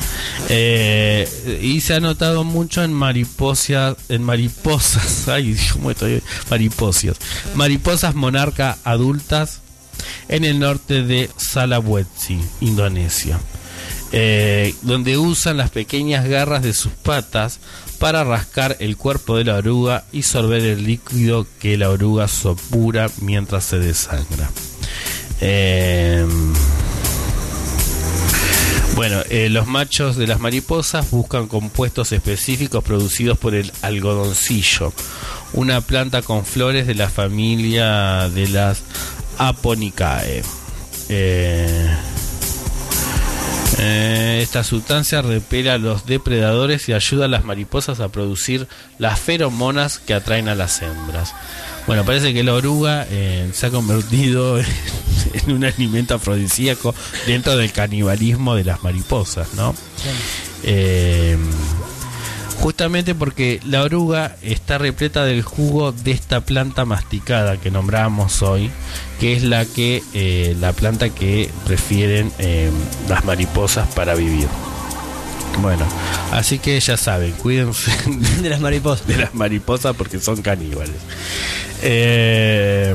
Eh, 0.48 1.60
y 1.62 1.80
se 1.80 1.94
ha 1.94 2.00
notado 2.00 2.42
mucho 2.42 2.82
en 2.82 2.92
mariposas, 2.92 3.96
en 4.08 4.24
mariposas, 4.24 5.28
ay, 5.28 5.56
¿cómo 5.72 5.92
estoy? 5.92 6.20
Mariposias. 6.50 7.16
Mariposas 7.54 8.16
monarca 8.16 8.76
adultas 8.82 9.60
en 10.28 10.44
el 10.44 10.58
norte 10.58 11.04
de 11.04 11.30
Sulawesi, 11.36 12.40
Indonesia. 12.60 13.38
Eh, 14.18 14.74
donde 14.80 15.18
usan 15.18 15.58
las 15.58 15.68
pequeñas 15.68 16.26
garras 16.26 16.62
de 16.62 16.72
sus 16.72 16.92
patas 16.92 17.60
para 17.98 18.24
rascar 18.24 18.78
el 18.80 18.96
cuerpo 18.96 19.36
de 19.36 19.44
la 19.44 19.56
oruga 19.56 20.04
y 20.10 20.22
sorber 20.22 20.62
el 20.62 20.86
líquido 20.86 21.46
que 21.60 21.76
la 21.76 21.90
oruga 21.90 22.26
sopura 22.26 23.10
mientras 23.20 23.64
se 23.64 23.78
desangra. 23.78 24.48
Eh, 25.42 26.26
bueno, 28.94 29.20
eh, 29.28 29.50
los 29.50 29.66
machos 29.66 30.16
de 30.16 30.26
las 30.26 30.40
mariposas 30.40 31.10
buscan 31.10 31.46
compuestos 31.46 32.10
específicos 32.12 32.82
producidos 32.82 33.36
por 33.36 33.54
el 33.54 33.70
algodoncillo, 33.82 34.94
una 35.52 35.82
planta 35.82 36.22
con 36.22 36.46
flores 36.46 36.86
de 36.86 36.94
la 36.94 37.10
familia 37.10 38.30
de 38.30 38.48
las 38.48 38.80
Aponicae. 39.36 40.42
Eh, 41.10 41.96
eh, 43.78 44.40
esta 44.42 44.64
sustancia 44.64 45.22
repele 45.22 45.70
a 45.70 45.78
los 45.78 46.06
depredadores 46.06 46.88
y 46.88 46.92
ayuda 46.92 47.26
a 47.26 47.28
las 47.28 47.44
mariposas 47.44 48.00
a 48.00 48.08
producir 48.08 48.66
las 48.98 49.20
feromonas 49.20 49.98
que 49.98 50.14
atraen 50.14 50.48
a 50.48 50.54
las 50.54 50.80
hembras. 50.82 51.34
Bueno, 51.86 52.04
parece 52.04 52.34
que 52.34 52.42
la 52.42 52.54
oruga 52.54 53.06
eh, 53.10 53.48
se 53.52 53.66
ha 53.66 53.70
convertido 53.70 54.58
en 55.32 55.52
un 55.52 55.64
alimento 55.64 56.14
afrodisíaco 56.14 56.94
dentro 57.26 57.56
del 57.56 57.70
canibalismo 57.72 58.54
de 58.56 58.64
las 58.64 58.82
mariposas, 58.82 59.54
¿no? 59.54 59.74
Eh, 60.62 61.36
justamente 62.60 63.14
porque 63.14 63.60
la 63.64 63.82
oruga 63.82 64.36
está 64.42 64.78
repleta 64.78 65.24
del 65.24 65.42
jugo 65.42 65.92
de 65.92 66.10
esta 66.10 66.40
planta 66.40 66.84
masticada 66.84 67.58
que 67.58 67.70
nombramos 67.70 68.42
hoy, 68.42 68.70
que 69.20 69.34
es 69.34 69.42
la 69.42 69.64
que 69.64 70.02
eh, 70.14 70.56
la 70.60 70.72
planta 70.72 71.10
que 71.10 71.50
prefieren 71.64 72.32
eh, 72.38 72.70
las 73.08 73.24
mariposas 73.24 73.88
para 73.94 74.14
vivir. 74.14 74.48
Bueno, 75.62 75.86
así 76.32 76.58
que 76.58 76.78
ya 76.80 76.96
saben, 76.96 77.32
cuídense 77.32 77.90
De 78.42 78.50
las 78.50 78.60
mariposas. 78.60 79.06
de 79.06 79.16
las 79.16 79.34
mariposas 79.34 79.96
porque 79.96 80.20
son 80.20 80.42
caníbales. 80.42 80.96
Eh... 81.82 82.94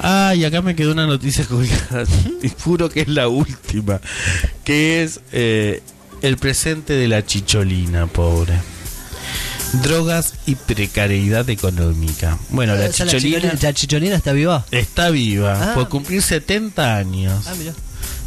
Ah, 0.00 0.34
y 0.36 0.44
acá 0.44 0.60
me 0.62 0.76
quedó 0.76 0.92
una 0.92 1.06
noticia 1.06 1.44
colgada. 1.46 2.04
Y 2.42 2.50
juro 2.62 2.88
que 2.90 3.00
es 3.00 3.08
la 3.08 3.28
última. 3.28 4.00
Que 4.64 5.02
es 5.02 5.20
eh, 5.32 5.82
el 6.22 6.36
presente 6.36 6.92
de 6.94 7.08
la 7.08 7.24
chicholina, 7.24 8.06
pobre. 8.06 8.54
Drogas 9.82 10.34
y 10.46 10.54
precariedad 10.54 11.48
económica. 11.50 12.38
Bueno, 12.50 12.74
la 12.76 12.90
chicholina 12.90 13.52
la 13.60 13.72
chicholina 13.74 14.16
está 14.16 14.32
viva. 14.32 14.64
está 14.70 15.10
viva 15.10 15.70
Ah. 15.72 15.74
por 15.74 15.88
cumplir 15.88 16.22
70 16.22 16.96
años. 16.96 17.44
Ah, 17.46 17.54
mira. 17.58 17.72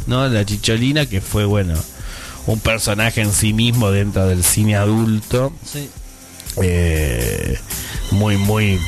¿no? 0.06 0.28
La 0.28 0.44
Chicholina, 0.44 1.06
que 1.06 1.20
fue, 1.20 1.44
bueno, 1.44 1.74
un 2.46 2.58
personaje 2.60 3.20
en 3.20 3.32
sí 3.32 3.52
mismo 3.52 3.90
dentro 3.90 4.26
del 4.26 4.42
cine 4.44 4.76
adulto. 4.76 5.52
Sí. 5.64 5.88
eh, 6.62 7.58
muy, 8.10 8.36
muy, 8.36 8.80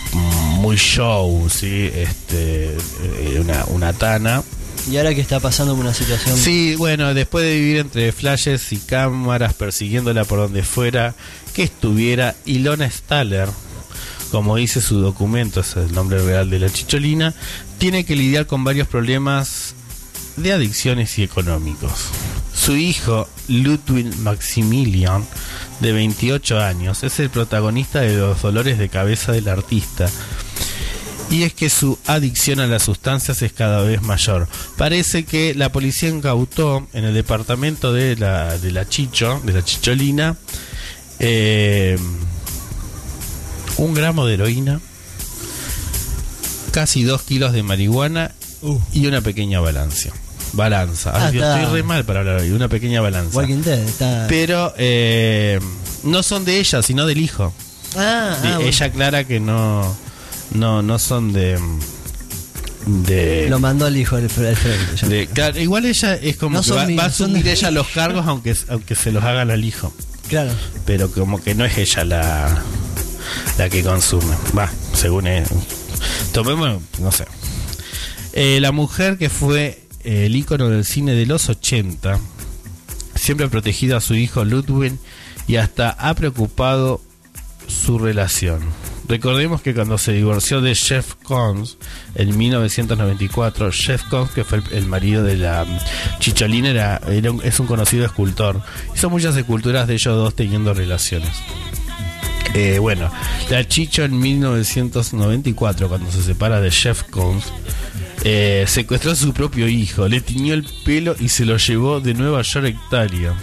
muy 0.58 0.76
show, 0.76 1.48
¿sí? 1.48 1.90
Este, 1.94 2.74
eh, 2.74 3.38
una, 3.40 3.64
una 3.66 3.92
tana. 3.92 4.42
Y 4.90 4.96
ahora 4.96 5.14
que 5.14 5.20
está 5.20 5.38
pasando 5.38 5.74
una 5.74 5.94
situación. 5.94 6.36
Sí, 6.36 6.74
bueno, 6.76 7.14
después 7.14 7.44
de 7.44 7.54
vivir 7.54 7.78
entre 7.78 8.10
flashes 8.12 8.72
y 8.72 8.78
cámaras 8.78 9.54
persiguiéndola 9.54 10.24
por 10.24 10.38
donde 10.38 10.62
fuera 10.62 11.14
que 11.54 11.62
estuviera, 11.62 12.34
Ilona 12.44 12.90
Staller, 12.90 13.48
como 14.30 14.56
dice 14.56 14.80
su 14.80 14.98
documento, 14.98 15.60
es 15.60 15.76
el 15.76 15.92
nombre 15.92 16.22
real 16.22 16.50
de 16.50 16.58
la 16.58 16.70
chicholina, 16.70 17.34
tiene 17.78 18.04
que 18.04 18.16
lidiar 18.16 18.46
con 18.46 18.64
varios 18.64 18.88
problemas 18.88 19.74
de 20.36 20.52
adicciones 20.52 21.18
y 21.18 21.22
económicos. 21.22 21.92
Su 22.54 22.76
hijo, 22.76 23.28
Ludwig 23.48 24.16
Maximilian, 24.18 25.26
de 25.80 25.92
28 25.92 26.60
años, 26.60 27.02
es 27.02 27.18
el 27.20 27.30
protagonista 27.30 28.00
de 28.00 28.16
los 28.16 28.40
dolores 28.40 28.78
de 28.78 28.88
cabeza 28.88 29.32
del 29.32 29.48
artista. 29.48 30.08
Y 31.32 31.44
es 31.44 31.54
que 31.54 31.70
su 31.70 31.98
adicción 32.06 32.60
a 32.60 32.66
las 32.66 32.82
sustancias 32.82 33.40
es 33.40 33.52
cada 33.54 33.80
vez 33.82 34.02
mayor. 34.02 34.46
Parece 34.76 35.24
que 35.24 35.54
la 35.54 35.72
policía 35.72 36.10
incautó 36.10 36.86
en 36.92 37.04
el 37.04 37.14
departamento 37.14 37.90
de 37.92 38.16
la, 38.16 38.58
de 38.58 38.70
la 38.70 38.86
Chicho, 38.86 39.40
de 39.42 39.54
la 39.54 39.64
Chicholina, 39.64 40.36
eh, 41.18 41.98
un 43.78 43.94
gramo 43.94 44.26
de 44.26 44.34
heroína, 44.34 44.80
casi 46.70 47.02
dos 47.02 47.22
kilos 47.22 47.52
de 47.52 47.62
marihuana 47.62 48.32
Uh, 48.64 48.78
y 48.92 49.08
una 49.08 49.20
pequeña 49.22 49.58
balanza. 49.58 50.10
Balanza. 50.52 51.10
Ay, 51.16 51.22
Ah, 51.24 51.30
Dios, 51.32 51.44
estoy 51.58 51.74
re 51.74 51.82
mal 51.82 52.04
para 52.04 52.20
hablar 52.20 52.36
hoy. 52.42 52.52
Una 52.52 52.68
pequeña 52.68 53.00
balanza. 53.00 53.36
Walking 53.36 53.62
Dead 53.62 53.80
está. 53.80 54.26
Pero 54.28 54.72
eh, 54.78 55.58
no 56.04 56.22
son 56.22 56.44
de 56.44 56.60
ella, 56.60 56.80
sino 56.80 57.04
del 57.04 57.20
hijo. 57.20 57.52
Ah, 57.96 58.34
ah, 58.36 58.38
bueno. 58.40 58.60
ella 58.60 58.86
aclara 58.86 59.24
que 59.24 59.40
no, 59.40 59.96
no, 60.54 60.82
no 60.82 60.98
son 60.98 61.32
de. 61.32 61.58
De, 62.86 63.46
Lo 63.48 63.60
mandó 63.60 63.86
el 63.86 63.96
hijo 63.96 64.16
del 64.16 64.28
Fre- 64.28 64.48
Alfredo. 64.48 64.76
ya. 65.00 65.08
de- 65.08 65.26
claro, 65.28 65.60
igual 65.60 65.86
ella 65.86 66.14
es 66.16 66.36
como 66.36 66.56
No 66.56 66.62
que 66.62 66.68
son 66.68 66.78
va, 66.78 66.86
míos, 66.86 66.98
va 67.00 67.04
a 67.04 67.08
asumir 67.08 67.46
ella 67.46 67.70
los 67.70 67.86
cargos 67.88 68.26
aunque, 68.26 68.56
aunque 68.68 68.96
se 68.96 69.12
los 69.12 69.22
hagan 69.22 69.50
al 69.52 69.64
hijo. 69.64 69.92
Claro. 70.28 70.50
Pero 70.84 71.08
como 71.10 71.40
que 71.40 71.54
no 71.54 71.64
es 71.64 71.78
ella 71.78 72.04
la, 72.04 72.62
la 73.56 73.68
que 73.68 73.84
consume. 73.84 74.34
Va, 74.58 74.68
según 74.94 75.28
él. 75.28 75.44
Tomemos, 76.32 76.82
no 76.98 77.12
sé. 77.12 77.24
Eh, 78.32 78.58
la 78.60 78.72
mujer 78.72 79.16
que 79.16 79.28
fue 79.30 79.86
eh, 80.02 80.26
el 80.26 80.34
ícono 80.34 80.68
del 80.68 80.84
cine 80.84 81.12
de 81.12 81.26
los 81.26 81.48
80, 81.50 82.18
siempre 83.14 83.46
ha 83.46 83.48
protegido 83.50 83.96
a 83.96 84.00
su 84.00 84.14
hijo 84.16 84.44
Ludwig 84.44 84.94
y 85.46 85.54
hasta 85.56 85.90
ha 85.90 86.14
preocupado 86.14 87.00
su 87.68 87.98
relación. 88.00 88.60
Recordemos 89.12 89.60
que 89.60 89.74
cuando 89.74 89.98
se 89.98 90.14
divorció 90.14 90.62
de 90.62 90.74
Jeff 90.74 91.16
Koons 91.22 91.76
en 92.14 92.34
1994, 92.34 93.70
Jeff 93.70 94.04
Koons, 94.04 94.30
que 94.30 94.42
fue 94.42 94.62
el, 94.70 94.86
marido 94.86 95.22
de 95.22 95.36
la 95.36 95.66
mm, 95.66 96.18
Chicholina, 96.18 96.70
era, 96.70 96.96
era 97.06 97.30
un- 97.30 97.42
es 97.44 97.60
un 97.60 97.66
conocido 97.66 98.06
escultor. 98.06 98.62
Hizo 98.94 99.10
muchas 99.10 99.36
esculturas 99.36 99.86
de 99.86 99.92
ellos 99.96 100.16
dos 100.16 100.34
teniendo 100.34 100.72
relaciones. 100.72 101.28
Eh, 102.54 102.78
bueno, 102.78 103.10
la 103.50 103.68
Chicho 103.68 104.02
en 104.02 104.18
1994, 104.18 105.90
cuando 105.90 106.10
se 106.10 106.22
separa 106.22 106.62
de 106.62 106.70
Jeff 106.70 107.02
Koons, 107.02 107.44
eh, 108.24 108.64
secuestró 108.66 109.10
a 109.12 109.14
su 109.14 109.34
propio 109.34 109.68
hijo, 109.68 110.08
le 110.08 110.22
tiñó 110.22 110.54
el 110.54 110.64
pelo 110.86 111.14
y 111.20 111.28
se 111.28 111.44
lo 111.44 111.58
llevó 111.58 112.00
de 112.00 112.14
Nueva 112.14 112.40
York 112.40 112.64
a 112.64 112.68
Italia 112.86 113.34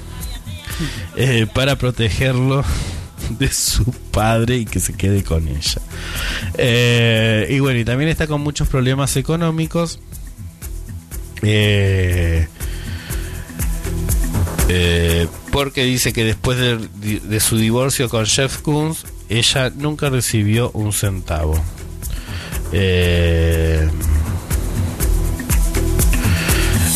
eh, 1.15 1.45
para 1.53 1.75
protegerlo 1.75 2.63
de 3.37 3.51
su 3.51 3.85
padre 4.11 4.57
y 4.57 4.65
que 4.65 4.79
se 4.79 4.93
quede 4.93 5.23
con 5.23 5.47
ella. 5.47 5.81
Eh, 6.57 7.47
y 7.49 7.59
bueno, 7.59 7.79
y 7.79 7.85
también 7.85 8.09
está 8.09 8.27
con 8.27 8.41
muchos 8.41 8.67
problemas 8.67 9.15
económicos. 9.17 9.99
Eh, 11.41 12.47
eh, 14.67 15.27
porque 15.51 15.83
dice 15.83 16.13
que 16.13 16.23
después 16.23 16.57
de, 16.59 17.39
su 17.39 17.57
divorcio 17.57 18.07
con 18.07 18.25
Jeff 18.25 18.59
Koons, 18.59 19.05
ella 19.27 19.71
nunca 19.71 20.09
recibió 20.09 20.69
un 20.71 20.93
centavo. 20.93 21.59
Eh, 22.71 23.89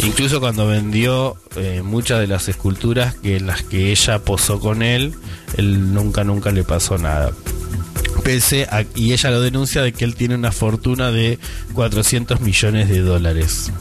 incluso 0.04 0.40
cuando 0.40 0.68
vendió 0.68 1.38
eh, 1.56 1.82
muchas 1.84 2.20
de 2.20 2.28
las 2.28 2.48
esculturas 2.50 3.16
que 3.16 3.38
en 3.38 3.48
las 3.48 3.64
que 3.64 3.92
ella 3.92 4.20
posó 4.20 4.60
con 4.60 4.82
él, 4.84 5.14
él 5.58 5.94
nunca, 5.94 6.24
nunca 6.24 6.52
le 6.52 6.64
pasó 6.64 6.98
nada. 6.98 7.32
Pese 8.24 8.64
a, 8.70 8.84
y 8.96 9.14
ella 9.14 9.32
lo 9.32 9.42
denuncia 9.42 9.82
de 9.82 9.92
que 9.94 10.06
él 10.06 10.16
tiene 10.16 10.36
una 10.36 10.52
fortuna 10.52 11.12
de 11.12 11.40
400 11.74 12.40
millones 12.42 12.90
de 12.90 13.00
dólares 13.00 13.72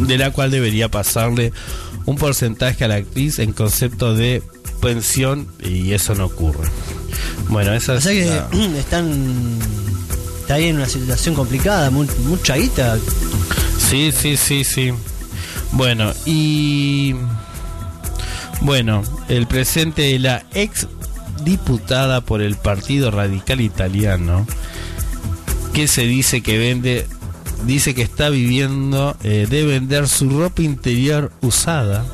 de 0.00 0.18
la 0.18 0.30
cual 0.32 0.50
debería 0.50 0.88
pasarle 0.90 1.52
un 2.06 2.16
porcentaje 2.16 2.84
a 2.84 2.88
la 2.88 2.96
actriz 2.96 3.38
en 3.38 3.52
concepto 3.52 4.14
de 4.14 4.42
pensión 4.80 5.46
y 5.62 5.92
eso 5.92 6.14
no 6.16 6.24
ocurre. 6.26 6.68
Bueno, 7.48 7.72
esa 7.72 7.92
O 7.92 7.96
es 7.98 8.04
sea 8.04 8.12
que 8.12 8.24
la- 8.58 8.78
están. 8.78 9.58
Está 10.40 10.54
ahí 10.54 10.66
en 10.66 10.76
una 10.76 10.88
situación 10.88 11.36
complicada, 11.36 11.88
mu- 11.90 12.04
mucha 12.24 12.56
guita. 12.56 12.98
Sí, 13.92 14.10
sí, 14.10 14.38
sí, 14.38 14.64
sí. 14.64 14.90
Bueno, 15.72 16.14
y 16.24 17.14
bueno, 18.62 19.02
el 19.28 19.46
presente 19.46 20.00
de 20.00 20.18
la 20.18 20.44
ex 20.54 20.88
diputada 21.44 22.22
por 22.22 22.40
el 22.40 22.56
Partido 22.56 23.10
Radical 23.10 23.60
Italiano 23.60 24.46
que 25.74 25.88
se 25.88 26.06
dice 26.06 26.40
que 26.40 26.56
vende 26.56 27.06
dice 27.66 27.94
que 27.94 28.00
está 28.00 28.30
viviendo 28.30 29.14
eh, 29.24 29.46
de 29.50 29.66
vender 29.66 30.08
su 30.08 30.30
ropa 30.30 30.62
interior 30.62 31.30
usada 31.42 32.06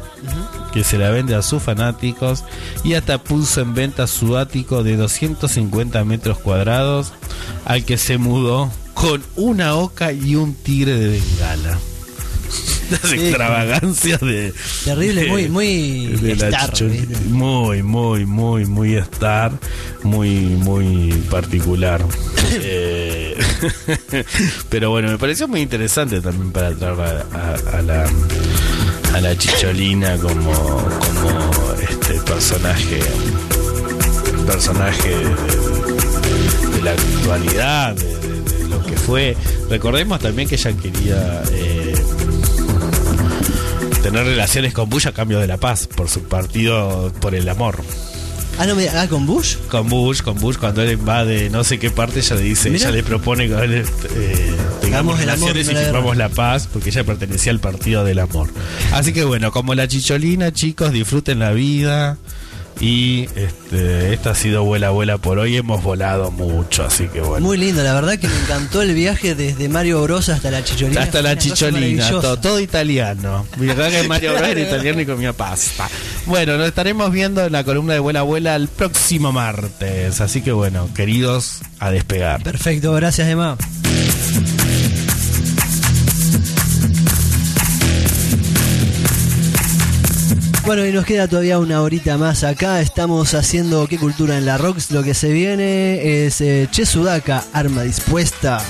que 0.73 0.83
se 0.83 0.99
la 0.99 1.11
vende 1.11 1.37
a 1.37 1.43
sus 1.43 1.63
fanáticos 1.63 2.45
y 2.83 2.95
hasta 2.95 3.23
puso 3.23 3.61
en 3.61 3.75
venta 3.75 4.09
su 4.09 4.37
ático 4.37 4.83
de 4.83 4.97
250 4.97 6.05
metros 6.05 6.39
cuadrados 6.39 7.13
al 7.65 7.85
que 7.85 7.99
se 7.99 8.19
mudó 8.19 8.69
con 9.01 9.23
una 9.37 9.75
oca 9.77 10.13
y 10.13 10.35
un 10.37 10.55
tigre 10.55 10.95
de 10.99 11.09
bengala. 11.11 11.79
Las 12.91 13.01
Sí. 13.11 13.17
extravagancias 13.17 14.21
de. 14.21 14.53
Terrible, 14.85 15.23
de- 15.25 15.29
muy, 15.29 15.49
muy 15.49 16.07
de 16.17 16.37
la 16.37 16.49
star, 16.49 16.73
chicholi- 16.73 17.07
¿viste? 17.07 17.17
Muy, 17.29 17.83
muy, 17.83 18.25
muy, 18.25 18.65
muy 18.65 18.95
star. 18.97 19.53
Muy, 20.03 20.31
muy 20.41 21.13
particular. 21.31 22.05
Eh, 22.51 23.37
pero 24.71 24.89
bueno, 24.89 25.09
me 25.09 25.19
pareció 25.19 25.47
muy 25.49 25.61
interesante 25.61 26.23
también 26.23 26.51
para 26.51 26.75
traer 26.75 26.99
a, 26.99 27.27
a- 27.75 27.79
a 27.79 27.83
la 27.83 28.07
a 29.13 29.21
la 29.21 29.37
chicholina 29.37 30.17
como 30.17 30.51
como 30.51 31.75
este 31.79 32.15
personaje 32.23 33.01
personaje 34.47 35.11
de, 35.11 36.77
de 36.77 36.83
la 36.83 36.93
actualidad 36.93 37.95
de, 37.97 38.18
que 38.89 38.97
fue 38.97 39.37
recordemos 39.71 40.19
también 40.21 40.49
que 40.49 40.55
ella 40.57 40.73
quería 40.73 41.43
eh, 41.53 41.95
tener 44.03 44.25
relaciones 44.25 44.73
con 44.73 44.89
Bush 44.89 45.07
a 45.07 45.13
cambio 45.13 45.39
de 45.41 45.47
la 45.47 45.57
paz 45.59 45.87
por 45.87 46.09
su 46.09 46.23
partido 46.23 47.13
por 47.21 47.35
el 47.35 47.49
amor 47.49 47.83
Ah, 48.61 48.67
no, 48.67 48.75
me, 48.75 48.89
ah, 48.89 49.07
con 49.09 49.25
Bush. 49.25 49.55
con 49.71 49.89
Bush, 49.89 50.21
con 50.21 50.37
Bush 50.37 50.57
cuando 50.57 50.83
él 50.83 50.91
invade 50.91 51.49
no 51.49 51.63
sé 51.63 51.79
qué 51.79 51.91
parte, 51.93 52.19
ella 52.19 52.35
le 52.35 52.43
dice, 52.43 52.71
Mira. 52.71 52.89
ella 52.89 52.97
le 52.97 53.03
propone 53.05 53.47
que 53.47 53.55
eh, 53.55 54.57
tengamos 54.81 55.17
relaciones 55.17 55.71
y 55.71 55.77
firmamos 55.77 56.17
la 56.17 56.29
paz, 56.29 56.69
porque 56.73 56.89
ella 56.91 57.05
pertenecía 57.05 57.53
al 57.53 57.61
partido 57.61 58.03
del 58.03 58.19
amor. 58.19 58.49
Así 58.91 59.13
que 59.13 59.23
bueno, 59.23 59.53
como 59.53 59.77
la 59.77 59.87
chicholina, 59.87 60.53
chicos, 60.53 60.91
disfruten 60.93 61.39
la 61.39 61.53
vida. 61.53 62.19
Y 62.81 63.29
este, 63.35 64.13
esta 64.15 64.31
ha 64.31 64.35
sido 64.35 64.63
vuela 64.63 64.91
vuela 64.91 65.19
por 65.19 65.39
hoy, 65.39 65.57
hemos 65.57 65.83
volado 65.83 66.31
mucho, 66.31 66.85
así 66.85 67.09
que 67.09 67.21
bueno. 67.21 67.45
Muy 67.45 67.59
lindo, 67.59 67.83
la 67.83 67.93
verdad 67.95 68.19
que 68.19 68.29
me 68.29 68.39
encantó 68.41 68.83
el 68.83 68.95
viaje 68.95 69.35
desde 69.35 69.69
Mario 69.69 70.03
Bros 70.03 70.29
hasta 70.29 70.51
la 70.51 70.63
chicholina. 70.63 71.03
hasta 71.03 71.21
la 71.23 71.37
chicholina, 71.37 72.09
todo 72.41 72.61
italiano. 72.61 73.47
Mi 73.57 73.67
verdad 73.67 73.91
que 73.91 74.07
Mario 74.07 74.35
Bros 74.35 74.49
era 74.49 74.61
italiano 74.61 75.01
y 75.01 75.07
comía 75.07 75.33
pasta. 75.33 75.89
Bueno, 76.27 76.57
nos 76.57 76.69
estaremos 76.69 77.11
viendo 77.11 77.45
en 77.45 77.53
la 77.53 77.65
columna 77.65 77.95
de 77.95 77.99
Vuela 77.99 78.23
Vuela 78.23 78.55
el 78.55 78.69
próximo 78.69 79.33
martes. 79.33 80.21
Así 80.21 80.41
que 80.41 80.53
bueno, 80.53 80.89
queridos, 80.95 81.61
a 81.81 81.91
despegar. 81.91 82.43
Perfecto, 82.43 82.93
gracias 82.93 83.29
Emma. 83.29 83.57
Bueno, 90.69 90.85
y 90.85 90.93
nos 90.93 91.07
queda 91.07 91.27
todavía 91.29 91.59
una 91.59 91.81
horita 91.81 92.19
más 92.19 92.45
acá. 92.45 92.83
Estamos 92.83 93.33
haciendo 93.33 93.87
qué 93.87 93.97
cultura 93.97 94.37
en 94.37 94.45
la 94.45 94.59
Rocks. 94.59 94.91
Lo 94.91 95.03
que 95.03 95.15
se 95.15 95.33
viene 95.33 96.27
es 96.27 96.43
eh, 96.43 96.69
Che 96.71 96.85
arma 97.55 97.83
dispuesta. 97.85 98.63